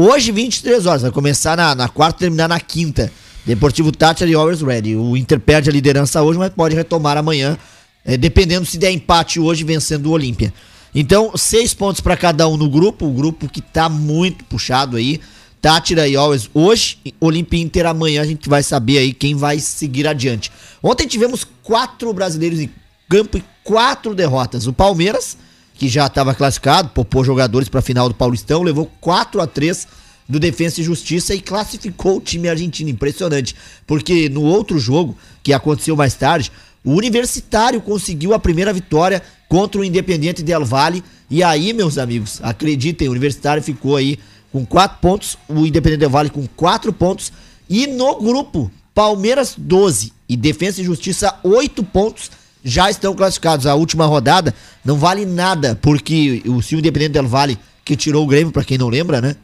Hoje, 0.02 0.32
23 0.32 0.86
horas, 0.86 1.02
vai 1.02 1.12
começar 1.12 1.58
na, 1.58 1.76
na 1.76 1.90
quarta 1.90 2.20
e 2.20 2.22
terminar 2.22 2.48
na 2.48 2.58
quinta. 2.58 3.12
Deportivo 3.46 3.92
Tátira 3.92 4.32
e 4.32 4.34
Always 4.34 4.62
Ready. 4.62 4.96
O 4.96 5.18
Inter 5.18 5.42
perde 5.42 5.70
a 5.70 5.74
liderança 5.74 6.24
hoje, 6.24 6.40
mas 6.40 6.54
pode 6.54 6.74
retomar 6.74 7.18
amanhã, 7.18 7.58
é, 8.06 8.16
dependendo 8.16 8.66
se 8.66 8.78
der 8.78 8.92
empate 8.92 9.42
hoje, 9.42 9.66
vencendo 9.66 10.06
o 10.06 10.12
Olímpia. 10.12 10.54
Então, 10.96 11.36
seis 11.36 11.74
pontos 11.74 12.00
para 12.00 12.16
cada 12.16 12.48
um 12.48 12.56
no 12.56 12.70
grupo, 12.70 13.08
o 13.08 13.12
grupo 13.12 13.50
que 13.50 13.60
tá 13.60 13.90
muito 13.90 14.46
puxado 14.46 14.96
aí. 14.96 15.20
Tátira 15.62 16.08
e 16.08 16.16
Always 16.16 16.50
hoje, 16.54 16.98
Olímpia 17.20 17.60
Inter 17.60 17.86
amanhã 17.86 18.22
a 18.22 18.26
gente 18.26 18.48
vai 18.48 18.64
saber 18.64 19.00
aí 19.00 19.12
quem 19.12 19.36
vai 19.36 19.60
seguir 19.60 20.08
adiante. 20.08 20.50
Ontem 20.82 21.08
tivemos 21.08 21.46
quatro 21.62 22.14
brasileiros 22.14 22.62
em 22.62 22.70
campo 23.10 23.38
e 23.38 23.44
quatro 23.66 24.16
derrotas. 24.16 24.66
O 24.66 24.72
Palmeiras, 24.72 25.36
que 25.80 25.88
já 25.88 26.08
estava 26.08 26.36
classificado, 26.36 26.90
poupou 26.90 27.24
jogadores 27.24 27.70
para 27.70 27.80
a 27.80 27.82
final 27.82 28.10
do 28.10 28.14
Paulistão, 28.14 28.62
levou 28.62 28.92
4 29.00 29.40
a 29.40 29.48
3 29.48 29.88
do 30.28 30.38
Defensa 30.38 30.82
e 30.82 30.84
Justiça 30.84 31.34
e 31.34 31.40
classificou 31.40 32.18
o 32.18 32.22
time 32.22 32.50
argentino. 32.50 32.90
Impressionante, 32.90 33.56
porque 33.88 34.28
no 34.28 34.44
outro 34.44 34.78
jogo, 34.78 35.18
que 35.42 35.54
aconteceu 35.54 35.96
mais 35.96 36.14
tarde, 36.16 36.52
o 36.84 36.92
Universitário 36.92 37.80
conseguiu 37.80 38.34
a 38.34 38.40
primeira 38.40 38.74
vitória 38.74 39.24
contra 39.48 39.80
o 39.80 39.86
Independiente 39.86 40.44
Del 40.44 40.66
Valle. 40.66 41.02
E 41.30 41.42
aí, 41.42 41.72
meus 41.72 41.98
amigos, 41.98 42.40
acreditem, 42.44 43.08
o 43.08 43.12
Universitário 43.12 43.64
ficou 43.64 43.96
aí 43.96 44.20
com 44.52 44.66
4 44.66 44.98
pontos, 45.00 45.38
o 45.48 45.66
Independiente 45.66 46.02
Del 46.02 46.10
Valle 46.10 46.30
com 46.30 46.46
4 46.58 46.92
pontos. 46.92 47.32
E 47.70 47.88
no 47.88 48.20
grupo, 48.20 48.70
Palmeiras 48.94 49.56
12 49.58 50.12
e 50.28 50.36
Defensa 50.36 50.82
e 50.82 50.84
Justiça 50.84 51.40
8 51.42 51.82
pontos 51.86 52.30
já 52.70 52.90
estão 52.90 53.14
classificados. 53.14 53.66
A 53.66 53.76
última 53.76 54.06
rodada 54.06 54.54
não 54.84 54.98
vale 54.98 55.26
nada, 55.26 55.78
porque 55.82 56.42
o 56.46 56.62
se 56.62 56.76
o 56.76 56.80
Independente 56.80 57.14
Del 57.14 57.28
Valle, 57.28 57.58
que 57.84 57.96
tirou 57.96 58.24
o 58.24 58.28
Grêmio, 58.28 58.52
pra 58.52 58.64
quem 58.64 58.78
não 58.78 58.88
lembra, 58.90 59.20
né? 59.22 59.36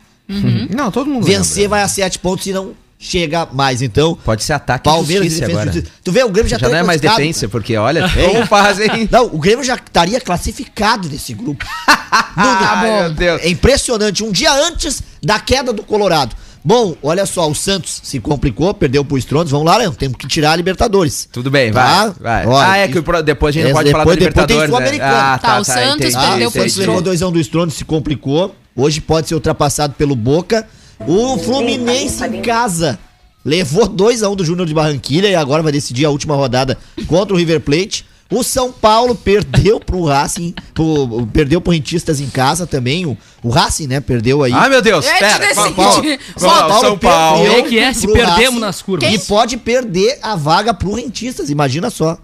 Não, 0.76 0.90
todo 0.92 1.10
mundo 1.10 1.26
Vencer 1.26 1.64
lembra. 1.64 1.78
vai 1.78 1.84
a 1.84 1.88
7 1.88 2.20
pontos 2.20 2.48
e 2.48 2.54
não 2.54 2.74
chega 2.98 3.48
mais. 3.52 3.82
Então, 3.82 4.18
Pode 4.24 4.44
ser 4.44 4.54
ataque 4.54 4.86
Palmeiras 4.86 5.34
e 5.34 5.40
e 5.40 5.44
agora. 5.44 5.72
Justiça. 5.72 5.94
Tu 6.04 6.12
vê, 6.12 6.24
o 6.24 6.30
Grêmio 6.30 6.50
já, 6.50 6.58
Já 6.58 6.70
não 6.70 6.76
é 6.76 6.84
mais 6.84 7.00
defensa, 7.02 7.48
porque 7.48 7.76
olha, 7.78 8.10
como 8.10 8.46
fazem. 8.48 9.08
Não, 9.12 9.26
o 9.26 9.38
Grêmio 9.38 9.64
já 9.64 9.76
estaria 9.76 10.20
classificado 10.20 11.08
nesse 11.10 11.34
grupo. 11.34 11.66
Ah, 12.38 12.82
meu 12.84 13.14
Deus. 13.14 13.42
É 13.42 13.50
impressionante. 13.50 14.24
Um 14.24 14.32
dia 14.32 14.52
antes 14.54 15.02
da 15.24 15.40
queda 15.40 15.72
do 15.72 15.84
Colorado. 15.84 16.36
Bom, 16.67 16.95
olha 17.04 17.28
só, 17.28 17.47
o 17.47 17.54
Santos 17.54 18.01
se 18.04 18.19
complicou, 18.19 18.73
perdeu 18.73 19.06
pro 19.06 19.19
Strones. 19.19 19.51
Vamos 19.51 19.67
lá, 19.67 19.78
Leão. 19.78 19.93
Temos 19.93 20.17
que 20.17 20.28
tirar 20.28 20.54
a 20.54 20.56
Libertadores. 20.56 21.30
Tudo 21.32 21.51
bem, 21.51 21.71
Tá? 21.71 22.08
vai. 22.19 22.43
vai. 22.43 22.47
Olha, 22.47 22.67
ah, 22.71 22.78
é 22.78 22.88
que 22.88 22.93
isso- 22.95 23.04
pro- 23.04 23.21
depois 23.21 23.56
a 23.56 23.60
gente 23.60 23.67
não 23.67 23.75
pode 23.75 23.91
falar 23.91 24.04
depois- 24.04 24.17
depois 24.17 24.47
tem 24.47 24.58
Libertadores. 24.58 24.71
né? 24.71 24.75
Sul-Americano. 24.99 25.34
Ah, 25.34 25.38
Tá, 25.38 25.60
o 25.60 25.63
Santos 25.63 26.06
entendi, 26.08 26.13
perdeu 26.17 26.49
pro 26.51 26.60
o 26.60 26.63
Santos 26.63 26.78
levou 26.78 26.82
Strones. 26.95 27.01
doisão 27.04 27.32
do 27.32 27.39
Strones, 27.39 27.73
se 27.75 27.86
complicou. 27.86 28.56
Hoje 28.75 28.99
pode 28.99 29.28
ser 29.28 29.36
ultrapassado 29.36 29.93
pelo 29.93 30.15
Boca. 30.15 30.67
O 31.08 31.38
Fluminense 31.38 32.25
em 32.25 32.41
casa 32.41 32.97
levou 33.45 33.88
2x1 33.88 34.36
do 34.36 34.43
Júnior 34.43 34.65
de 34.65 34.73
Barranquilha 34.73 35.28
e 35.28 35.36
agora 35.36 35.62
vai 35.62 35.71
decidir 35.71 36.06
a 36.06 36.10
última 36.10 36.36
rodada 36.36 36.78
contra 37.06 37.36
o 37.36 37.38
River 37.38 37.60
Plate. 37.62 38.06
O 38.32 38.42
São 38.44 38.72
Paulo 38.72 39.14
perdeu 39.14 39.80
pro 39.80 40.04
Racing, 40.06 40.56
pro, 40.74 41.28
perdeu 41.32 41.62
pro 41.62 41.72
Rentistas 41.72 42.20
em 42.20 42.28
casa 42.28 42.66
também. 42.66 43.06
O, 43.06 43.16
o 43.44 43.50
Racing, 43.50 43.86
né, 43.88 44.00
perdeu 44.00 44.42
aí. 44.44 44.52
Ah, 44.52 44.68
meu 44.68 44.82
Deus, 44.82 45.06
É, 45.06 45.20
pera. 45.20 45.54
São 45.54 45.74
vamos, 45.74 46.18
Paulo 46.40 46.80
São 46.82 46.98
Paulo. 46.98 47.44
perdeu. 47.44 47.56
Como 47.56 47.68
é 47.68 47.70
que 47.70 47.80
é? 47.80 47.94
Se 47.94 48.08
perdemos 48.08 48.38
Racing 48.46 48.60
nas 48.60 48.82
curvas. 48.82 49.14
E 49.14 49.20
pode 49.20 49.58
perder 49.58 50.18
a 50.24 50.36
vaga 50.36 50.74
pro 50.74 50.94
Rentistas, 50.94 51.50
imagina 51.52 51.90
só. 51.92 52.18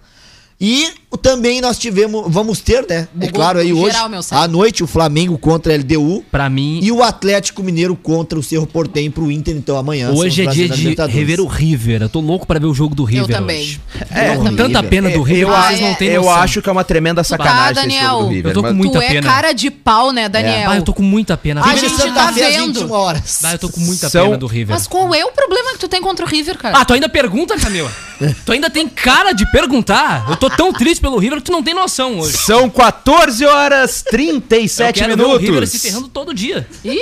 E 0.60 0.92
também 1.17 1.60
nós 1.62 1.78
tivemos, 1.78 2.24
vamos 2.28 2.60
ter, 2.62 2.86
né? 2.88 3.08
É 3.19 3.28
claro, 3.28 3.60
aí 3.60 3.74
hoje, 3.74 3.95
à 4.32 4.47
noite, 4.47 4.84
o 4.84 4.88
Flamengo 4.88 5.38
contra 5.38 5.74
a 5.74 5.78
LDU 5.78 6.24
Pra 6.32 6.50
mim, 6.50 6.80
e 6.82 6.91
o 6.91 7.04
Atlético 7.04 7.62
Mineiro 7.63 7.95
contra 7.95 8.39
o 8.39 8.43
Cerro 8.43 8.65
Portenho 8.65 9.12
pro 9.12 9.30
Inter, 9.32 9.56
então 9.56 9.76
amanhã. 9.78 10.12
hoje 10.12 10.45
é 10.45 10.50
dia 10.50 10.69
de 10.69 10.95
rever 11.10 11.39
o 11.41 11.45
River. 11.47 12.02
Eu 12.04 12.10
tô 12.10 12.19
louco 12.19 12.47
pra 12.47 12.60
ver 12.60 12.65
o 12.67 12.74
jogo 12.74 12.95
do 12.95 13.04
River 13.04 13.30
Eu 13.30 13.36
também. 13.36 13.62
hoje. 13.62 13.82
É, 14.10 14.30
Eu 14.36 14.38
também. 14.43 14.56
tanta 14.56 14.82
pena 14.84 15.10
do 15.10 15.21
River, 15.21 15.43
eu, 15.43 15.56
Ah, 15.56 15.67
vocês 15.67 15.82
não 15.82 15.88
é. 15.89 15.93
têm 15.95 16.08
eu 16.10 16.21
noção. 16.24 16.36
acho 16.41 16.62
que 16.62 16.69
é 16.69 16.71
uma 16.71 16.84
tremenda 16.84 17.24
sacanagem 17.24 17.71
esse 17.71 17.82
Daniel. 17.82 18.10
jogo 18.12 18.24
do 18.24 18.30
River. 18.30 18.52
Eu 18.52 18.54
tô 18.54 18.63
com 18.63 18.74
muita 18.74 19.00
tu 19.00 19.04
é 19.04 19.08
pena. 19.10 19.28
cara 19.30 19.52
de 19.52 19.69
pau, 19.71 20.12
né, 20.12 20.30
Daniel? 20.30 20.69
Ah, 20.71 20.76
eu 20.78 20.82
tô 20.84 20.93
com 20.93 21.04
muita 21.04 21.36
pena. 21.38 21.62
A 21.63 21.76
gente 21.76 21.95
tá 22.13 22.30
às 22.30 22.36
vendo. 22.36 22.74
21 22.74 22.91
horas. 22.91 23.39
Ah, 23.43 23.54
eu 23.54 23.60
tô 23.60 23.69
com 23.69 23.80
muita 23.82 24.10
São- 24.10 24.26
pena 24.26 24.38
do 24.38 24.47
River. 24.47 24.76
Mas 24.76 24.88
qual 24.88 25.13
é 25.13 25.26
o 25.26 25.32
problema 25.32 25.74
que 25.74 25.80
tu 25.80 25.88
tem 25.88 26.02
contra 26.02 26.26
o 26.26 26.28
River, 26.28 26.58
cara? 26.58 26.78
Ah, 26.78 26.86
tu 26.86 26.93
ainda 26.93 27.10
pergunta, 27.10 27.58
Camila? 27.58 27.91
tu 28.45 28.52
ainda 28.52 28.69
tem 28.69 28.88
cara 28.88 29.34
de 29.34 29.50
perguntar? 29.52 30.26
Eu 30.30 30.36
tô 30.38 30.50
tão 30.50 30.71
triste 30.71 31.01
pelo 31.02 31.18
River 31.18 31.40
que 31.40 31.46
tu 31.46 31.52
não 31.52 31.64
tem 31.64 31.74
noção 31.74 32.20
hoje. 32.20 32.38
São 32.38 32.70
14 32.70 33.46
horas 33.46 34.04
37 34.04 35.02
eu 35.02 35.08
quero 35.08 35.18
ver 35.18 35.24
o 35.24 35.32
River 35.38 35.52
minutos. 35.54 35.72
se 35.72 35.80
ferrando 35.80 36.08
todo 36.08 36.34
dia. 36.34 36.68
Ih, 36.86 37.00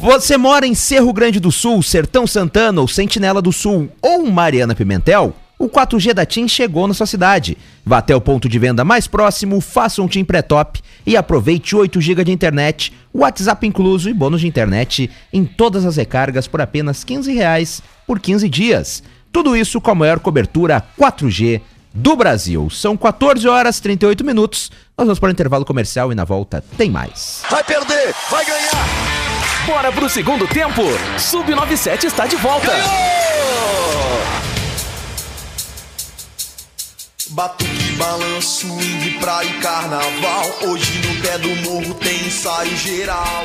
Você 0.00 0.36
mora 0.36 0.66
em 0.66 0.74
Cerro 0.74 1.12
Grande 1.12 1.40
do 1.40 1.50
Sul, 1.52 1.82
Sertão 1.82 2.26
Santana 2.26 2.80
ou 2.80 2.88
Sentinela 2.88 3.40
do 3.40 3.52
Sul 3.52 3.88
ou 4.02 4.26
Mariana 4.26 4.74
Pimentel? 4.74 5.34
O 5.58 5.68
4G 5.68 6.12
da 6.14 6.24
TIM 6.24 6.46
chegou 6.46 6.86
na 6.86 6.94
sua 6.94 7.06
cidade. 7.06 7.58
Vá 7.84 7.98
até 7.98 8.14
o 8.14 8.20
ponto 8.20 8.48
de 8.48 8.58
venda 8.60 8.84
mais 8.84 9.08
próximo, 9.08 9.60
faça 9.60 10.00
um 10.00 10.06
TIM 10.06 10.24
pré-top 10.24 10.80
e 11.04 11.16
aproveite 11.16 11.74
8 11.74 12.00
GB 12.00 12.24
de 12.24 12.30
internet, 12.30 12.92
WhatsApp 13.12 13.66
incluso 13.66 14.08
e 14.08 14.14
bônus 14.14 14.40
de 14.40 14.46
internet 14.46 15.10
em 15.32 15.44
todas 15.44 15.84
as 15.84 15.96
recargas 15.96 16.46
por 16.46 16.60
apenas 16.60 17.02
15 17.02 17.32
reais 17.32 17.82
por 18.06 18.20
15 18.20 18.48
dias. 18.48 19.02
Tudo 19.32 19.56
isso 19.56 19.80
com 19.80 19.90
a 19.90 19.96
maior 19.96 20.20
cobertura 20.20 20.82
4G 20.96 21.60
do 21.92 22.16
Brasil. 22.16 22.68
São 22.70 22.96
14 22.96 23.46
horas 23.48 23.80
38 23.80 24.24
minutos. 24.24 24.70
Nós 24.96 25.06
vamos 25.06 25.18
para 25.18 25.28
o 25.28 25.32
intervalo 25.32 25.64
comercial 25.64 26.12
e 26.12 26.14
na 26.14 26.24
volta 26.24 26.64
tem 26.76 26.90
mais. 26.90 27.42
Vai 27.50 27.64
perder, 27.64 28.14
vai 28.30 28.44
ganhar. 28.44 29.18
Bora 29.66 29.92
pro 29.92 30.08
segundo 30.08 30.46
tempo. 30.46 30.82
Sub97 31.18 32.04
está 32.04 32.26
de 32.26 32.36
volta. 32.36 32.72
Batuque, 37.30 37.92
balanço, 37.98 38.66
swing, 38.66 39.18
praia 39.20 39.46
e 39.46 39.60
carnaval. 39.60 40.46
Hoje 40.62 40.98
no 41.06 41.22
pé 41.22 41.38
do 41.38 41.54
morro 41.56 41.94
tem 41.94 42.26
ensaio 42.26 42.74
geral. 42.76 43.44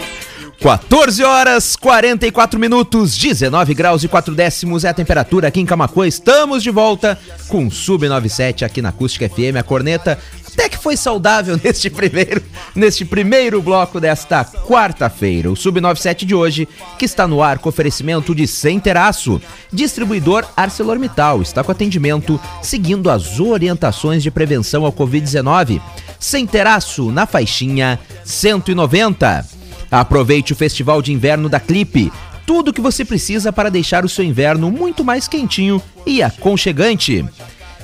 14 0.63 1.21
horas 1.26 1.76
44 1.76 2.58
minutos, 2.58 3.17
19 3.17 3.73
graus 3.73 4.02
e 4.02 4.08
4 4.08 4.34
décimos 4.34 4.86
é 4.86 4.88
a 4.88 4.93
temperatura 4.93 5.49
aqui 5.49 5.60
em 5.60 5.65
Camacuã. 5.65 6.08
Estamos 6.08 6.63
de 6.63 6.71
volta 6.71 7.19
com 7.49 7.69
Sub 7.69 8.08
97 8.08 8.63
aqui 8.63 8.82
na 8.82 8.88
Acústica 8.88 9.28
FM. 9.28 9.58
A 9.60 9.63
corneta 9.63 10.17
até 10.54 10.69
que 10.69 10.78
foi 10.78 10.95
saudável 10.95 11.60
neste 11.62 11.89
primeiro, 11.89 12.41
neste 12.73 13.04
primeiro 13.04 13.62
bloco 13.62 13.99
desta 13.99 14.45
quarta-feira. 14.45 15.52
O 15.52 15.56
Sub 15.58 15.82
97 15.82 16.26
de 16.26 16.34
hoje, 16.34 16.65
que 16.97 17.04
está 17.04 17.28
no 17.28 17.43
ar 17.43 17.60
com 17.60 17.67
oferecimento 17.67 18.34
de 18.34 18.47
Sem 18.47 18.80
Teraço. 18.80 19.41
Distribuidor 19.69 20.45
ArcelorMittal 20.56 21.41
está 21.41 21.62
com 21.62 21.73
atendimento 21.73 22.39
seguindo 22.62 23.10
as 23.10 23.38
orientações 23.38 24.23
de 24.23 24.32
prevenção 24.32 24.86
ao 24.86 24.93
Covid-19. 24.93 25.82
Sem 26.17 26.47
Teraço 26.47 27.12
na 27.12 27.26
faixinha 27.26 27.99
190. 28.23 29.62
Aproveite 29.93 30.53
o 30.53 30.56
Festival 30.56 31.03
de 31.03 31.13
Inverno 31.13 31.47
da 31.47 31.60
Clipe. 31.60 32.12
Tudo 32.47 32.69
o 32.69 32.73
que 32.73 32.82
você 32.82 33.06
precisa 33.06 33.53
para 33.53 33.69
deixar 33.69 34.03
o 34.03 34.10
seu 34.10 34.25
inverno 34.25 34.71
muito 34.71 35.03
mais 35.03 35.27
quentinho 35.27 35.79
e 36.03 36.23
aconchegante. 36.23 37.23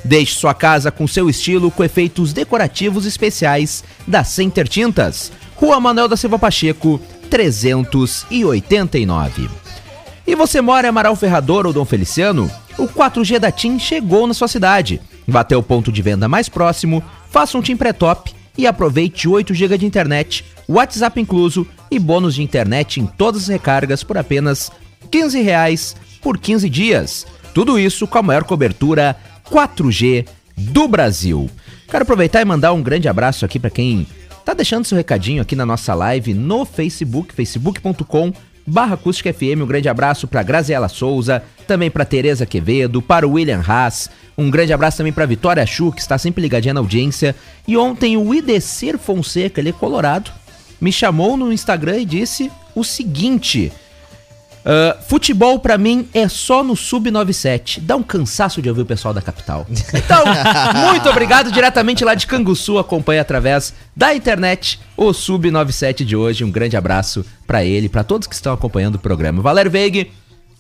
Deixe 0.04 0.34
sua 0.34 0.56
casa 0.56 0.90
com 0.90 1.08
seu 1.08 1.30
estilo 1.30 1.70
com 1.70 1.84
efeitos 1.84 2.34
decorativos 2.34 3.06
especiais 3.06 3.84
da 4.08 4.24
Center 4.24 4.68
Tintas. 4.68 5.32
Rua 5.56 5.80
Manuel 5.80 6.08
da 6.08 6.18
Silva 6.18 6.40
Pacheco, 6.40 7.00
389. 7.30 9.48
E 10.26 10.34
você 10.34 10.62
mora 10.62 10.88
em 10.88 10.90
Amaral 10.90 11.16
Ferrador 11.16 11.68
ou 11.68 11.74
Dom 11.74 11.86
Feliciano? 11.86 12.50
O 12.76 12.88
4G 12.88 13.38
da 13.38 13.52
TIM 13.52 13.78
chegou 13.78 14.26
na 14.26 14.34
sua 14.34 14.48
cidade. 14.48 15.00
Vá 15.28 15.42
até 15.42 15.56
o 15.56 15.62
ponto 15.62 15.92
de 15.92 16.02
venda 16.02 16.28
mais 16.28 16.50
próximo, 16.50 17.04
faça 17.30 17.56
um 17.56 17.62
TIM 17.62 17.78
pré-top 17.78 18.39
e 18.60 18.68
aproveite 18.68 19.26
8 19.26 19.54
GB 19.54 19.78
de 19.78 19.86
internet, 19.86 20.44
WhatsApp 20.68 21.22
incluso 21.22 21.66
e 21.90 21.98
bônus 21.98 22.36
de 22.36 22.44
internet 22.44 23.00
em 23.00 23.06
todas 23.06 23.44
as 23.44 23.48
recargas 23.48 24.04
por 24.04 24.18
apenas 24.18 24.70
15 25.10 25.42
reais 25.42 25.96
por 26.22 26.38
15 26.38 26.70
dias. 26.70 27.26
Tudo 27.54 27.80
isso 27.80 28.06
com 28.06 28.18
a 28.18 28.22
maior 28.22 28.44
cobertura 28.44 29.16
4G 29.50 30.28
do 30.58 30.90
Brasil. 30.90 31.50
Quero 31.90 32.04
aproveitar 32.04 32.42
e 32.42 32.46
mandar 32.46 32.74
um 32.74 32.84
grande 32.84 33.08
abraço 33.08 33.46
aqui 33.46 33.58
para 33.58 33.70
quem 33.70 34.06
tá 34.44 34.54
deixando 34.54 34.84
seu 34.84 34.98
recadinho 34.98 35.42
aqui 35.42 35.56
na 35.56 35.66
nossa 35.66 35.96
live 35.96 36.34
no 36.34 36.66
Facebook, 36.66 37.34
facebook.com 37.34 38.34
barra 38.70 38.94
Acústica 38.94 39.34
FM. 39.34 39.62
Um 39.62 39.66
grande 39.66 39.90
abraço 39.90 40.28
para 40.28 40.44
Graziela 40.44 40.88
Souza, 40.88 41.44
também 41.68 41.90
para 41.90 42.06
Tereza 42.06 42.46
Quevedo, 42.46 43.02
para 43.02 43.28
o 43.28 43.32
William 43.32 43.64
Haas. 43.68 44.10
Um 44.38 44.50
grande 44.50 44.72
abraço 44.72 44.98
também 44.98 45.12
para 45.12 45.26
Vitória 45.26 45.66
Chu, 45.66 45.92
que 45.92 46.00
está 46.00 46.18
sempre 46.18 46.42
ligadinha 46.42 46.74
na 46.74 46.80
audiência. 46.80 47.36
E 47.68 47.76
ontem 47.76 48.16
o 48.16 48.34
Idecir 48.34 48.98
Fonseca, 48.98 49.60
ele 49.60 49.70
é 49.70 49.74
colorado, 49.74 50.32
me 50.80 50.92
chamou 50.92 51.36
no 51.36 51.52
Instagram 51.52 51.98
e 51.98 52.06
disse 52.06 52.52
o 52.76 52.84
seguinte: 52.84 53.72
"Ah, 54.66 54.98
futebol 55.08 55.60
pra 55.60 55.78
mim 55.78 56.08
é 56.14 56.28
só 56.28 56.64
no 56.64 56.74
Sub97. 56.74 57.80
Dá 57.82 57.96
um 57.96 58.04
cansaço 58.04 58.62
de 58.62 58.70
ouvir 58.70 58.82
o 58.82 58.86
pessoal 58.86 59.14
da 59.14 59.22
capital. 59.22 59.66
Então, 59.94 60.24
muito 60.92 61.10
obrigado 61.10 61.52
diretamente 61.52 62.04
lá 62.04 62.14
de 62.16 62.26
Canguçu. 62.28 62.78
Acompanha 62.78 63.22
através 63.22 63.74
da 63.96 64.14
internet 64.14 64.80
o 64.98 65.08
Sub97 65.12 66.04
de 66.04 66.16
hoje. 66.16 66.44
Um 66.44 66.52
grande 66.52 66.76
abraço 66.78 67.26
pra 67.48 67.64
ele, 67.64 67.88
pra 67.90 68.04
todos 68.04 68.28
que 68.28 68.36
estão 68.36 68.54
acompanhando 68.54 68.96
o 68.96 69.00
programa. 69.00 69.42
Valério 69.42 69.72
Veig, 69.72 70.12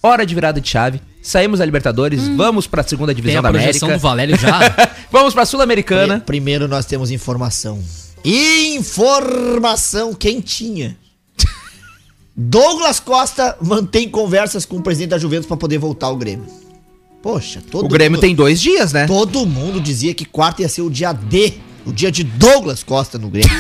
hora 0.01 0.25
de 0.25 0.33
virada 0.35 0.59
de 0.62 0.67
chave. 0.69 1.01
Saímos 1.21 1.59
da 1.59 1.65
Libertadores, 1.65 2.27
vamos 2.29 2.65
pra 2.65 2.81
segunda 2.81 3.13
Tem 3.13 3.21
divisão 3.21 3.39
a 3.39 3.43
da 3.43 3.49
América. 3.49 3.88
do 3.88 3.99
Valério 3.99 4.38
já. 4.39 4.59
vamos 5.12 5.33
pra 5.33 5.45
Sul-Americana. 5.45 6.15
Pri- 6.19 6.25
Primeiro 6.39 6.67
nós 6.67 6.85
temos 6.85 7.12
informação. 7.12 7.77
Informação 8.23 10.13
quentinha. 10.13 10.97
Douglas 12.41 13.02
Costa 13.02 13.58
mantém 13.62 14.08
conversas 14.08 14.65
com 14.65 14.78
o 14.78 14.82
presidente 14.82 15.10
da 15.10 15.17
Juventus 15.17 15.45
para 15.45 15.58
poder 15.58 15.78
voltar 15.78 16.08
ao 16.08 16.15
Grêmio. 16.15 16.45
Poxa, 17.21 17.62
todo 17.69 17.86
O 17.86 17.89
Grêmio 17.89 18.13
mundo, 18.13 18.21
tem 18.21 18.34
dois 18.34 18.62
dias, 18.62 18.93
né? 18.93 19.08
Todo 19.08 19.45
mundo 19.45 19.82
dizia 19.82 20.13
que 20.13 20.23
quarta 20.23 20.62
ia 20.62 20.69
ser 20.69 20.82
o 20.82 20.89
dia 20.89 21.12
D, 21.12 21.56
o 21.86 21.91
dia 21.91 22.10
de 22.10 22.23
Douglas 22.23 22.82
Costa 22.82 23.17
no 23.17 23.30
Grêmio. 23.30 23.52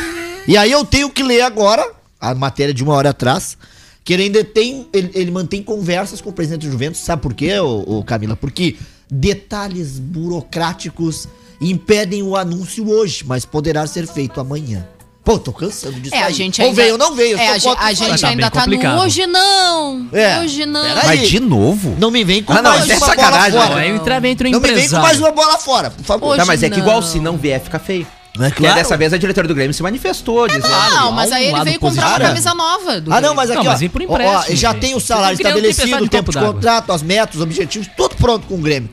e 0.47 0.55
aí 0.55 0.71
eu 0.71 0.85
tenho 0.85 1.09
que 1.09 1.21
ler 1.21 1.41
agora 1.41 1.85
a 2.21 2.33
matéria 2.33 2.73
de 2.73 2.81
uma 2.81 2.93
hora 2.93 3.09
atrás, 3.09 3.57
que 4.01 4.13
ele 4.13 4.23
ainda 4.23 4.45
tem, 4.45 4.87
ele, 4.93 5.11
ele 5.13 5.29
mantém 5.29 5.61
conversas 5.61 6.21
com 6.21 6.29
o 6.29 6.33
presidente 6.33 6.65
da 6.65 6.71
Juventus. 6.71 7.01
Sabe 7.01 7.21
por 7.21 7.33
quê, 7.33 7.59
ô, 7.59 7.83
ô, 7.85 8.03
Camila? 8.05 8.37
Porque 8.37 8.77
detalhes 9.11 9.99
burocráticos 9.99 11.27
impedem 11.59 12.23
o 12.23 12.33
anúncio 12.33 12.89
hoje, 12.89 13.25
mas 13.27 13.43
poderá 13.43 13.85
ser 13.85 14.07
feito 14.07 14.39
amanhã. 14.39 14.87
Pô, 15.23 15.37
tô 15.37 15.51
cansando 15.51 15.99
disso 15.99 16.15
É, 16.15 16.23
a 16.23 16.31
gente 16.31 16.59
ou 16.61 16.69
ainda... 16.69 16.81
veio 16.81 16.93
ou 16.93 16.97
não 16.97 17.13
veio. 17.13 17.37
É, 17.37 17.49
a, 17.49 17.57
gente, 17.59 17.77
a 17.79 17.93
gente 17.93 18.21
Tá 18.21 18.27
ainda 18.29 18.41
bem 18.41 18.49
tá 18.49 18.59
no 18.59 18.65
complicado. 18.65 18.99
hoje 19.01 19.27
não. 19.27 20.07
É, 20.11 20.39
Hoje 20.39 20.65
não. 20.65 20.81
peraí. 20.81 21.05
Mas 21.19 21.29
de 21.29 21.39
novo? 21.39 21.95
Não 21.99 22.09
me 22.09 22.23
vem 22.23 22.41
com 22.41 22.51
Ah, 22.53 22.61
não, 22.61 22.71
mais 22.71 22.89
é 22.89 22.95
uma 22.97 23.05
sacanagem, 23.05 23.51
bola 23.51 23.65
Não, 23.65 23.71
fora. 23.73 23.85
é 23.85 23.89
entra 23.89 24.27
entre 24.27 24.49
o 24.49 24.51
Não 24.51 24.59
me 24.59 24.73
vem 24.73 24.89
com 24.89 24.97
mais 24.97 25.19
uma 25.19 25.31
bola 25.31 25.57
fora, 25.57 25.91
por 25.91 26.03
favor. 26.03 26.27
Hoje 26.29 26.37
Tá, 26.39 26.45
mas 26.45 26.63
é 26.63 26.69
que 26.69 26.77
não. 26.77 26.83
igual 26.83 27.01
se 27.03 27.19
não 27.19 27.37
vier, 27.37 27.59
fica 27.61 27.77
feio. 27.77 28.07
É 28.39 28.47
E 28.47 28.51
claro. 28.51 28.75
dessa 28.75 28.95
vez 28.95 29.11
a 29.11 29.17
diretora 29.17 29.47
do 29.47 29.53
Grêmio 29.53 29.73
se 29.73 29.83
manifestou, 29.83 30.47
dizendo. 30.47 30.67
Não, 30.69 31.11
mas 31.11 31.31
aí 31.31 31.47
ele 31.47 31.63
veio 31.63 31.79
comprar 31.79 32.07
uma 32.07 32.19
camisa 32.19 32.53
nova. 32.53 33.01
do 33.01 33.13
Ah, 33.13 33.19
não, 33.19 33.35
mas 33.35 33.49
aqui, 33.51 33.63
Não, 33.63 33.65
ó, 33.71 33.73
mas 33.73 33.81
ó, 33.81 33.85
empréstimo, 33.85 34.17
ó, 34.17 34.41
já 34.55 34.69
gente. 34.71 34.79
tem 34.81 34.95
o 34.95 34.99
salário 34.99 35.35
estabelecido, 35.35 36.01
o 36.01 36.05
em 36.05 36.07
tempo 36.07 36.31
de 36.31 36.39
contrato, 36.39 36.91
as 36.93 37.03
metas, 37.03 37.35
os 37.35 37.41
objetivos, 37.41 37.87
tudo 37.97 38.15
pronto 38.15 38.47
com 38.47 38.55
o 38.55 38.59
Grêmio. 38.59 38.89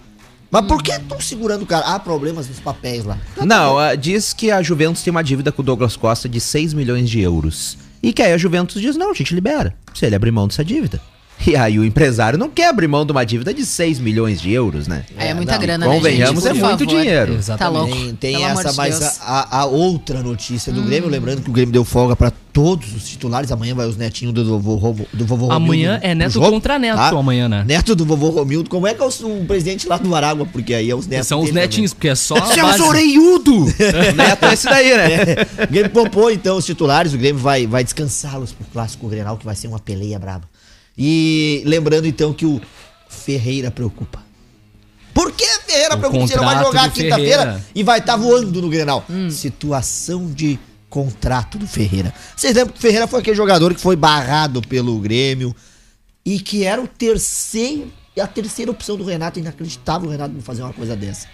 Mas 0.51 0.67
por 0.67 0.83
que 0.83 0.93
estão 0.93 1.21
segurando 1.21 1.63
o 1.63 1.67
cara? 1.67 1.87
Há 1.87 1.99
problemas 1.99 2.49
nos 2.49 2.61
papéis 2.61 3.05
lá. 3.05 3.19
Não, 3.45 3.79
ah, 3.79 3.95
diz 3.95 4.33
que 4.33 4.51
a 4.51 4.63
Juventus 4.63 5.03
tem 5.03 5.11
uma 5.11 5.25
dívida 5.25 5.51
com 5.51 5.63
o 5.63 5.65
Douglas 5.65 5.97
Costa 5.97 6.29
de 6.29 6.41
6 6.41 6.73
milhões 6.75 7.11
de 7.11 7.21
euros. 7.21 7.77
E 8.03 8.13
que 8.13 8.23
aí 8.23 8.33
a 8.33 8.39
Juventus 8.39 8.81
diz: 8.81 8.97
não, 8.97 9.11
a 9.11 9.15
gente 9.15 9.35
libera. 9.35 9.75
Se 9.95 10.07
ele 10.07 10.15
abrir 10.15 10.31
mão 10.31 10.47
dessa 10.47 10.65
dívida. 10.65 11.01
E 11.47 11.55
aí 11.55 11.79
o 11.79 11.85
empresário 11.85 12.39
não 12.39 12.49
quer 12.49 12.69
abrir 12.69 12.89
mão 12.89 13.05
de 13.05 13.13
uma 13.13 13.25
dívida 13.25 13.53
de 13.53 13.65
6 13.65 13.99
milhões 14.01 14.41
de 14.41 14.53
euros, 14.53 14.87
né? 14.89 15.05
É, 15.17 15.35
muita 15.35 15.53
não, 15.53 15.61
grana, 15.61 15.87
convenhamos, 15.87 16.45
né, 16.45 16.51
é 16.51 16.55
gente? 16.55 16.61
Por 16.63 16.69
muito 16.69 16.85
favor. 16.85 17.01
dinheiro. 17.01 17.33
Tá 17.33 17.39
Exatamente. 17.39 17.95
louco. 17.95 18.13
Tem, 18.15 18.45
essa, 18.45 18.71
de 18.71 18.77
mas 18.77 19.21
a, 19.21 19.59
a 19.61 19.65
outra 19.67 20.23
notícia 20.23 20.73
do 20.73 20.83
Grêmio, 20.83 21.09
lembrando 21.09 21.43
que 21.43 21.51
o 21.51 21.53
Grêmio 21.53 21.73
deu 21.73 21.85
folga 21.85 22.17
pra 22.17 22.33
todos 22.53 22.95
os 22.95 23.07
titulares. 23.07 23.53
Amanhã 23.53 23.75
vai 23.75 23.87
os 23.87 23.97
netinhos 23.97 24.33
do 24.33 24.59
vovô, 24.59 24.97
do 25.13 25.27
vovô 25.27 25.53
Amanhã 25.53 25.97
Romildo 25.97 26.07
é 26.07 26.15
neto 26.15 26.33
jogo, 26.33 26.51
contra 26.51 26.79
neto 26.79 26.99
amanhã, 27.17 27.49
né? 27.49 27.65
Neto 27.67 27.95
do 27.95 28.07
vovô 28.07 28.31
Romildo. 28.31 28.71
Como 28.71 28.87
é 28.87 28.95
que 28.95 29.03
é 29.03 29.05
o, 29.05 29.09
o 29.09 29.45
presidente 29.45 29.87
lá 29.87 29.99
do 29.99 30.15
Aragua? 30.15 30.47
Porque 30.47 30.73
aí 30.73 30.91
é 30.91 30.95
os 30.95 31.07
netos 31.07 31.29
São 31.29 31.43
os 31.43 31.53
netinhos, 31.53 31.93
porque 31.93 32.09
é 32.09 32.15
só 32.15 32.37
a 32.37 32.47
Seus 32.47 32.67
base. 32.67 32.83
orelhudo! 32.83 33.67
Neto 34.17 34.47
é 34.47 34.53
esse 34.55 34.65
daí, 34.65 34.97
né? 34.97 35.19
também. 35.19 35.45
O 35.65 35.71
Grêmio 35.71 35.91
poupou 35.91 36.31
então 36.31 36.57
os 36.57 36.65
titulares. 36.65 37.13
O 37.13 37.19
Grêmio 37.19 37.41
vai, 37.41 37.67
vai 37.67 37.85
descansá-los 37.85 38.53
pro 38.53 38.67
clássico 38.73 39.07
Grenal, 39.07 39.37
que 39.37 39.45
vai 39.45 39.55
ser 39.55 39.69
uma 39.69 39.79
peleia 39.79 40.19
braba. 40.19 40.49
E 40.97 41.63
lembrando 41.67 42.07
então 42.07 42.33
que 42.33 42.47
o 42.47 42.61
Ferreira 43.09 43.71
preocupa. 43.71 44.25
Por 45.13 45.33
que 45.33 45.47
Ferreira 45.67 45.97
O 45.97 46.01
pergunta 46.01 46.27
se 46.29 46.37
não 46.37 46.45
vai 46.45 46.63
jogar 46.63 46.93
quinta-feira 46.93 47.65
e 47.75 47.83
vai 47.83 47.99
estar 47.99 48.17
voando 48.17 48.61
no 48.61 48.69
Grenal? 48.69 49.05
Situação 49.31 50.31
de 50.31 50.59
contrato 50.89 51.59
do 51.59 51.67
Ferreira. 51.67 52.13
Vocês 52.37 52.55
lembram 52.55 52.73
que 52.73 52.79
o 52.79 52.83
Ferreira 52.83 53.07
foi 53.07 53.21
aquele 53.21 53.37
jogador 53.37 53.75
que 53.75 53.81
foi 53.81 53.97
barrado 53.97 54.63
pelo 54.63 54.99
Grêmio 55.01 55.55
e 56.25 56.39
que 56.39 56.65
era 56.65 56.81
o 56.81 56.87
terceiro, 56.87 57.91
a 58.19 58.27
terceira 58.27 58.71
opção 58.71 58.97
do 58.97 59.05
Renato. 59.05 59.39
Inacreditável 59.39 60.09
o 60.09 60.13
Renato 60.13 60.35
não 60.35 60.41
fazer 60.41 60.63
uma 60.63 60.73
coisa 60.73 60.97
dessa. 60.97 61.27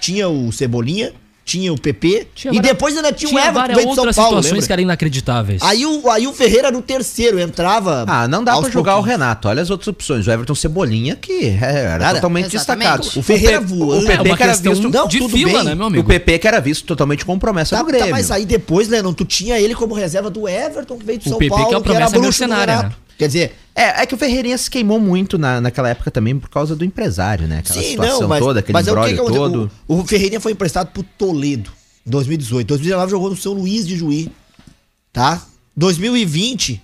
Tinha 0.00 0.28
o 0.28 0.50
Cebolinha, 0.52 1.12
tinha 1.50 1.72
o 1.72 1.78
PP 1.80 2.28
Tinha 2.34 2.52
e 2.52 2.56
várias- 2.56 2.72
depois 2.74 2.96
ainda 2.96 3.12
tinha, 3.12 3.28
o 3.28 3.30
Tinha 3.30 3.40
Everton 3.42 3.52
que 3.52 3.58
várias 3.60 3.76
veio 3.76 3.88
de 3.88 3.94
São 3.94 4.00
outras 4.02 4.16
Paulo, 4.16 4.30
situações 4.30 4.52
lembra? 4.52 4.66
que 4.66 4.72
eram 4.72 4.82
inacreditáveis. 4.82 5.62
Aí 5.62 5.84
o, 5.86 6.10
aí 6.10 6.26
o 6.26 6.32
Ferreira 6.32 6.68
era 6.68 6.78
o 6.78 6.82
terceiro, 6.82 7.40
entrava. 7.40 8.04
Ah, 8.06 8.28
não 8.28 8.44
dá 8.44 8.58
pra 8.60 8.70
jogar 8.70 8.96
o. 8.98 9.00
Renato. 9.02 9.48
Olha 9.48 9.60
as 9.62 9.70
outras 9.70 9.88
opções. 9.88 10.26
O 10.26 10.30
Everton 10.30 10.54
Cebolinha, 10.54 11.16
que 11.16 11.46
é, 11.48 11.54
era 11.60 11.98
Cara, 11.98 12.14
totalmente 12.16 12.54
exatamente. 12.54 12.88
destacado. 13.00 13.18
O 13.18 13.22
Ferreira 13.22 13.60
voando. 13.60 14.04
O 14.04 14.06
PP 14.06 14.30
É 14.30 14.36
que 14.36 14.42
era 14.42 14.54
visto... 14.54 14.88
Não, 14.90 15.08
de 15.08 15.18
tudo 15.18 15.30
fila, 15.36 15.52
bem. 15.52 15.64
né, 15.64 15.74
meu 15.74 15.84
O 15.84 15.86
amigo? 15.88 16.08
PP 16.08 16.38
que 16.38 16.48
era 16.48 16.60
visto 16.60 16.84
totalmente 16.86 17.24
como 17.24 17.40
promessa 17.40 17.76
Tá, 17.76 17.82
do 17.82 17.88
Grêmio. 17.88 18.06
tá, 18.06 18.12
mas 18.12 18.30
aí 18.30 18.44
depois, 18.44 18.88
Lennon, 18.88 19.12
tu 19.12 19.24
tinha 19.24 19.58
ele 19.58 19.74
como 19.74 19.94
reserva 19.94 20.30
do 20.30 20.48
Everton, 20.48 20.96
que 20.96 21.04
veio 21.04 21.18
de 21.18 21.26
O 21.26 21.30
São 21.30 21.38
PP 21.38 21.48
que 21.54 21.60
é 21.60 21.62
Paulo, 21.64 21.76
a 21.76 21.80
promessa 21.80 22.10
bruxo 22.10 22.18
do 22.20 22.22
mercenária, 22.22 22.76
Renato. 22.76 22.88
né? 22.90 22.99
Quer 23.20 23.26
dizer, 23.26 23.52
É, 23.74 24.00
é 24.02 24.06
que 24.06 24.14
o 24.14 24.16
Ferreirinha 24.16 24.56
se 24.56 24.70
queimou 24.70 24.98
muito 24.98 25.36
na, 25.36 25.60
naquela 25.60 25.90
época 25.90 26.10
também 26.10 26.38
por 26.38 26.48
causa 26.48 26.74
do 26.74 26.86
empresário, 26.86 27.46
né? 27.46 27.58
Aquela 27.58 27.82
sim, 27.82 27.90
situação 27.90 28.20
não, 28.22 28.28
mas, 28.28 28.40
toda, 28.40 28.60
aquele 28.60 28.72
mas 28.72 28.88
é 28.88 28.92
o 28.92 28.94
que 28.94 29.10
embrólio 29.10 29.26
que 29.26 29.38
todo. 29.38 29.70
O, 29.86 29.96
o 29.98 30.06
Ferreirinha 30.06 30.40
foi 30.40 30.52
emprestado 30.52 30.88
pro 30.90 31.02
Toledo, 31.02 31.70
em 32.06 32.10
2018. 32.10 32.66
2019 32.66 33.10
jogou 33.10 33.28
no 33.28 33.36
São 33.36 33.52
Luís 33.52 33.86
de 33.86 33.94
Juí, 33.94 34.32
tá? 35.12 35.46
2020, 35.76 36.80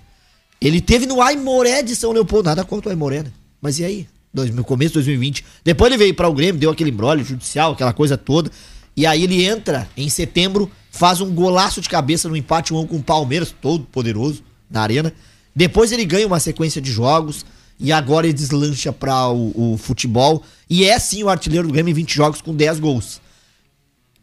ele 0.61 0.81
teve 0.83 1.07
no 1.07 1.23
Aimoré 1.23 1.83
de 1.83 1.97
São 1.97 2.13
Leopoldo. 2.13 2.51
Nada 2.51 2.65
contra 2.65 2.89
o 2.89 2.93
Aimoré, 2.93 3.23
né? 3.23 3.33
Mas 3.61 3.79
e 3.79 3.85
aí? 3.87 4.07
Dois- 4.33 4.55
No 4.55 4.63
começo 4.63 4.91
de 4.91 4.95
2020. 4.97 5.43
Depois 5.65 5.91
ele 5.91 5.99
veio 5.99 6.15
para 6.15 6.29
o 6.29 6.35
Grêmio, 6.35 6.61
deu 6.61 6.71
aquele 6.71 6.91
embrólio 6.91 7.25
judicial, 7.25 7.73
aquela 7.73 7.95
coisa 7.95 8.19
toda. 8.19 8.51
E 8.95 9.07
aí 9.07 9.25
ele 9.25 9.43
entra 9.43 9.89
em 9.97 10.09
setembro, 10.11 10.71
faz 10.91 11.21
um 11.23 11.31
golaço 11.35 11.81
de 11.81 11.89
cabeça 11.89 12.29
no 12.29 12.37
empate 12.37 12.75
1 12.75 12.87
com 12.87 12.97
o 12.97 13.03
Palmeiras, 13.03 13.55
todo 13.59 13.85
poderoso, 13.85 14.43
na 14.71 14.83
arena. 14.83 15.13
Depois 15.57 15.91
ele 15.91 16.05
ganha 16.05 16.27
uma 16.27 16.39
sequência 16.39 16.81
de 16.81 16.93
jogos. 16.93 17.45
E 17.79 17.93
agora 17.93 18.27
ele 18.27 18.33
deslancha 18.33 18.91
para 18.93 19.29
o, 19.29 19.75
o 19.75 19.77
futebol. 19.77 20.43
E 20.69 20.85
é 20.85 20.99
sim 20.99 21.23
o 21.23 21.29
artilheiro 21.29 21.67
do 21.69 21.73
Grêmio 21.75 21.91
em 21.91 21.95
20 21.95 22.15
jogos 22.15 22.41
com 22.41 22.55
10 22.55 22.79
gols. 22.81 23.21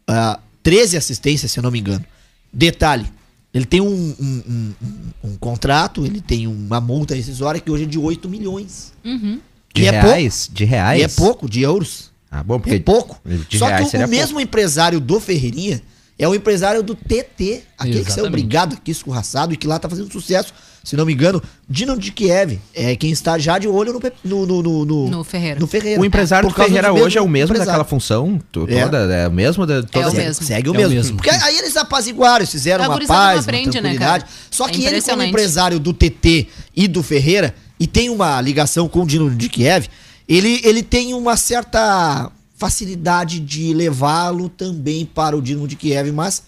Ah, 0.08 0.40
13 0.62 0.96
assistências, 0.96 1.52
se 1.52 1.58
eu 1.58 1.62
não 1.62 1.70
me 1.70 1.78
engano. 1.78 2.04
Detalhe, 2.52 3.06
ele 3.52 3.64
tem 3.64 3.80
um, 3.80 3.86
um- 3.88 4.42
um- 4.48 4.74
um- 4.82 5.30
um 5.30 5.36
contrato, 5.36 6.04
ele 6.04 6.20
tem 6.20 6.46
uma 6.46 6.80
multa 6.80 7.14
rescisória 7.14 7.60
que 7.60 7.70
hoje 7.70 7.84
é 7.84 7.86
de 7.86 7.98
8 7.98 8.28
milhões. 8.28 8.92
De 9.04 9.82
E 9.82 9.86
é 9.86 9.90
reais? 9.90 10.48
de 10.52 10.64
reais? 10.64 11.00
E 11.00 11.04
é 11.04 11.08
pouco, 11.08 11.48
de 11.48 11.60
euros. 11.62 12.10
Ah, 12.30 12.42
bom, 12.42 12.58
porque 12.58 12.76
É 12.76 12.80
pouco. 12.80 13.20
de 13.48 13.58
Só 13.58 13.66
reais 13.66 13.90
que 13.90 13.96
o, 13.96 14.04
o 14.04 14.08
mesmo 14.08 14.40
empresário 14.40 14.98
do 15.00 15.20
Ferreirinha 15.20 15.80
é 16.18 16.26
o 16.28 16.34
empresário 16.34 16.82
do 16.82 16.94
TT, 16.94 17.62
aquele 17.78 17.98
que 18.04 18.10
saiu 18.10 18.24
Exatamente. 18.24 18.30
brigado 18.32 18.74
aqui, 18.74 18.90
escorraçado, 18.90 19.54
e 19.54 19.56
que 19.56 19.66
lá 19.66 19.78
tá 19.78 19.88
fazendo 19.88 20.10
sucesso, 20.12 20.52
se 20.84 20.96
não 20.96 21.04
me 21.06 21.12
engano, 21.14 21.42
Dinamo 21.68 21.98
de 21.98 22.12
Kiev. 22.12 22.60
É 22.74 22.94
quem 22.94 23.10
está 23.10 23.38
já 23.38 23.58
de 23.58 23.66
olho 23.66 23.92
no, 24.22 24.46
no, 24.46 24.62
no, 24.62 24.84
no, 24.84 25.08
no- 25.08 25.24
Ferreira. 25.24 25.58
no 25.58 25.66
Ferreira. 25.66 26.00
O 26.00 26.04
empresário 26.04 26.48
Por 26.48 26.54
do 26.54 26.62
Ferreira 26.62 26.88
do 26.92 26.96
hoje 27.00 27.16
é 27.18 27.22
o 27.22 27.26
mesmo 27.28 27.54
empresário. 27.54 27.66
daquela 27.66 27.84
função 27.84 28.36
É. 28.68 28.82
toda? 28.84 29.14
É, 29.14 29.26
o 29.26 29.32
mesmo 29.32 29.66
da 29.66 29.82
toda 29.82 30.06
É 30.06 30.08
o 30.08 30.14
mesmo. 30.14 30.44
Segue 30.44 30.68
o 30.70 30.74
É 30.80 30.86
o 30.86 30.90
mesmo. 30.90 31.16
Porque 31.16 31.30
aí 31.30 31.58
eles 31.58 31.76
apaziguaram, 31.76 32.36
eles 32.40 32.50
fizeram 32.50 32.84
A 32.84 32.88
uma 32.88 33.04
paz, 33.06 33.40
aprende, 33.40 33.70
uma 33.70 33.82
né, 33.82 33.88
tranquilidade. 33.94 34.24
cara? 34.24 34.34
Só 34.50 34.68
É 34.68 34.70
que 34.70 34.84
ele, 34.84 35.00
como 35.02 35.22
empresário 35.22 35.80
do 35.80 35.92
TT 35.94 36.46
e 36.76 36.86
do 36.86 37.02
Ferreira, 37.02 37.54
e 37.80 37.86
tem 37.86 38.10
uma 38.10 38.40
ligação 38.40 38.86
com 38.88 39.02
o 39.02 39.06
Dinamo 39.06 39.30
de 39.34 39.48
Kiev, 39.48 39.86
ele, 40.28 40.60
ele 40.62 40.82
tem 40.82 41.14
uma 41.14 41.36
certa 41.36 42.30
facilidade 42.56 43.40
de 43.40 43.74
levá-lo 43.74 44.48
também 44.48 45.04
para 45.04 45.36
o 45.36 45.42
Dinamo 45.42 45.66
de 45.66 45.76
Kiev, 45.76 46.12
mas 46.12 46.42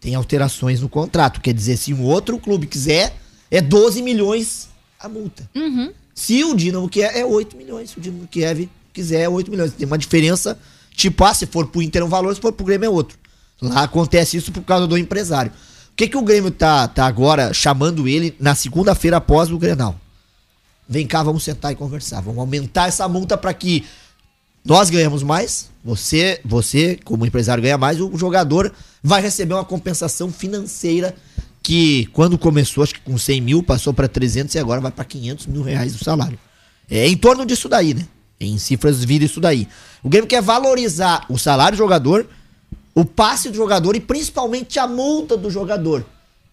tem 0.00 0.14
alterações 0.14 0.80
no 0.80 0.88
contrato. 0.88 1.40
Quer 1.40 1.52
dizer, 1.52 1.76
se 1.76 1.92
um 1.92 2.02
outro 2.04 2.38
clube 2.38 2.66
quiser, 2.66 3.16
é 3.50 3.60
12 3.60 4.02
milhões 4.02 4.68
a 5.00 5.08
multa. 5.08 5.48
Se 6.14 6.42
o 6.44 6.54
Dinamo 6.54 6.88
quer, 6.88 7.16
é 7.16 7.24
8 7.24 7.56
milhões. 7.56 7.90
Se 7.90 7.98
o 7.98 8.00
Dinamo 8.00 8.26
Kiev 8.26 8.68
quiser, 8.92 9.20
é 9.20 9.28
8 9.28 9.50
milhões. 9.50 9.72
Tem 9.72 9.86
uma 9.86 9.98
diferença, 9.98 10.58
tipo, 10.94 11.24
ah, 11.24 11.32
se 11.32 11.46
for 11.46 11.66
pro 11.68 11.80
Inter 11.80 12.02
é 12.02 12.04
um 12.04 12.08
valor, 12.08 12.34
se 12.34 12.40
for 12.40 12.52
pro 12.52 12.66
Grêmio 12.66 12.86
é 12.86 12.90
outro. 12.90 13.16
Lá 13.60 13.82
acontece 13.84 14.36
isso 14.36 14.52
por 14.52 14.62
causa 14.62 14.86
do 14.86 14.98
empresário. 14.98 15.52
O 15.92 15.96
que, 15.96 16.08
que 16.08 16.16
o 16.16 16.22
Grêmio 16.22 16.50
tá, 16.50 16.86
tá 16.86 17.06
agora 17.06 17.52
chamando 17.52 18.06
ele 18.06 18.34
na 18.38 18.54
segunda-feira 18.54 19.16
após 19.16 19.50
o 19.50 19.58
Grenal? 19.58 19.98
Vem 20.88 21.06
cá, 21.06 21.22
vamos 21.22 21.44
sentar 21.44 21.72
e 21.72 21.76
conversar. 21.76 22.20
Vamos 22.20 22.38
aumentar 22.38 22.88
essa 22.88 23.06
multa 23.08 23.36
para 23.36 23.52
que 23.52 23.84
nós 24.64 24.90
ganhamos 24.90 25.22
mais, 25.22 25.70
você, 25.84 26.40
você 26.44 26.98
como 27.04 27.24
empresário 27.24 27.62
ganha 27.62 27.78
mais, 27.78 28.00
o 28.00 28.16
jogador 28.16 28.72
vai 29.02 29.22
receber 29.22 29.54
uma 29.54 29.64
compensação 29.64 30.30
financeira 30.32 31.14
que 31.68 32.06
quando 32.14 32.38
começou, 32.38 32.82
acho 32.82 32.94
que 32.94 33.00
com 33.02 33.18
100 33.18 33.42
mil, 33.42 33.62
passou 33.62 33.92
para 33.92 34.08
300 34.08 34.54
e 34.54 34.58
agora 34.58 34.80
vai 34.80 34.90
para 34.90 35.04
500 35.04 35.48
mil 35.48 35.60
reais 35.60 35.94
o 35.94 36.02
salário. 36.02 36.38
É 36.90 37.06
em 37.06 37.14
torno 37.14 37.44
disso 37.44 37.68
daí, 37.68 37.92
né? 37.92 38.06
Em 38.40 38.56
cifras 38.56 39.04
vira 39.04 39.26
isso 39.26 39.38
daí. 39.38 39.68
O 40.02 40.08
Grêmio 40.08 40.26
quer 40.26 40.40
valorizar 40.40 41.26
o 41.28 41.36
salário 41.36 41.76
do 41.76 41.78
jogador, 41.78 42.26
o 42.94 43.04
passe 43.04 43.50
do 43.50 43.54
jogador 43.54 43.94
e 43.94 44.00
principalmente 44.00 44.78
a 44.78 44.86
multa 44.86 45.36
do 45.36 45.50
jogador. 45.50 46.06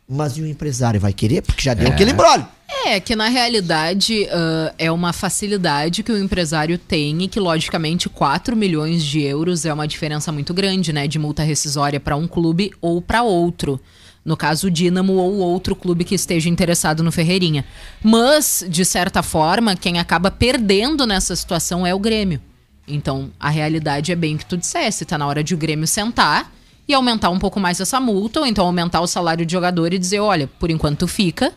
Mas 0.06 0.36
e 0.36 0.42
o 0.42 0.48
empresário 0.48 1.00
vai 1.00 1.14
querer? 1.14 1.42
Porque 1.44 1.64
já 1.64 1.74
deu 1.74 1.88
aquele 1.88 2.12
embrólio. 2.12 2.46
É, 2.86 3.00
que 3.00 3.16
na 3.16 3.30
realidade 3.30 4.28
ah, 4.30 4.74
é 4.78 4.92
uma 4.92 5.14
facilidade 5.14 6.04
que 6.04 6.12
o 6.12 6.22
empresário 6.22 6.78
tem 6.78 7.24
e 7.24 7.30
que, 7.30 7.40
logicamente, 7.40 8.10
4 8.10 8.54
milhões 8.54 9.02
de 9.02 9.22
euros 9.22 9.66
é 9.66 9.74
uma 9.74 9.88
diferença 9.88 10.30
muito 10.30 10.54
grande, 10.54 10.92
né? 10.92 11.08
De 11.08 11.18
multa 11.18 11.42
rescisória 11.42 12.02
para 12.02 12.18
um 12.18 12.28
clube 12.28 12.74
ou 12.82 13.02
para 13.02 13.24
outro. 13.24 13.80
No 14.26 14.36
caso, 14.36 14.68
o 14.68 14.72
Dínamo 14.72 15.14
ou 15.14 15.36
outro 15.36 15.76
clube 15.76 16.04
que 16.04 16.16
esteja 16.16 16.50
interessado 16.50 17.04
no 17.04 17.12
Ferreirinha. 17.12 17.64
Mas, 18.04 18.66
de 18.68 18.84
certa 18.84 19.22
forma, 19.22 19.76
quem 19.76 20.00
acaba 20.00 20.32
perdendo 20.32 21.06
nessa 21.06 21.36
situação 21.36 21.86
é 21.86 21.94
o 21.94 22.00
Grêmio. 22.00 22.42
Então, 22.88 23.32
a 23.40 23.50
realidade 23.50 24.12
é 24.12 24.16
bem 24.16 24.36
que 24.36 24.46
tu 24.46 24.58
dissesse. 24.58 25.06
Tá 25.06 25.16
na 25.16 25.28
hora 25.28 25.44
de 25.44 25.54
o 25.54 25.58
Grêmio 25.58 25.86
sentar 25.86 26.52
e 26.88 26.94
aumentar 26.94 27.30
um 27.30 27.38
pouco 27.38 27.60
mais 27.60 27.80
essa 27.80 28.00
multa, 28.00 28.40
ou 28.40 28.48
então 28.48 28.66
aumentar 28.66 29.02
o 29.02 29.08
salário 29.08 29.46
de 29.46 29.52
jogador 29.52 29.94
e 29.94 30.00
dizer, 30.00 30.20
olha, 30.20 30.48
por 30.60 30.72
enquanto 30.72 31.08
fica, 31.08 31.54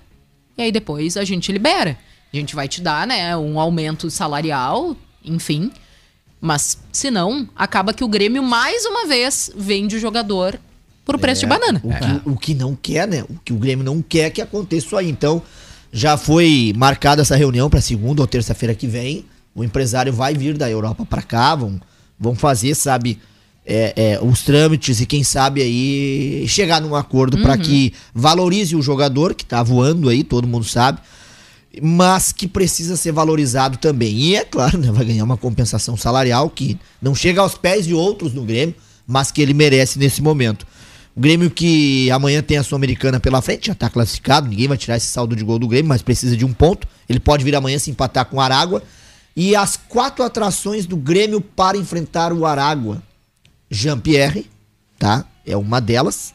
e 0.57 0.63
aí 0.63 0.73
depois 0.73 1.17
a 1.17 1.25
gente 1.25 1.51
libera. 1.51 1.99
A 2.33 2.37
gente 2.37 2.55
vai 2.55 2.69
te 2.69 2.83
dar, 2.83 3.07
né, 3.07 3.35
um 3.37 3.59
aumento 3.59 4.11
salarial, 4.11 4.95
enfim. 5.25 5.71
Mas, 6.39 6.79
se 6.93 7.11
não, 7.11 7.49
acaba 7.57 7.95
que 7.95 8.05
o 8.05 8.09
Grêmio, 8.09 8.43
mais 8.43 8.85
uma 8.85 9.07
vez, 9.07 9.51
vende 9.57 9.97
o 9.97 10.01
jogador 10.01 10.59
por 11.09 11.19
preço 11.19 11.41
de 11.41 11.47
banana. 11.47 11.81
O 11.83 11.89
que, 11.89 12.29
o 12.29 12.37
que 12.37 12.55
não 12.55 12.77
quer, 12.77 13.09
né? 13.09 13.25
O 13.31 13.39
que 13.43 13.51
o 13.51 13.57
Grêmio 13.57 13.83
não 13.83 14.03
quer 14.03 14.29
que 14.29 14.43
aconteça 14.43 14.85
isso 14.85 14.95
aí. 14.95 15.09
Então, 15.09 15.41
já 15.91 16.19
foi 16.19 16.75
marcada 16.77 17.23
essa 17.23 17.35
reunião 17.35 17.71
para 17.71 17.81
segunda 17.81 18.21
ou 18.21 18.27
terça-feira 18.27 18.75
que 18.75 18.87
vem. 18.87 19.25
O 19.55 19.65
empresário 19.65 20.13
vai 20.13 20.35
vir 20.35 20.59
da 20.59 20.69
Europa 20.69 21.07
para 21.07 21.23
cá, 21.23 21.55
vão, 21.55 21.81
vão 22.21 22.35
fazer, 22.35 22.75
sabe, 22.75 23.19
é, 23.65 23.95
é, 23.97 24.21
os 24.23 24.43
trâmites 24.43 25.01
e 25.01 25.07
quem 25.07 25.25
sabe 25.25 25.63
aí 25.63 26.45
chegar 26.47 26.79
num 26.83 26.95
acordo 26.95 27.39
para 27.39 27.57
que 27.57 27.95
valorize 28.15 28.77
o 28.77 28.83
jogador 28.83 29.35
que 29.35 29.47
tá 29.47 29.63
voando 29.63 30.11
aí, 30.11 30.23
todo 30.23 30.47
mundo 30.47 30.67
sabe, 30.67 31.01
mas 31.81 32.33
que 32.33 32.47
precisa 32.47 32.97
ser 32.97 33.13
valorizado 33.13 33.79
também. 33.79 34.15
E 34.15 34.37
é 34.37 34.45
claro, 34.45 34.77
né, 34.77 34.93
vai 34.93 35.07
ganhar 35.07 35.25
uma 35.25 35.39
compensação 35.39 35.97
salarial 35.97 36.51
que 36.51 36.79
não 37.01 37.15
chega 37.15 37.41
aos 37.41 37.55
pés 37.55 37.87
de 37.87 37.95
outros 37.95 38.35
no 38.35 38.45
Grêmio, 38.45 38.75
mas 39.07 39.31
que 39.33 39.41
ele 39.41 39.55
merece 39.55 39.99
nesse 39.99 40.21
momento. 40.21 40.67
O 41.19 41.21
Grêmio 41.21 41.51
que 41.51 42.09
amanhã 42.13 42.41
tem 42.41 42.59
a 42.59 42.63
Sul-Americana 42.63 43.19
pela 43.19 43.43
frente, 43.43 43.67
já 43.67 43.75
tá 43.75 43.91
classificado, 43.91 44.47
ninguém 44.47 44.69
vai 44.69 44.79
tirar 44.79 44.97
esse 44.97 45.07
saldo 45.07 45.35
de 45.35 45.43
gol 45.43 45.59
do 45.59 45.67
Grêmio, 45.67 45.89
mas 45.89 46.01
precisa 46.01 46.37
de 46.37 46.45
um 46.45 46.53
ponto. 46.53 46.87
Ele 47.09 47.19
pode 47.19 47.43
vir 47.43 47.57
amanhã 47.57 47.77
se 47.77 47.91
empatar 47.91 48.25
com 48.27 48.37
o 48.37 48.41
Aragua. 48.41 48.85
E 49.35 49.57
as 49.57 49.77
quatro 49.77 50.25
atrações 50.25 50.87
do 50.87 50.97
Grêmio 50.97 51.41
para 51.41 51.77
enfrentar 51.77 52.33
o 52.33 52.47
Aragua. 52.47 53.03
Jean-Pierre, 53.69 54.49
tá? 54.97 55.25
É 55.45 55.57
uma 55.57 55.81
delas. 55.81 56.33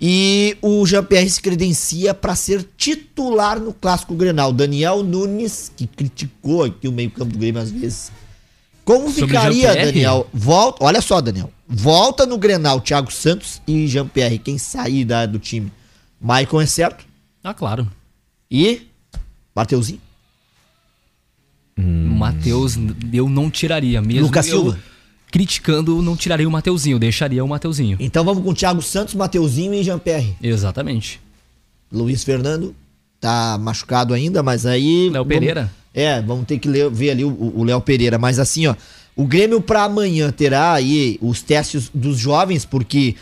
E 0.00 0.56
o 0.62 0.86
Jean-Pierre 0.86 1.28
se 1.28 1.42
credencia 1.42 2.14
para 2.14 2.36
ser 2.36 2.64
titular 2.76 3.58
no 3.58 3.72
Clássico 3.72 4.14
Grenal. 4.14 4.52
Daniel 4.52 5.02
Nunes, 5.02 5.72
que 5.76 5.88
criticou 5.88 6.62
aqui 6.62 6.86
o 6.86 6.92
meio-campo 6.92 7.32
do 7.32 7.38
Grêmio 7.40 7.60
às 7.60 7.72
vezes. 7.72 8.12
Como 8.84 9.10
ficaria? 9.10 9.74
Daniel? 9.74 10.26
Volta, 10.32 10.84
olha 10.84 11.00
só, 11.00 11.20
Daniel. 11.20 11.52
Volta 11.68 12.26
no 12.26 12.36
Grenal 12.36 12.80
Thiago 12.80 13.12
Santos 13.12 13.62
e 13.66 13.86
Jean-Pierre, 13.86 14.38
quem 14.38 14.58
sair 14.58 15.04
da, 15.04 15.24
do 15.26 15.38
time. 15.38 15.72
Maicon 16.20 16.60
é 16.60 16.66
certo. 16.66 17.04
Ah, 17.42 17.54
claro. 17.54 17.88
E 18.50 18.82
Mateuzinho. 19.54 20.00
O 21.78 21.82
Matheus, 21.82 22.76
eu 23.12 23.28
não 23.28 23.50
tiraria. 23.50 24.00
Mesmo 24.02 24.26
Lucas 24.26 24.46
eu 24.48 24.60
Silva. 24.62 24.78
Criticando, 25.30 26.02
não 26.02 26.14
tiraria 26.14 26.46
o 26.46 26.50
Mateuzinho, 26.50 26.98
deixaria 26.98 27.42
o 27.42 27.48
Mateuzinho. 27.48 27.96
Então 27.98 28.22
vamos 28.24 28.44
com 28.44 28.52
Thiago 28.52 28.82
Santos, 28.82 29.14
Mateuzinho 29.14 29.72
e 29.72 29.82
Jean-Pierre. 29.82 30.36
Exatamente. 30.42 31.18
Luiz 31.90 32.22
Fernando 32.22 32.74
tá 33.18 33.56
machucado 33.58 34.12
ainda, 34.12 34.42
mas 34.42 34.66
aí. 34.66 35.04
Léo 35.04 35.24
vamos- 35.24 35.28
Pereira? 35.28 35.72
É, 35.94 36.20
vamos 36.22 36.46
ter 36.46 36.58
que 36.58 36.68
ler- 36.68 36.90
ver 36.90 37.10
ali 37.10 37.24
o- 37.24 37.62
Léo 37.64 37.80
Pereira. 37.80 38.18
Mas 38.18 38.38
assim, 38.38 38.66
ó, 38.66 38.74
O 39.14 39.26
Grêmio 39.26 39.60
para 39.60 39.82
amanhã 39.84 40.32
terá 40.32 40.72
aí 40.72 41.18
os 41.20 41.42
testes 41.42 41.90
dos 41.92 42.16
jovens, 42.18 42.64
porque 42.64 43.14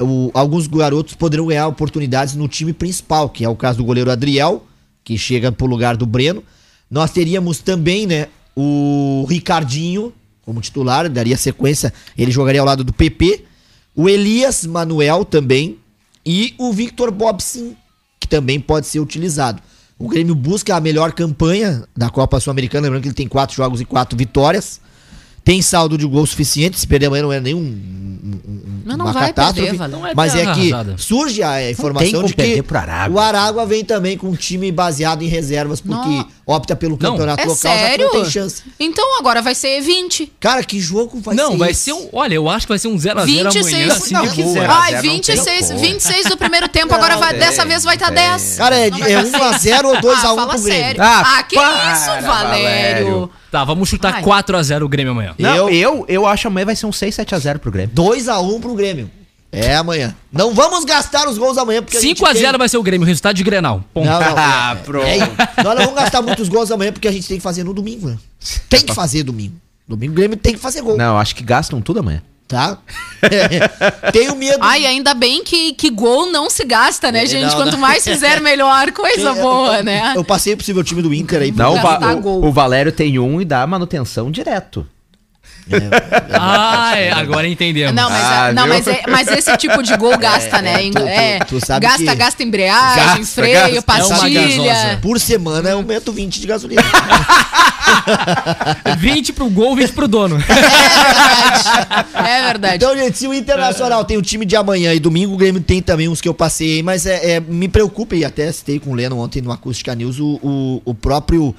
o- 0.00 0.30
alguns 0.34 0.68
garotos 0.68 1.14
poderão 1.14 1.48
ganhar 1.48 1.66
oportunidades 1.66 2.36
no 2.36 2.46
time 2.46 2.72
principal, 2.72 3.28
que 3.28 3.44
é 3.44 3.48
o 3.48 3.56
caso 3.56 3.78
do 3.78 3.84
goleiro 3.84 4.08
Adriel, 4.08 4.64
que 5.02 5.18
chega 5.18 5.50
pro 5.50 5.66
lugar 5.66 5.96
do 5.96 6.06
Breno. 6.06 6.44
Nós 6.88 7.10
teríamos 7.10 7.58
também, 7.58 8.06
né, 8.06 8.28
o 8.54 9.26
Ricardinho 9.28 10.12
como 10.44 10.60
titular, 10.60 11.08
daria 11.08 11.36
sequência, 11.36 11.92
ele 12.16 12.30
jogaria 12.30 12.60
ao 12.60 12.66
lado 12.66 12.84
do 12.84 12.92
PP. 12.92 13.44
O 13.96 14.08
Elias 14.08 14.64
Manuel 14.64 15.24
também 15.24 15.76
e 16.24 16.54
o 16.56 16.72
Victor 16.72 17.10
Bobson, 17.10 17.74
que 18.20 18.28
também 18.28 18.60
pode 18.60 18.86
ser 18.86 19.00
utilizado. 19.00 19.60
O 19.98 20.08
Grêmio 20.08 20.34
busca 20.34 20.74
a 20.74 20.80
melhor 20.80 21.12
campanha 21.12 21.84
da 21.96 22.10
Copa 22.10 22.40
Sul-Americana, 22.40 22.84
lembrando 22.84 23.02
que 23.02 23.08
ele 23.08 23.14
tem 23.14 23.28
quatro 23.28 23.54
jogos 23.54 23.80
e 23.80 23.84
quatro 23.84 24.16
vitórias. 24.16 24.80
Tem 25.44 25.60
saldo 25.60 25.98
de 25.98 26.06
gol 26.06 26.24
suficiente, 26.24 26.78
se 26.78 26.86
perder 26.86 27.06
amanhã 27.06 27.22
não 27.24 27.32
é 27.32 27.40
nenhum 27.40 27.58
um- 27.58 28.40
um- 28.46 28.82
Mas 28.84 28.96
não 28.96 29.04
uma 29.06 29.12
vai 29.12 29.26
catástrofe, 29.28 29.70
perder. 29.76 29.88
Não 29.88 30.06
é 30.06 30.14
mas 30.14 30.34
é 30.36 30.42
que 30.54 30.72
arrasada. 30.72 30.94
surge 30.98 31.42
a 31.42 31.68
informação 31.70 32.22
de 32.22 32.32
que 32.34 32.62
o 33.10 33.18
Aragua 33.18 33.66
vem 33.66 33.84
também 33.84 34.16
com 34.16 34.28
um 34.28 34.36
time 34.36 34.70
baseado 34.70 35.22
em 35.22 35.26
reservas, 35.26 35.80
porque 35.80 35.98
Não. 36.08 36.28
opta 36.46 36.76
pelo 36.76 36.92
Não. 36.92 37.10
campeonato 37.10 37.42
É 37.42 37.46
local, 37.46 37.56
sério? 37.56 38.04
já 38.04 38.10
que 38.10 38.16
não 38.16 38.22
tem 38.22 38.30
chance. 38.30 38.62
Então 38.78 39.18
agora 39.18 39.42
vai 39.42 39.54
ser 39.56 39.80
20. 39.80 40.32
Cara, 40.38 40.62
que 40.62 40.78
jogo 40.80 41.18
vai 41.20 41.34
ser 41.34 41.42
não, 41.42 41.58
vai 41.58 41.74
ser 41.74 41.92
um. 41.92 42.08
Olha, 42.12 42.34
eu 42.34 42.48
acho 42.48 42.66
que 42.66 42.72
vai 42.72 42.78
ser 42.78 42.88
um 42.88 42.96
0x0 42.96 43.50
26. 43.50 43.66
amanhã. 43.74 43.92
assim, 43.92 44.14
Não, 44.14 44.28
que 44.28 44.42
Ai, 44.60 44.90
zero 44.92 45.06
não 45.06 45.12
26, 45.14 45.44
tem, 45.44 45.68
pô. 45.68 45.78
26 45.78 46.26
do 46.28 46.36
primeiro 46.36 46.68
tempo, 46.68 46.94
agora 46.94 47.16
vai, 47.16 47.30
tem, 47.30 47.40
dessa 47.40 47.64
vez 47.64 47.82
vai 47.82 47.96
estar 47.96 48.06
tem. 48.12 48.14
10. 48.14 48.56
Cara, 48.58 48.76
é, 48.76 48.90
Não 48.90 48.98
vai 48.98 49.12
é 49.12 49.22
dar 49.22 49.24
1x0 49.24 49.84
ou 49.88 49.96
2x1 50.00 50.38
ah, 50.38 50.46
pro 50.46 50.60
Grêmio. 50.62 50.82
sério. 50.84 51.02
Ah, 51.02 51.38
Ah, 51.38 51.42
que 51.42 51.56
para, 51.56 51.92
isso, 51.92 52.04
Valério. 52.06 52.26
Valério. 52.26 53.30
Tá, 53.52 53.62
vamos 53.64 53.86
chutar 53.88 54.14
Ai. 54.14 54.22
4x0 54.22 54.82
o 54.82 54.88
Grêmio 54.88 55.12
amanhã. 55.12 55.34
Não, 55.38 55.54
Eu- 55.54 55.68
eu, 55.70 56.04
eu, 56.08 56.26
acho 56.26 56.48
amanhã 56.48 56.64
vai 56.64 56.74
ser 56.74 56.86
um 56.86 56.92
6, 56.92 57.14
7 57.14 57.34
a 57.34 57.38
0 57.38 57.58
pro 57.58 57.70
Grêmio. 57.70 57.94
2x1 57.94 58.60
pro 58.60 58.74
Grêmio. 58.74 59.10
É 59.52 59.76
amanhã. 59.76 60.16
Não 60.32 60.54
vamos 60.54 60.86
gastar 60.86 61.28
os 61.28 61.36
gols 61.36 61.58
amanhã, 61.58 61.82
porque 61.82 61.98
a 61.98 62.00
gente 62.00 62.18
5x0 62.18 62.32
tem- 62.52 62.58
vai 62.58 62.68
ser 62.70 62.78
o 62.78 62.82
Grêmio, 62.82 63.06
resultado 63.06 63.36
de 63.36 63.44
Grenal. 63.44 63.84
Ponto. 63.92 64.06
Não, 64.06 64.18
não. 64.18 64.32
Ah, 64.38 64.72
é, 64.72 64.82
pronto. 64.82 65.04
é, 65.06 65.18
é, 65.18 65.62
nós 65.62 65.76
não 65.76 65.84
vamos 65.84 65.94
gastar 66.00 66.22
muitos 66.22 66.48
gols 66.48 66.70
amanhã, 66.70 66.90
porque 66.90 67.06
a 67.06 67.12
gente 67.12 67.28
tem 67.28 67.36
que 67.36 67.42
fazer 67.42 67.62
no 67.62 67.74
domingo, 67.74 68.08
né? 68.08 68.16
Tem 68.70 68.80
que 68.80 68.94
fazer 68.94 69.22
domingo. 69.22 69.54
Domingo 69.86 70.12
o 70.12 70.16
Grêmio 70.16 70.38
tem 70.38 70.54
que 70.54 70.58
fazer 70.58 70.80
gol, 70.80 70.96
Não, 70.96 71.18
acho 71.18 71.36
que 71.36 71.44
gastam 71.44 71.82
tudo 71.82 72.00
amanhã. 72.00 72.22
Tá? 72.52 72.78
Tenho 74.12 74.36
medo. 74.36 74.58
Ai, 74.60 74.84
ainda 74.86 75.14
bem 75.14 75.42
que, 75.42 75.72
que 75.72 75.88
gol 75.90 76.30
não 76.30 76.50
se 76.50 76.64
gasta, 76.64 77.10
né, 77.10 77.22
É, 77.22 77.26
gente? 77.26 77.50
não, 77.50 77.56
Quanto 77.56 77.72
não. 77.72 77.78
mais 77.80 78.04
fizer, 78.04 78.40
melhor. 78.40 78.92
Coisa 78.92 79.30
Eu- 79.30 79.34
boa, 79.36 79.78
eu- 79.78 79.84
né? 79.84 80.12
Eu 80.14 80.24
passei 80.24 80.52
o 80.52 80.56
possível 80.56 80.84
time 80.84 81.00
do 81.02 81.12
Inter 81.14 81.42
aí. 81.42 81.50
Não, 81.50 81.74
o, 81.74 81.78
o- 82.12 82.20
gol. 82.20 82.44
o 82.44 82.52
Valério 82.52 82.92
tem 82.92 83.18
um 83.18 83.40
e 83.40 83.44
dá 83.44 83.66
manutenção 83.66 84.30
direto. 84.30 84.86
Ah, 86.32 86.92
é, 86.96 87.12
agora 87.12 87.46
entendemos. 87.48 87.94
Não, 87.94 88.10
mas, 88.10 88.24
Ah, 88.24 88.52
não 88.52 88.66
mas, 88.68 88.86
é- 88.86 89.02
mas 89.08 89.28
esse 89.28 89.56
tipo 89.56 89.82
de 89.82 89.96
gol 89.96 90.16
gasta, 90.18 90.60
né? 90.60 90.78
Tu- 90.78 90.90
tu- 90.92 91.06
é, 91.06 91.38
tu 91.40 91.64
sabe 91.64 91.86
gasta, 91.86 92.04
que- 92.04 92.14
gasta 92.14 92.42
embreagem, 92.42 93.04
Gasta, 93.20 93.26
freio, 93.34 93.58
gasta. 93.60 93.76
É 93.76 93.80
pastilha. 93.80 94.98
Por 95.00 95.18
semana 95.20 95.70
eu 95.70 95.76
aumento 95.78 96.12
20 96.12 96.40
de 96.40 96.46
gasolina. 96.46 96.82
20 98.98 99.32
pro 99.32 99.48
gol, 99.50 99.76
20 99.76 99.92
pro 99.92 100.08
dono. 100.08 100.38
É 100.42 101.52
verdade. 101.52 102.08
É 102.14 102.42
verdade. 102.46 102.76
Então, 102.76 102.96
gente, 102.96 103.18
se 103.18 103.26
o 103.26 103.34
Internacional 103.34 104.04
tem 104.04 104.16
o 104.16 104.22
time 104.22 104.44
de 104.44 104.56
amanhã 104.56 104.92
e 104.94 105.00
domingo, 105.00 105.34
o 105.34 105.36
Grêmio 105.36 105.60
tem 105.60 105.82
também 105.82 106.08
uns 106.08 106.20
que 106.20 106.28
eu 106.28 106.34
passei 106.34 106.76
aí, 106.76 106.82
mas 106.82 107.06
é, 107.06 107.32
é, 107.36 107.40
me 107.40 107.68
preocupa, 107.68 108.14
e 108.16 108.24
até 108.24 108.50
citei 108.52 108.78
com 108.78 108.90
o 108.90 108.94
Leno 108.94 109.18
ontem 109.18 109.42
no 109.42 109.52
Acústica 109.52 109.94
News, 109.94 110.18
o, 110.18 110.38
o, 110.42 110.82
o 110.84 110.94
próprio 110.94 111.54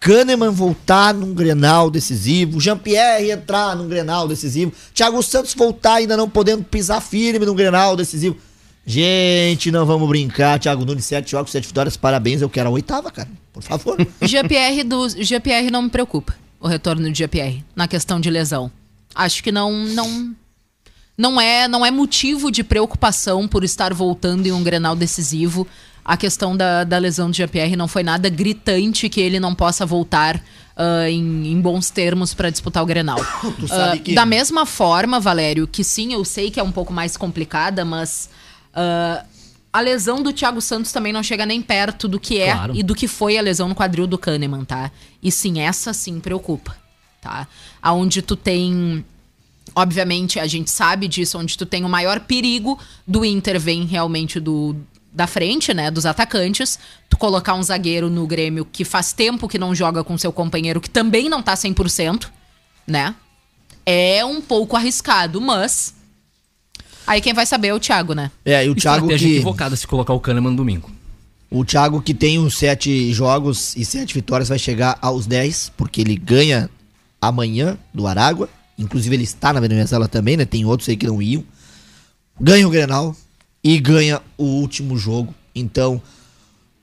Kahneman 0.00 0.50
voltar 0.50 1.12
num 1.12 1.34
Grenal 1.34 1.90
decisivo, 1.90 2.60
Jean-Pierre 2.60 3.30
entrar 3.30 3.74
num 3.76 3.88
Grenal 3.88 4.28
decisivo, 4.28 4.72
Thiago 4.94 5.22
Santos 5.22 5.54
voltar 5.54 5.94
ainda 5.94 6.16
não 6.16 6.28
podendo 6.28 6.62
pisar 6.64 7.00
firme 7.00 7.44
num 7.44 7.54
Grenal 7.54 7.96
decisivo. 7.96 8.36
Gente, 8.86 9.70
não 9.70 9.84
vamos 9.84 10.08
brincar. 10.08 10.58
Thiago 10.58 10.82
Nunes, 10.82 11.04
sete 11.04 11.32
jogos, 11.32 11.52
sete 11.52 11.66
vitórias, 11.66 11.94
parabéns. 11.94 12.40
Eu 12.40 12.48
quero 12.48 12.70
a 12.70 12.72
oitava, 12.72 13.10
cara. 13.10 13.28
Por 13.52 13.62
favor. 13.62 13.98
GPR 14.22 14.82
do 14.82 15.06
GPR 15.10 15.70
não 15.70 15.82
me 15.82 15.90
preocupa. 15.90 16.34
O 16.58 16.66
retorno 16.66 17.10
de 17.12 17.18
GPR 17.18 17.62
na 17.76 17.86
questão 17.86 18.18
de 18.18 18.30
lesão. 18.30 18.72
Acho 19.14 19.42
que 19.42 19.52
não 19.52 19.72
não 19.72 20.34
não 21.18 21.40
é 21.40 21.66
não 21.66 21.84
é 21.84 21.90
motivo 21.90 22.50
de 22.50 22.62
preocupação 22.62 23.48
por 23.48 23.64
estar 23.64 23.92
voltando 23.92 24.46
em 24.46 24.52
um 24.52 24.62
Grenal 24.62 24.94
decisivo. 24.94 25.66
A 26.04 26.16
questão 26.16 26.56
da, 26.56 26.84
da 26.84 26.96
lesão 26.96 27.30
de 27.30 27.36
GPR 27.38 27.76
não 27.76 27.86
foi 27.86 28.02
nada 28.02 28.30
gritante 28.30 29.10
que 29.10 29.20
ele 29.20 29.38
não 29.38 29.54
possa 29.54 29.84
voltar 29.84 30.42
ah, 30.74 31.10
em, 31.10 31.48
em 31.52 31.60
bons 31.60 31.90
termos 31.90 32.32
para 32.32 32.48
disputar 32.48 32.82
o 32.82 32.86
Grenal. 32.86 33.18
Tu 33.60 33.68
sabe 33.68 33.98
Ah, 33.98 34.02
que- 34.02 34.14
Da 34.14 34.24
mesma 34.24 34.64
forma, 34.64 35.20
Valério, 35.20 35.66
que 35.66 35.84
sim, 35.84 36.14
eu 36.14 36.24
sei 36.24 36.50
que 36.50 36.58
é 36.58 36.62
um 36.62 36.72
pouco 36.72 36.94
mais 36.94 37.14
complicada, 37.16 37.84
mas 37.84 38.30
ah, 38.72 39.22
a 39.70 39.80
lesão 39.82 40.22
do 40.22 40.32
Thiago 40.32 40.62
Santos 40.62 40.92
também 40.92 41.12
não 41.12 41.22
chega 41.22 41.44
nem 41.44 41.60
perto 41.60 42.08
do 42.08 42.18
que 42.18 42.38
é 42.40 42.52
Claro. 42.54 42.74
e 42.74 42.82
do 42.82 42.94
que 42.94 43.06
foi 43.06 43.36
a 43.36 43.42
lesão 43.42 43.68
no 43.68 43.74
quadril 43.74 44.06
do 44.06 44.16
Kahneman, 44.16 44.64
tá? 44.64 44.90
E 45.22 45.30
sim, 45.30 45.60
essa 45.60 45.92
sim 45.92 46.20
preocupa, 46.20 46.74
tá? 47.20 47.46
Aonde 47.82 48.22
tu 48.22 48.34
tem 48.34 49.04
obviamente 49.74 50.38
a 50.38 50.46
gente 50.46 50.70
sabe 50.70 51.08
disso, 51.08 51.38
onde 51.38 51.56
tu 51.56 51.66
tem 51.66 51.84
o 51.84 51.88
maior 51.88 52.20
perigo 52.20 52.78
do 53.06 53.24
Inter 53.24 53.58
vem 53.60 53.84
realmente 53.84 54.38
do 54.40 54.76
da 55.10 55.26
frente, 55.26 55.72
né, 55.72 55.90
dos 55.90 56.04
atacantes, 56.06 56.78
tu 57.08 57.16
colocar 57.16 57.54
um 57.54 57.62
zagueiro 57.62 58.10
no 58.10 58.26
Grêmio 58.26 58.64
que 58.64 58.84
faz 58.84 59.12
tempo 59.12 59.48
que 59.48 59.58
não 59.58 59.74
joga 59.74 60.04
com 60.04 60.16
seu 60.18 60.30
companheiro 60.30 60.80
que 60.80 60.90
também 60.90 61.28
não 61.28 61.42
tá 61.42 61.54
100%, 61.54 62.28
né? 62.86 63.14
É 63.84 64.24
um 64.24 64.40
pouco 64.40 64.76
arriscado, 64.76 65.40
mas 65.40 65.94
aí 67.06 67.20
quem 67.20 67.32
vai 67.32 67.46
saber 67.46 67.68
é 67.68 67.74
o 67.74 67.80
Thiago, 67.80 68.14
né? 68.14 68.30
É, 68.44 68.64
e 68.64 68.68
o 68.68 68.74
Thiago 68.74 69.06
Estratégia 69.06 69.28
que... 69.28 69.34
equivocada 69.36 69.74
se 69.74 69.86
colocar 69.86 70.12
o 70.12 70.20
Kahneman 70.20 70.50
no 70.50 70.56
domingo. 70.58 70.90
O 71.50 71.64
Thiago, 71.64 72.02
que 72.02 72.12
tem 72.12 72.38
os 72.38 72.58
sete 72.58 73.10
jogos 73.12 73.74
e 73.74 73.84
sete 73.84 74.12
vitórias, 74.12 74.50
vai 74.50 74.58
chegar 74.58 74.98
aos 75.00 75.26
10, 75.26 75.72
porque 75.76 76.02
ele 76.02 76.14
ganha 76.14 76.68
amanhã 77.20 77.78
do 77.92 78.06
Aragua. 78.06 78.50
Inclusive, 78.78 79.14
ele 79.16 79.24
está 79.24 79.52
na 79.52 79.60
Venezuela 79.60 80.06
também, 80.08 80.36
né? 80.36 80.44
Tem 80.44 80.64
outros 80.64 80.88
aí 80.88 80.96
que 80.96 81.06
não 81.06 81.20
iam. 81.20 81.42
Ganha 82.40 82.66
o 82.66 82.70
Grenal 82.70 83.14
e 83.62 83.78
ganha 83.80 84.20
o 84.36 84.44
último 84.44 84.96
jogo. 84.96 85.34
Então, 85.54 86.00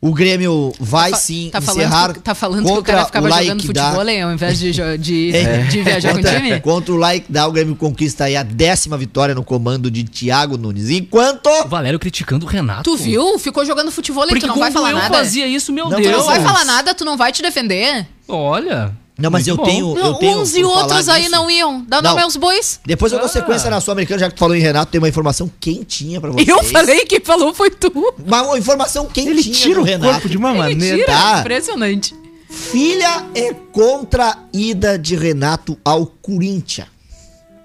o 0.02 0.14
Grêmio 0.14 0.74
vai 0.80 1.12
Tá 1.12 1.18
sim 1.18 1.50
tá 1.50 1.62
falando 1.62 1.80
encerrar 1.82 2.14
que, 2.14 2.20
tá 2.20 2.36
falando 2.36 2.66
que 2.66 2.72
o 2.72 2.76
contra 2.76 2.94
cara 2.94 3.06
ficava 3.06 3.30
Laikda. 3.30 3.46
jogando 3.46 3.66
futebol 3.66 4.08
hein, 4.10 4.22
ao 4.22 4.34
invés 4.34 4.60
de, 4.60 4.72
de, 5.00 5.36
É. 5.36 5.64
de 5.64 5.82
viajar 5.82 6.12
com 6.12 6.20
o 6.20 6.22
contra, 6.22 6.40
time? 6.42 6.60
contra 6.60 6.94
o 6.94 6.98
Like 6.98 7.32
Dá, 7.32 7.48
o 7.48 7.52
Grêmio 7.54 7.76
conquista 7.78 8.26
aí 8.26 8.36
a 8.36 8.44
décima 8.44 8.98
vitória 8.98 9.34
no 9.34 9.44
comando 9.44 9.90
de 9.90 10.04
Thiago 10.04 10.58
Nunes. 10.58 10.90
Enquanto... 10.90 11.48
O 11.48 11.68
Valério 11.70 11.98
criticando 11.98 12.46
o 12.46 12.50
Renato. 12.50 12.84
Tu 12.84 12.98
viu? 12.98 13.40
Ficou 13.40 13.66
jogando 13.66 13.90
futebol 13.90 14.26
e 14.26 14.28
Porque 14.28 14.42
tu 14.42 14.48
não 14.48 14.60
vai 14.60 14.70
falar 14.72 14.92
eu 14.92 14.98
nada? 14.98 15.16
fazia 15.18 15.48
isso, 15.48 15.72
meu 15.72 15.86
Não, 15.90 15.98
Tu 15.98 16.04
Deus. 16.04 16.18
não 16.18 16.26
vai 16.26 16.44
falar 16.44 16.66
nada, 16.66 16.94
tu 16.94 17.06
não 17.06 17.16
vai 17.16 17.32
te 17.32 17.42
defender. 17.42 18.06
Olha. 18.28 18.94
Não, 19.18 19.32
mas 19.32 19.48
eu 19.48 19.56
bom. 19.56 19.64
tenho... 19.64 19.98
eu 19.98 20.04
Não, 20.04 20.14
tenho 20.16 20.40
uns 20.40 20.56
e 20.56 20.64
outros 20.64 21.08
aí 21.08 21.30
não 21.30 21.50
iam. 21.50 21.84
Dá 21.88 22.02
Não. 22.02 22.10
nome 22.12 22.24
aos 22.24 22.36
bois. 22.36 22.80
Depois 22.86 23.14
eu 23.14 23.18
dou 23.20 23.28
Ah. 23.28 23.30
sequência 23.32 23.70
na 23.70 23.80
Sul-Americana, 23.80 24.20
já 24.20 24.28
que 24.30 24.36
tu 24.36 24.40
falou 24.40 24.56
em 24.56 24.60
Renato, 24.60 24.92
tem 24.92 25.00
uma 25.00 25.08
informação 25.08 25.50
quentinha 25.60 26.20
pra 26.20 26.32
vocês. 26.32 26.48
Eu 26.48 26.62
falei, 26.66 27.06
quem 27.06 27.22
falou 27.22 27.54
foi 27.54 27.70
tu. 27.70 27.92
Uma, 28.26 28.58
informação 28.58 29.06
quentinha 29.06 29.32
Ele 29.32 29.44
tira 29.44 29.80
o 29.80 29.84
Renato. 29.84 30.12
corpo 30.14 30.28
de 30.30 30.38
uma 30.38 30.50
Ele 30.50 30.58
maneira. 30.60 30.98
tira, 30.98 31.08
tá. 31.08 31.40
impressionante. 31.40 32.14
Filha 32.50 33.26
é 33.34 33.54
contra 33.54 34.32
a 34.32 34.38
ida 34.54 35.00
de 35.00 35.16
Renato 35.16 35.78
ao 35.84 36.06
Corinthians. 36.06 36.88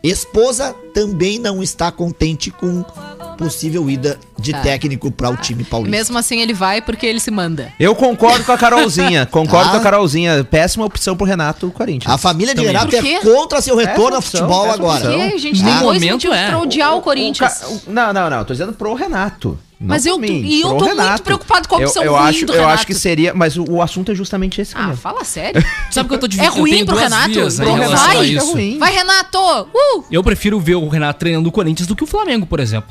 Esposa 0.03 0.75
também 0.95 1.39
não 1.39 1.63
está 1.63 1.93
contente 1.93 2.51
com 2.51 2.83
possível 3.45 3.89
ida 3.91 4.19
de 4.39 4.53
Tá. 4.53 4.61
técnico 4.61 5.11
para 5.11 5.31
o 5.31 5.37
time 5.37 5.65
paulista. 5.65 5.91
Mesmo 5.97 6.17
assim 6.19 6.41
ele 6.41 6.53
vai 6.55 6.81
porque 6.81 7.07
ele 7.07 7.19
se 7.21 7.31
manda. 7.31 7.73
Eu 7.81 7.95
concordo 7.95 8.45
com 8.45 8.53
a 8.53 8.59
Carolzinha. 8.59 9.27
Concordo 9.31 9.67
Tá. 9.67 9.71
com 9.73 9.77
a 9.79 9.81
Carolzinha. 9.81 10.45
Péssima 10.45 10.85
opção 10.85 11.17
pro 11.17 11.27
Renato 11.27 11.67
o 11.67 11.71
Corinthians. 11.71 12.13
A 12.13 12.19
família 12.19 12.55
de 12.55 12.61
Também. 12.61 12.73
Renato 12.73 12.91
Por 12.91 12.99
é 12.99 13.03
quê? 13.03 13.19
contra 13.23 13.61
seu 13.61 13.75
retorno 13.77 14.09
Essa 14.09 14.17
ao 14.17 14.23
futebol 14.23 14.65
essa 14.67 14.75
agora. 14.75 15.01
Porque 15.01 15.35
a 15.35 15.39
gente 15.39 15.63
tem 15.65 15.79
dois 15.79 15.83
momento 16.03 16.33
é. 16.33 16.49
pra 16.49 16.59
odiar 16.59 16.95
o, 16.95 16.99
O 16.99 17.03
Corinthians. 17.03 17.55
ca- 17.59 17.69
o- 17.69 17.81
não, 17.89 18.13
não, 18.13 18.31
não. 18.31 18.45
Tô 18.45 18.53
dizendo 18.53 18.73
pro 18.73 18.95
Renato. 18.95 19.59
Não 19.81 19.89
Mas 19.89 20.05
eu 20.05 20.19
por 20.19 20.27
tô- 20.27 20.33
mim, 20.35 20.43
e 20.45 20.61
eu 20.61 20.75
tô 20.77 20.95
muito 20.95 21.23
preocupado 21.23 21.67
com 21.67 21.77
a 21.77 21.81
Eu- 21.81 21.87
opção 21.89 22.03
eu, 22.05 22.13
ruim 22.15 22.23
acho, 22.29 22.45
do 22.45 22.53
Eu 22.53 22.57
Renato. 22.61 22.75
acho 22.75 22.87
que 22.87 22.93
seria... 22.93 23.33
Mas 23.33 23.57
o, 23.57 23.65
o 23.65 23.81
assunto 23.81 24.13
é 24.13 24.15
justamente 24.15 24.61
esse 24.61 24.75
Ah, 24.77 24.83
mesmo. 24.89 24.97
fala 24.99 25.25
sério. 25.25 25.65
Sabe 25.91 26.07
que 26.07 26.15
eu 26.15 26.19
tô 26.19 26.27
É 26.27 26.29
dividindo? 26.29 26.55
eu 26.55 26.61
ruim 26.61 26.85
pro 26.85 26.97
Renato? 26.97 27.31
vias 27.33 27.59
relação 27.59 27.97
Renato 27.97 28.19
a 28.19 28.27
é 28.27 28.39
ruim. 28.41 28.79
Vai, 28.79 28.93
Renato! 28.93 29.39
Uh! 29.73 30.05
Eu 30.11 30.23
prefiro 30.23 30.61
ver 30.61 30.75
o 30.75 30.87
Renato 30.87 31.19
treinando 31.21 31.49
o 31.49 31.53
Corinthians 31.53 31.87
do 31.87 31.97
que 31.97 32.05
o 32.05 32.07
Flamengo, 32.07 32.45
por 32.45 32.61
exemplo. 32.61 32.91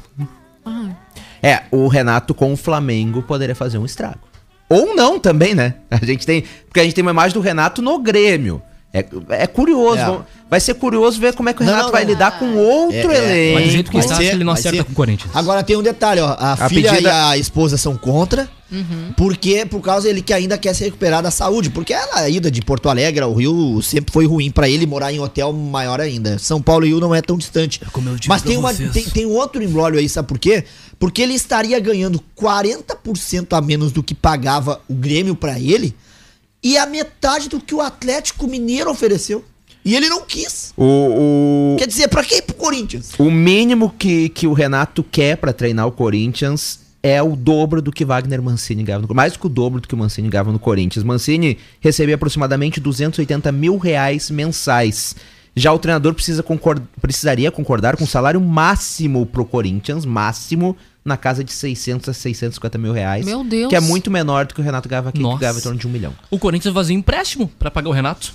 É, 1.41 1.63
o 1.71 1.87
Renato 1.87 2.33
com 2.33 2.51
o 2.53 2.57
Flamengo 2.57 3.21
poderia 3.23 3.55
fazer 3.55 3.77
um 3.77 3.85
estrago. 3.85 4.19
Ou 4.69 4.95
não 4.95 5.19
também, 5.19 5.55
né? 5.55 5.75
A 5.89 6.03
gente 6.05 6.25
tem. 6.25 6.43
Porque 6.65 6.79
a 6.79 6.83
gente 6.83 6.93
tem 6.93 7.01
uma 7.01 7.11
imagem 7.11 7.33
do 7.33 7.41
Renato 7.41 7.81
no 7.81 7.97
Grêmio. 7.99 8.61
É, 8.91 9.05
é 9.29 9.45
curioso. 9.47 9.99
É. 10.01 10.19
Vai 10.49 10.59
ser 10.59 10.73
curioso 10.73 11.19
ver 11.19 11.33
como 11.35 11.47
é 11.47 11.53
que 11.53 11.61
o 11.61 11.65
Renato 11.65 11.83
não, 11.85 11.91
vai 11.91 12.03
não. 12.03 12.09
lidar 12.09 12.39
com 12.39 12.55
outro 12.57 13.11
É, 13.11 13.17
é, 13.17 13.49
elenco. 13.51 13.53
Mas 13.59 13.63
do 13.65 13.69
jeito 13.71 13.91
que 13.91 13.97
Vai 13.97 14.05
está, 14.05 14.15
ser- 14.15 14.23
ele 14.33 14.43
não 14.43 14.53
acerta 14.53 14.83
com 14.83 14.91
o 14.91 14.95
Corinthians. 14.95 15.29
Agora 15.35 15.61
tem 15.63 15.75
um 15.77 15.83
detalhe, 15.83 16.19
ó. 16.21 16.29
A, 16.39 16.53
A 16.53 16.69
filha 16.69 16.89
pedida- 16.91 17.09
e 17.09 17.11
a 17.11 17.37
esposa 17.37 17.77
são 17.77 17.95
contra. 17.95 18.49
Por 19.17 19.35
quê? 19.37 19.63
Por 19.65 19.79
causa 19.81 20.07
ele 20.09 20.21
que 20.23 20.31
ainda 20.33 20.55
quer 20.57 20.73
se 20.75 20.83
recuperar 20.83 21.21
da 21.23 21.29
saúde. 21.31 21.69
Porque 21.69 21.93
a 21.93 22.27
ida 22.29 22.49
de 22.49 22.61
Porto 22.63 22.89
Alegre 22.89 23.23
ao 23.23 23.33
Rio 23.33 23.79
sempre 23.83 24.11
foi 24.11 24.25
ruim 24.27 24.49
pra 24.51 24.67
ele 24.69 24.85
morar 24.87 25.11
em 25.13 25.19
hotel 25.19 25.53
maior 25.53 25.99
ainda. 26.01 26.37
São 26.39 26.59
Paulo 26.61 26.83
e 26.85 26.89
Rio 26.89 26.99
não 26.99 27.13
é 27.13 27.21
tão 27.21 27.37
distante. 27.37 27.79
como 27.91 28.09
eu 28.09 28.15
digo 28.15 28.27
Mas 28.27 28.41
tem, 28.41 28.57
uma, 28.57 28.73
tem, 28.73 29.03
tem 29.05 29.25
um 29.27 29.33
outro 29.33 29.61
embrólio 29.63 29.99
aí, 29.99 30.07
sabe 30.09 30.27
por 30.27 30.37
quê? 30.39 30.63
Porque 30.99 31.21
ele 31.21 31.33
estaria 31.33 31.79
ganhando 31.79 32.19
40% 32.35 33.53
a 33.57 33.61
menos 33.61 33.91
do 33.91 34.01
que 34.03 34.13
pagava 34.13 34.81
o 34.89 34.93
Grêmio 34.93 35.35
pra 35.35 35.59
ele 35.59 35.95
e 36.63 36.77
a 36.77 36.85
metade 36.85 37.49
do 37.49 37.59
que 37.59 37.73
o 37.73 37.81
Atlético 37.81 38.47
Mineiro 38.47 38.89
ofereceu. 38.91 39.43
E 39.85 39.95
ele 39.95 40.09
não 40.09 40.21
quis. 40.25 40.73
O, 40.75 40.83
o, 41.73 41.75
Quer 41.79 41.87
dizer, 41.87 42.07
pra 42.09 42.23
que 42.23 42.35
ir 42.35 42.41
pro 42.41 42.55
Corinthians? 42.55 43.11
o 43.17 43.31
mínimo 43.31 43.93
que, 43.97 44.29
que 44.29 44.45
o 44.45 44.53
Renato 44.53 45.03
quer 45.03 45.37
pra 45.37 45.53
treinar 45.53 45.87
o 45.87 45.91
Corinthians 45.91 46.81
é 47.01 47.23
o 47.23 47.33
dobro 47.35 47.81
do 47.81 47.93
que 47.93 48.03
Wagner 48.03 48.41
Mancini 48.41 48.83
ganhava 48.83 49.07
no 49.07 49.15
Mais 49.15 49.37
que 49.37 49.45
o 49.45 49.49
dobro 49.49 49.79
do 49.79 49.87
que 49.87 49.95
o 49.95 49.97
Mancini 49.97 50.27
ganhava 50.27 50.51
no 50.51 50.59
Corinthians. 50.59 51.03
Mancini 51.05 51.57
recebia 51.79 52.15
aproximadamente 52.15 52.79
280 52.81 53.51
mil 53.53 53.77
reais 53.77 54.29
mensais. 54.29 55.15
Já 55.55 55.71
o 55.71 55.79
treinador 55.79 56.13
precisa 56.13 56.43
concor- 56.43 56.81
precisaria 57.01 57.49
concordar 57.49 57.95
com 57.95 58.03
o 58.03 58.07
salário 58.07 58.39
máximo 58.41 59.25
pro 59.25 59.45
Corinthians, 59.45 60.05
máximo, 60.05 60.75
na 61.03 61.17
casa 61.17 61.43
de 61.43 61.51
600 61.51 62.09
a 62.09 62.13
650 62.13 62.77
mil 62.77 62.91
reais. 62.93 63.25
Meu 63.25 63.43
Deus. 63.43 63.69
Que 63.69 63.75
é 63.75 63.79
muito 63.79 64.11
menor 64.11 64.45
do 64.45 64.53
que 64.53 64.61
o 64.61 64.63
Renato 64.63 64.87
ganhava 64.89 65.09
aqui, 65.09 65.17
que 65.17 65.23
Nossa. 65.23 65.39
ganhava 65.39 65.59
em 65.59 65.61
torno 65.61 65.79
de 65.79 65.87
um 65.87 65.89
milhão. 65.89 66.13
O 66.29 66.37
Corinthians 66.37 66.73
fazia 66.73 66.95
um 66.95 66.99
empréstimo 66.99 67.49
pra 67.57 67.71
pagar 67.71 67.89
o 67.89 67.93
Renato. 67.93 68.33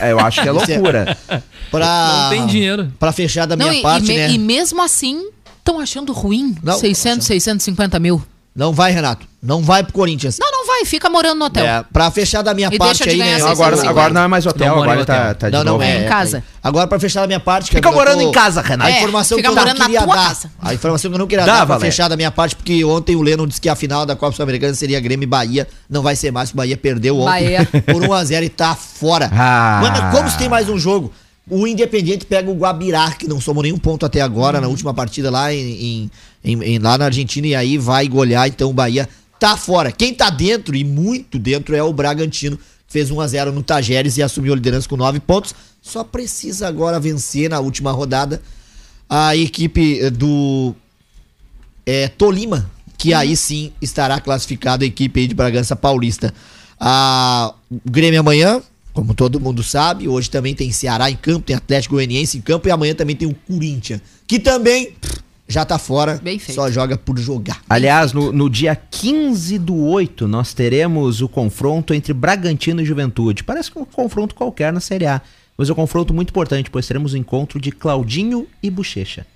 É, 0.00 0.10
eu 0.12 0.18
acho 0.18 0.40
que 0.42 0.48
é 0.48 0.50
é- 0.50 0.52
loucura. 0.52 1.16
Pra, 1.70 2.20
Não 2.24 2.30
tem 2.30 2.46
dinheiro. 2.46 2.92
Pra 2.98 3.12
fechar 3.12 3.46
da 3.46 3.56
minha 3.56 3.68
Não, 3.68 3.74
e, 3.78 3.82
parte, 3.82 4.04
e 4.04 4.08
me- 4.08 4.18
né? 4.18 4.30
e 4.32 4.38
mesmo 4.38 4.82
assim, 4.82 5.30
estão 5.58 5.80
achando 5.80 6.12
ruim 6.12 6.54
Não, 6.62 6.74
600, 6.78 7.26
650 7.26 7.98
mil. 7.98 8.22
Não 8.54 8.72
vai, 8.72 8.92
Renato. 8.92 9.26
Não 9.42 9.60
vai 9.62 9.82
pro 9.82 9.92
Corinthians. 9.94 10.38
Não, 10.38 10.48
não 10.52 10.66
vai, 10.66 10.84
fica 10.84 11.08
morando 11.10 11.38
no 11.38 11.46
hotel. 11.46 11.64
É, 11.64 11.84
pra 11.90 12.10
fechar 12.10 12.42
da 12.42 12.52
minha 12.54 12.68
E 12.70 12.76
parte 12.78 12.98
deixa 12.98 13.04
de 13.04 13.10
aí, 13.10 13.18
né? 13.18 13.38
650. 13.38 13.52
Agora, 13.52 13.76
650. 13.76 13.90
agora 14.00 14.14
não 14.14 14.22
é 14.22 14.28
mais 14.28 14.46
hotel, 14.46 14.66
Não 14.76 14.82
agora 14.82 15.04
tá, 15.06 15.14
hotel. 15.14 15.34
tá 15.34 15.46
de 15.50 15.52
não, 15.56 15.64
não, 15.64 15.72
novo. 15.72 15.84
é, 15.84 16.04
em 16.04 16.08
casa. 16.08 16.44
Agora, 16.62 16.86
pra 16.86 17.00
fechar 17.00 17.22
da 17.22 17.26
minha 17.26 17.40
parte... 17.40 17.70
Fica 17.70 17.80
Camila, 17.80 18.00
morando 18.02 18.20
tô- 18.22 18.28
em 18.28 18.32
casa, 18.32 18.60
Renato. 18.60 18.88
A 18.90 18.92
É, 18.94 18.98
informação 18.98 19.36
fica 19.38 19.50
que 19.50 19.58
eu 19.58 19.64
não 19.64 19.74
queria 19.74 20.06
dar. 20.06 20.14
casa. 20.14 20.50
A 20.60 20.74
informação 20.74 21.10
que 21.10 21.14
eu 21.14 21.18
não 21.18 21.26
queria 21.26 21.44
Dá, 21.46 21.58
dar 21.60 21.66
pra 21.66 21.80
fechar 21.80 22.08
da 22.08 22.16
minha 22.16 22.30
parte, 22.30 22.54
porque 22.54 22.84
ontem 22.84 23.16
o 23.16 23.22
Lennon 23.22 23.46
disse 23.46 23.60
que 23.60 23.68
a 23.70 23.74
final 23.74 24.04
da 24.06 24.14
Copa 24.14 24.36
Sul-Americana 24.36 24.74
seria 24.74 25.00
Grêmio 25.00 25.24
e 25.24 25.26
Bahia. 25.26 25.66
Não 25.90 26.02
vai 26.02 26.14
ser 26.14 26.30
mais, 26.30 26.50
o 26.52 26.54
Bahia 26.56 26.76
perdeu 26.76 27.18
ontem 27.18 27.24
Bahia. 27.56 27.68
por 27.90 28.02
1x0 28.02 28.42
e 28.44 28.48
tá 28.50 28.76
fora. 28.76 29.28
Ah. 29.32 29.80
Mano, 29.82 30.12
como 30.12 30.30
se 30.30 30.36
tem 30.38 30.48
mais 30.48 30.68
um 30.68 30.78
jogo? 30.78 31.10
O 31.48 31.66
Independiente 31.66 32.24
pega 32.24 32.50
o 32.50 32.54
Guabirá, 32.54 33.10
que 33.12 33.26
não 33.26 33.40
somou 33.40 33.62
nenhum 33.62 33.78
ponto 33.78 34.06
até 34.06 34.20
agora, 34.20 34.60
na 34.60 34.68
última 34.68 34.94
partida 34.94 35.30
lá 35.30 35.52
em, 35.52 36.10
em- 36.44 36.62
em- 36.62 36.78
lá 36.78 36.96
na 36.96 37.06
Argentina, 37.06 37.46
e 37.48 37.54
aí 37.54 37.76
vai 37.78 38.06
golear, 38.08 38.46
então 38.48 38.70
o 38.70 38.72
Bahia 38.72 39.08
tá 39.40 39.56
fora. 39.56 39.90
Quem 39.90 40.14
tá 40.14 40.30
dentro, 40.30 40.76
e 40.76 40.84
muito 40.84 41.38
dentro, 41.38 41.74
é 41.74 41.82
o 41.82 41.92
Bragantino, 41.92 42.56
que 42.56 42.92
fez 42.92 43.10
1x0 43.10 43.50
no 43.50 43.62
Tajeres 43.62 44.16
e 44.16 44.22
assumiu 44.22 44.52
a 44.52 44.56
liderança 44.56 44.88
com 44.88 44.96
9 44.96 45.18
pontos. 45.20 45.52
Só 45.80 46.04
precisa 46.04 46.68
agora 46.68 47.00
vencer 47.00 47.50
na 47.50 47.58
última 47.58 47.90
rodada 47.90 48.40
a 49.10 49.34
equipe 49.36 49.98
eh, 50.00 50.10
do 50.10 50.74
é, 51.84 52.06
Tolima, 52.06 52.70
que 52.96 53.12
aí 53.12 53.36
sim 53.36 53.72
estará 53.82 54.20
classificado 54.20 54.84
a 54.84 54.86
equipe 54.86 55.26
de 55.26 55.34
Bragança 55.34 55.74
Paulista. 55.74 56.32
A, 56.78 57.52
o 57.68 57.80
Grêmio 57.90 58.20
amanhã, 58.20 58.62
como 58.92 59.14
todo 59.14 59.40
mundo 59.40 59.62
sabe, 59.62 60.08
hoje 60.08 60.30
também 60.30 60.54
tem 60.54 60.70
Ceará 60.70 61.10
em 61.10 61.16
campo, 61.16 61.46
tem 61.46 61.56
Atlético 61.56 61.94
Goianiense 61.94 62.38
em 62.38 62.40
campo 62.40 62.68
e 62.68 62.70
amanhã 62.70 62.94
também 62.94 63.16
tem 63.16 63.28
o 63.28 63.34
Corinthians, 63.34 64.00
que 64.26 64.38
também 64.38 64.94
já 65.48 65.64
tá 65.64 65.78
fora, 65.78 66.20
Bem 66.22 66.38
feito. 66.38 66.54
só 66.54 66.70
joga 66.70 66.96
por 66.96 67.18
jogar. 67.18 67.60
Aliás, 67.68 68.12
no, 68.12 68.32
no 68.32 68.48
dia 68.48 68.74
15 68.74 69.58
do 69.58 69.76
8, 69.76 70.26
nós 70.26 70.54
teremos 70.54 71.20
o 71.20 71.28
confronto 71.28 71.92
entre 71.92 72.12
Bragantino 72.12 72.80
e 72.80 72.84
Juventude. 72.84 73.44
Parece 73.44 73.70
que 73.70 73.78
um 73.78 73.84
confronto 73.84 74.34
qualquer 74.34 74.72
na 74.72 74.80
Série 74.80 75.06
A. 75.06 75.20
Mas 75.56 75.68
é 75.68 75.72
um 75.72 75.76
confronto 75.76 76.14
muito 76.14 76.30
importante, 76.30 76.70
pois 76.70 76.86
teremos 76.86 77.12
o 77.12 77.16
encontro 77.16 77.60
de 77.60 77.70
Claudinho 77.70 78.46
e 78.62 78.70
Bochecha. 78.70 79.26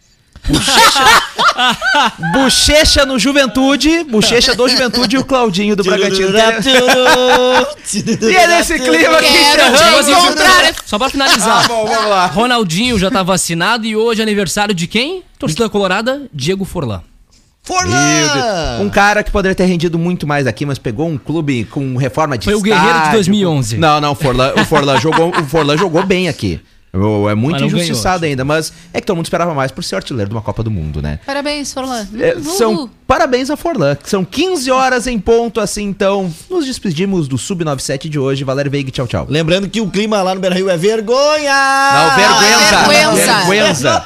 Bochecha, 0.49 1.05
Bochecha 2.33 3.05
no 3.07 3.19
Juventude, 3.19 4.05
Bochecha 4.05 4.55
do 4.55 4.69
Juventude 4.69 5.17
e 5.17 5.19
o 5.19 5.25
Claudinho 5.25 5.75
do 5.77 5.83
Bragantino. 5.83 6.31
E 8.23 8.37
é 8.37 8.47
nesse 8.47 8.79
clima 8.79 9.19
que 9.19 9.27
encerramos. 9.27 9.81
Só 10.85 10.99
pra 10.99 11.09
finalizar. 11.09 11.65
Ah, 11.65 11.69
bom, 11.69 11.87
vamos 11.87 12.11
lá. 12.11 12.27
Ronaldinho 12.27 12.99
já 12.99 13.11
tá 13.11 13.23
vacinado 13.23 13.87
e 13.87 13.97
hoje 13.97 14.21
é 14.21 14.23
aniversário 14.23 14.75
de 14.75 14.87
quem? 14.87 15.23
Torcida 15.39 15.69
Colorada, 15.69 16.23
Diego 16.33 16.65
Forlan. 16.65 17.03
Forlan! 17.63 18.79
Um 18.81 18.89
cara 18.89 19.25
que 19.25 19.31
poderia 19.31 19.55
ter 19.55 19.65
rendido 19.65 19.99
muito 19.99 20.25
mais 20.25 20.47
aqui, 20.47 20.65
mas 20.65 20.79
pegou 20.79 21.09
um 21.09 21.19
clube 21.19 21.65
com 21.65 21.97
reforma 21.97 22.39
de 22.39 22.45
Foi 22.45 22.55
o 22.55 22.61
Guerreiro 22.61 22.87
de 22.87 22.99
estádio, 22.99 23.13
2011. 23.15 23.77
Não, 23.77 24.01
não, 24.01 24.13
o 24.13 24.15
Forlan, 24.15 24.53
o 24.55 24.65
Forlan 24.65 25.01
jogou, 25.01 25.31
o 25.31 25.45
Forlan 25.45 25.77
jogou 25.77 26.07
bem 26.07 26.29
aqui. 26.29 26.61
O- 26.93 27.29
É 27.29 27.35
muito 27.35 27.59
ganhou, 27.59 27.67
injustiçado 27.77 28.17
acho. 28.17 28.25
ainda, 28.25 28.45
mas 28.45 28.73
é 28.93 29.01
que 29.01 29.07
todo 29.07 29.17
mundo 29.17 29.27
esperava 29.27 29.53
mais 29.53 29.71
por 29.71 29.85
ser 29.85 29.97
artilheiro 29.97 30.29
de 30.31 30.35
uma 30.35 30.41
Copa 30.43 30.63
do 30.63 30.71
Mundo, 30.71 31.03
né? 31.03 31.19
Parabéns, 31.27 31.73
Forlan. 31.75 32.07
É, 32.19 32.35
Uhul. 32.35 32.45
são 32.45 32.91
parabéns 33.07 33.51
a 33.51 33.57
Forlan. 33.57 33.95
que 33.95 34.09
São 34.11 34.25
15 34.25 34.71
horas 34.71 35.07
em 35.07 35.19
ponto, 35.19 35.61
assim, 35.61 35.85
então 35.85 36.33
nos 36.51 36.67
despedimos 36.67 37.29
do 37.29 37.37
Sub97 37.37 38.09
de 38.09 38.19
hoje. 38.19 38.45
Valério 38.45 38.71
Veiga, 38.71 38.91
tchau, 38.91 39.07
tchau. 39.07 39.27
Lembrando 39.29 39.69
que 39.69 39.81
o 39.81 39.89
clima 39.91 40.23
lá 40.23 40.35
no 40.35 40.41
Beira-Rio 40.41 40.69
é 40.69 40.77
vergonha! 40.77 41.55
Não, 41.93 42.17
vergüenza. 42.17 42.89
vergüenza. 42.89 43.35
Vergüenza. 43.47 44.05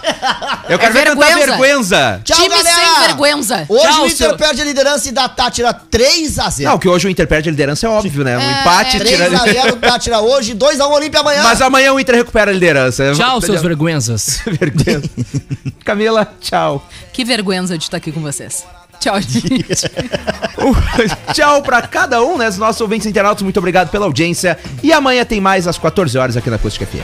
Eu 0.69 0.79
quero 0.79 0.93
ver 0.93 1.05
cantar 1.07 1.27
vergüenza. 1.27 1.47
vergüenza. 1.47 2.21
Tchau, 2.25 2.37
Time 2.37 2.49
galera! 2.49 2.77
sem 2.77 3.07
vergüenza. 3.07 3.67
Hoje 3.69 3.83
Tchau, 3.83 4.03
o 4.03 4.07
Inter 4.07 4.17
seu- 4.29 4.37
perde 4.37 4.63
a 4.63 4.65
liderança 4.65 5.09
e 5.09 5.13
dá 5.13 5.29
Tátira 5.29 5.73
3x0. 5.75 6.65
Não, 6.65 6.79
que 6.79 6.89
hoje 6.89 7.07
o 7.07 7.11
Inter 7.11 7.27
perde 7.27 7.49
a 7.49 7.53
liderança 7.53 7.87
é 7.87 7.91
óbvio, 7.91 8.23
né? 8.25 8.37
Um 8.37 8.41
É, 8.41 8.61
empate 8.61 8.97
é. 8.97 9.01
tira... 9.05 9.31
3x0 9.31 9.81
Tátira 9.81 10.21
hoje, 10.21 10.55
2x1 10.55 10.91
Olímpia 10.91 11.21
amanhã. 11.21 11.43
Mas 11.43 11.61
amanhã 11.63 11.93
o 11.93 11.99
Inter 12.01 12.15
recupera 12.17 12.51
a 12.51 12.55
liderança. 12.55 13.13
Tchau, 13.15 13.41
seus 13.41 13.63
vergüenzas. 13.63 14.41
Vergonha. 14.47 15.03
Camila, 15.85 16.33
tchau. 16.41 16.87
Que 17.13 17.25
vergüenza 17.25 17.77
de 17.79 17.85
estar 17.85 17.97
aqui 17.97 18.13
com 18.13 18.21
vocês. 18.21 18.65
Tchau, 19.01 19.21
gente. 19.21 19.91
Uh, 20.61 21.33
tchau 21.33 21.63
pra 21.63 21.81
cada 21.81 22.23
um, 22.23 22.37
né? 22.37 22.47
Os 22.47 22.59
nossos 22.59 22.79
ouvintes 22.83 23.07
internautas, 23.07 23.43
muito 23.43 23.57
obrigado 23.57 23.89
pela 23.89 24.05
audiência. 24.05 24.59
E 24.83 24.93
amanhã 24.93 25.25
tem 25.25 25.41
mais 25.41 25.67
às 25.67 25.79
14 25.79 26.19
horas 26.19 26.37
aqui 26.37 26.51
na 26.51 26.57
Acústica 26.57 26.85
FM. 26.85 26.99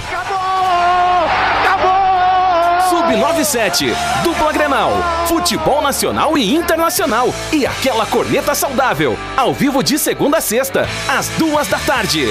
Sub97, 2.90 3.94
dupla 4.22 4.52
Grenal, 4.52 4.92
futebol 5.26 5.80
nacional 5.80 6.36
e 6.36 6.54
internacional 6.54 7.34
e 7.50 7.66
aquela 7.66 8.04
corneta 8.04 8.54
saudável, 8.54 9.16
ao 9.34 9.54
vivo 9.54 9.82
de 9.82 9.98
segunda 9.98 10.36
a 10.36 10.40
sexta, 10.42 10.86
às 11.08 11.28
duas 11.30 11.66
da 11.66 11.78
tarde. 11.78 12.26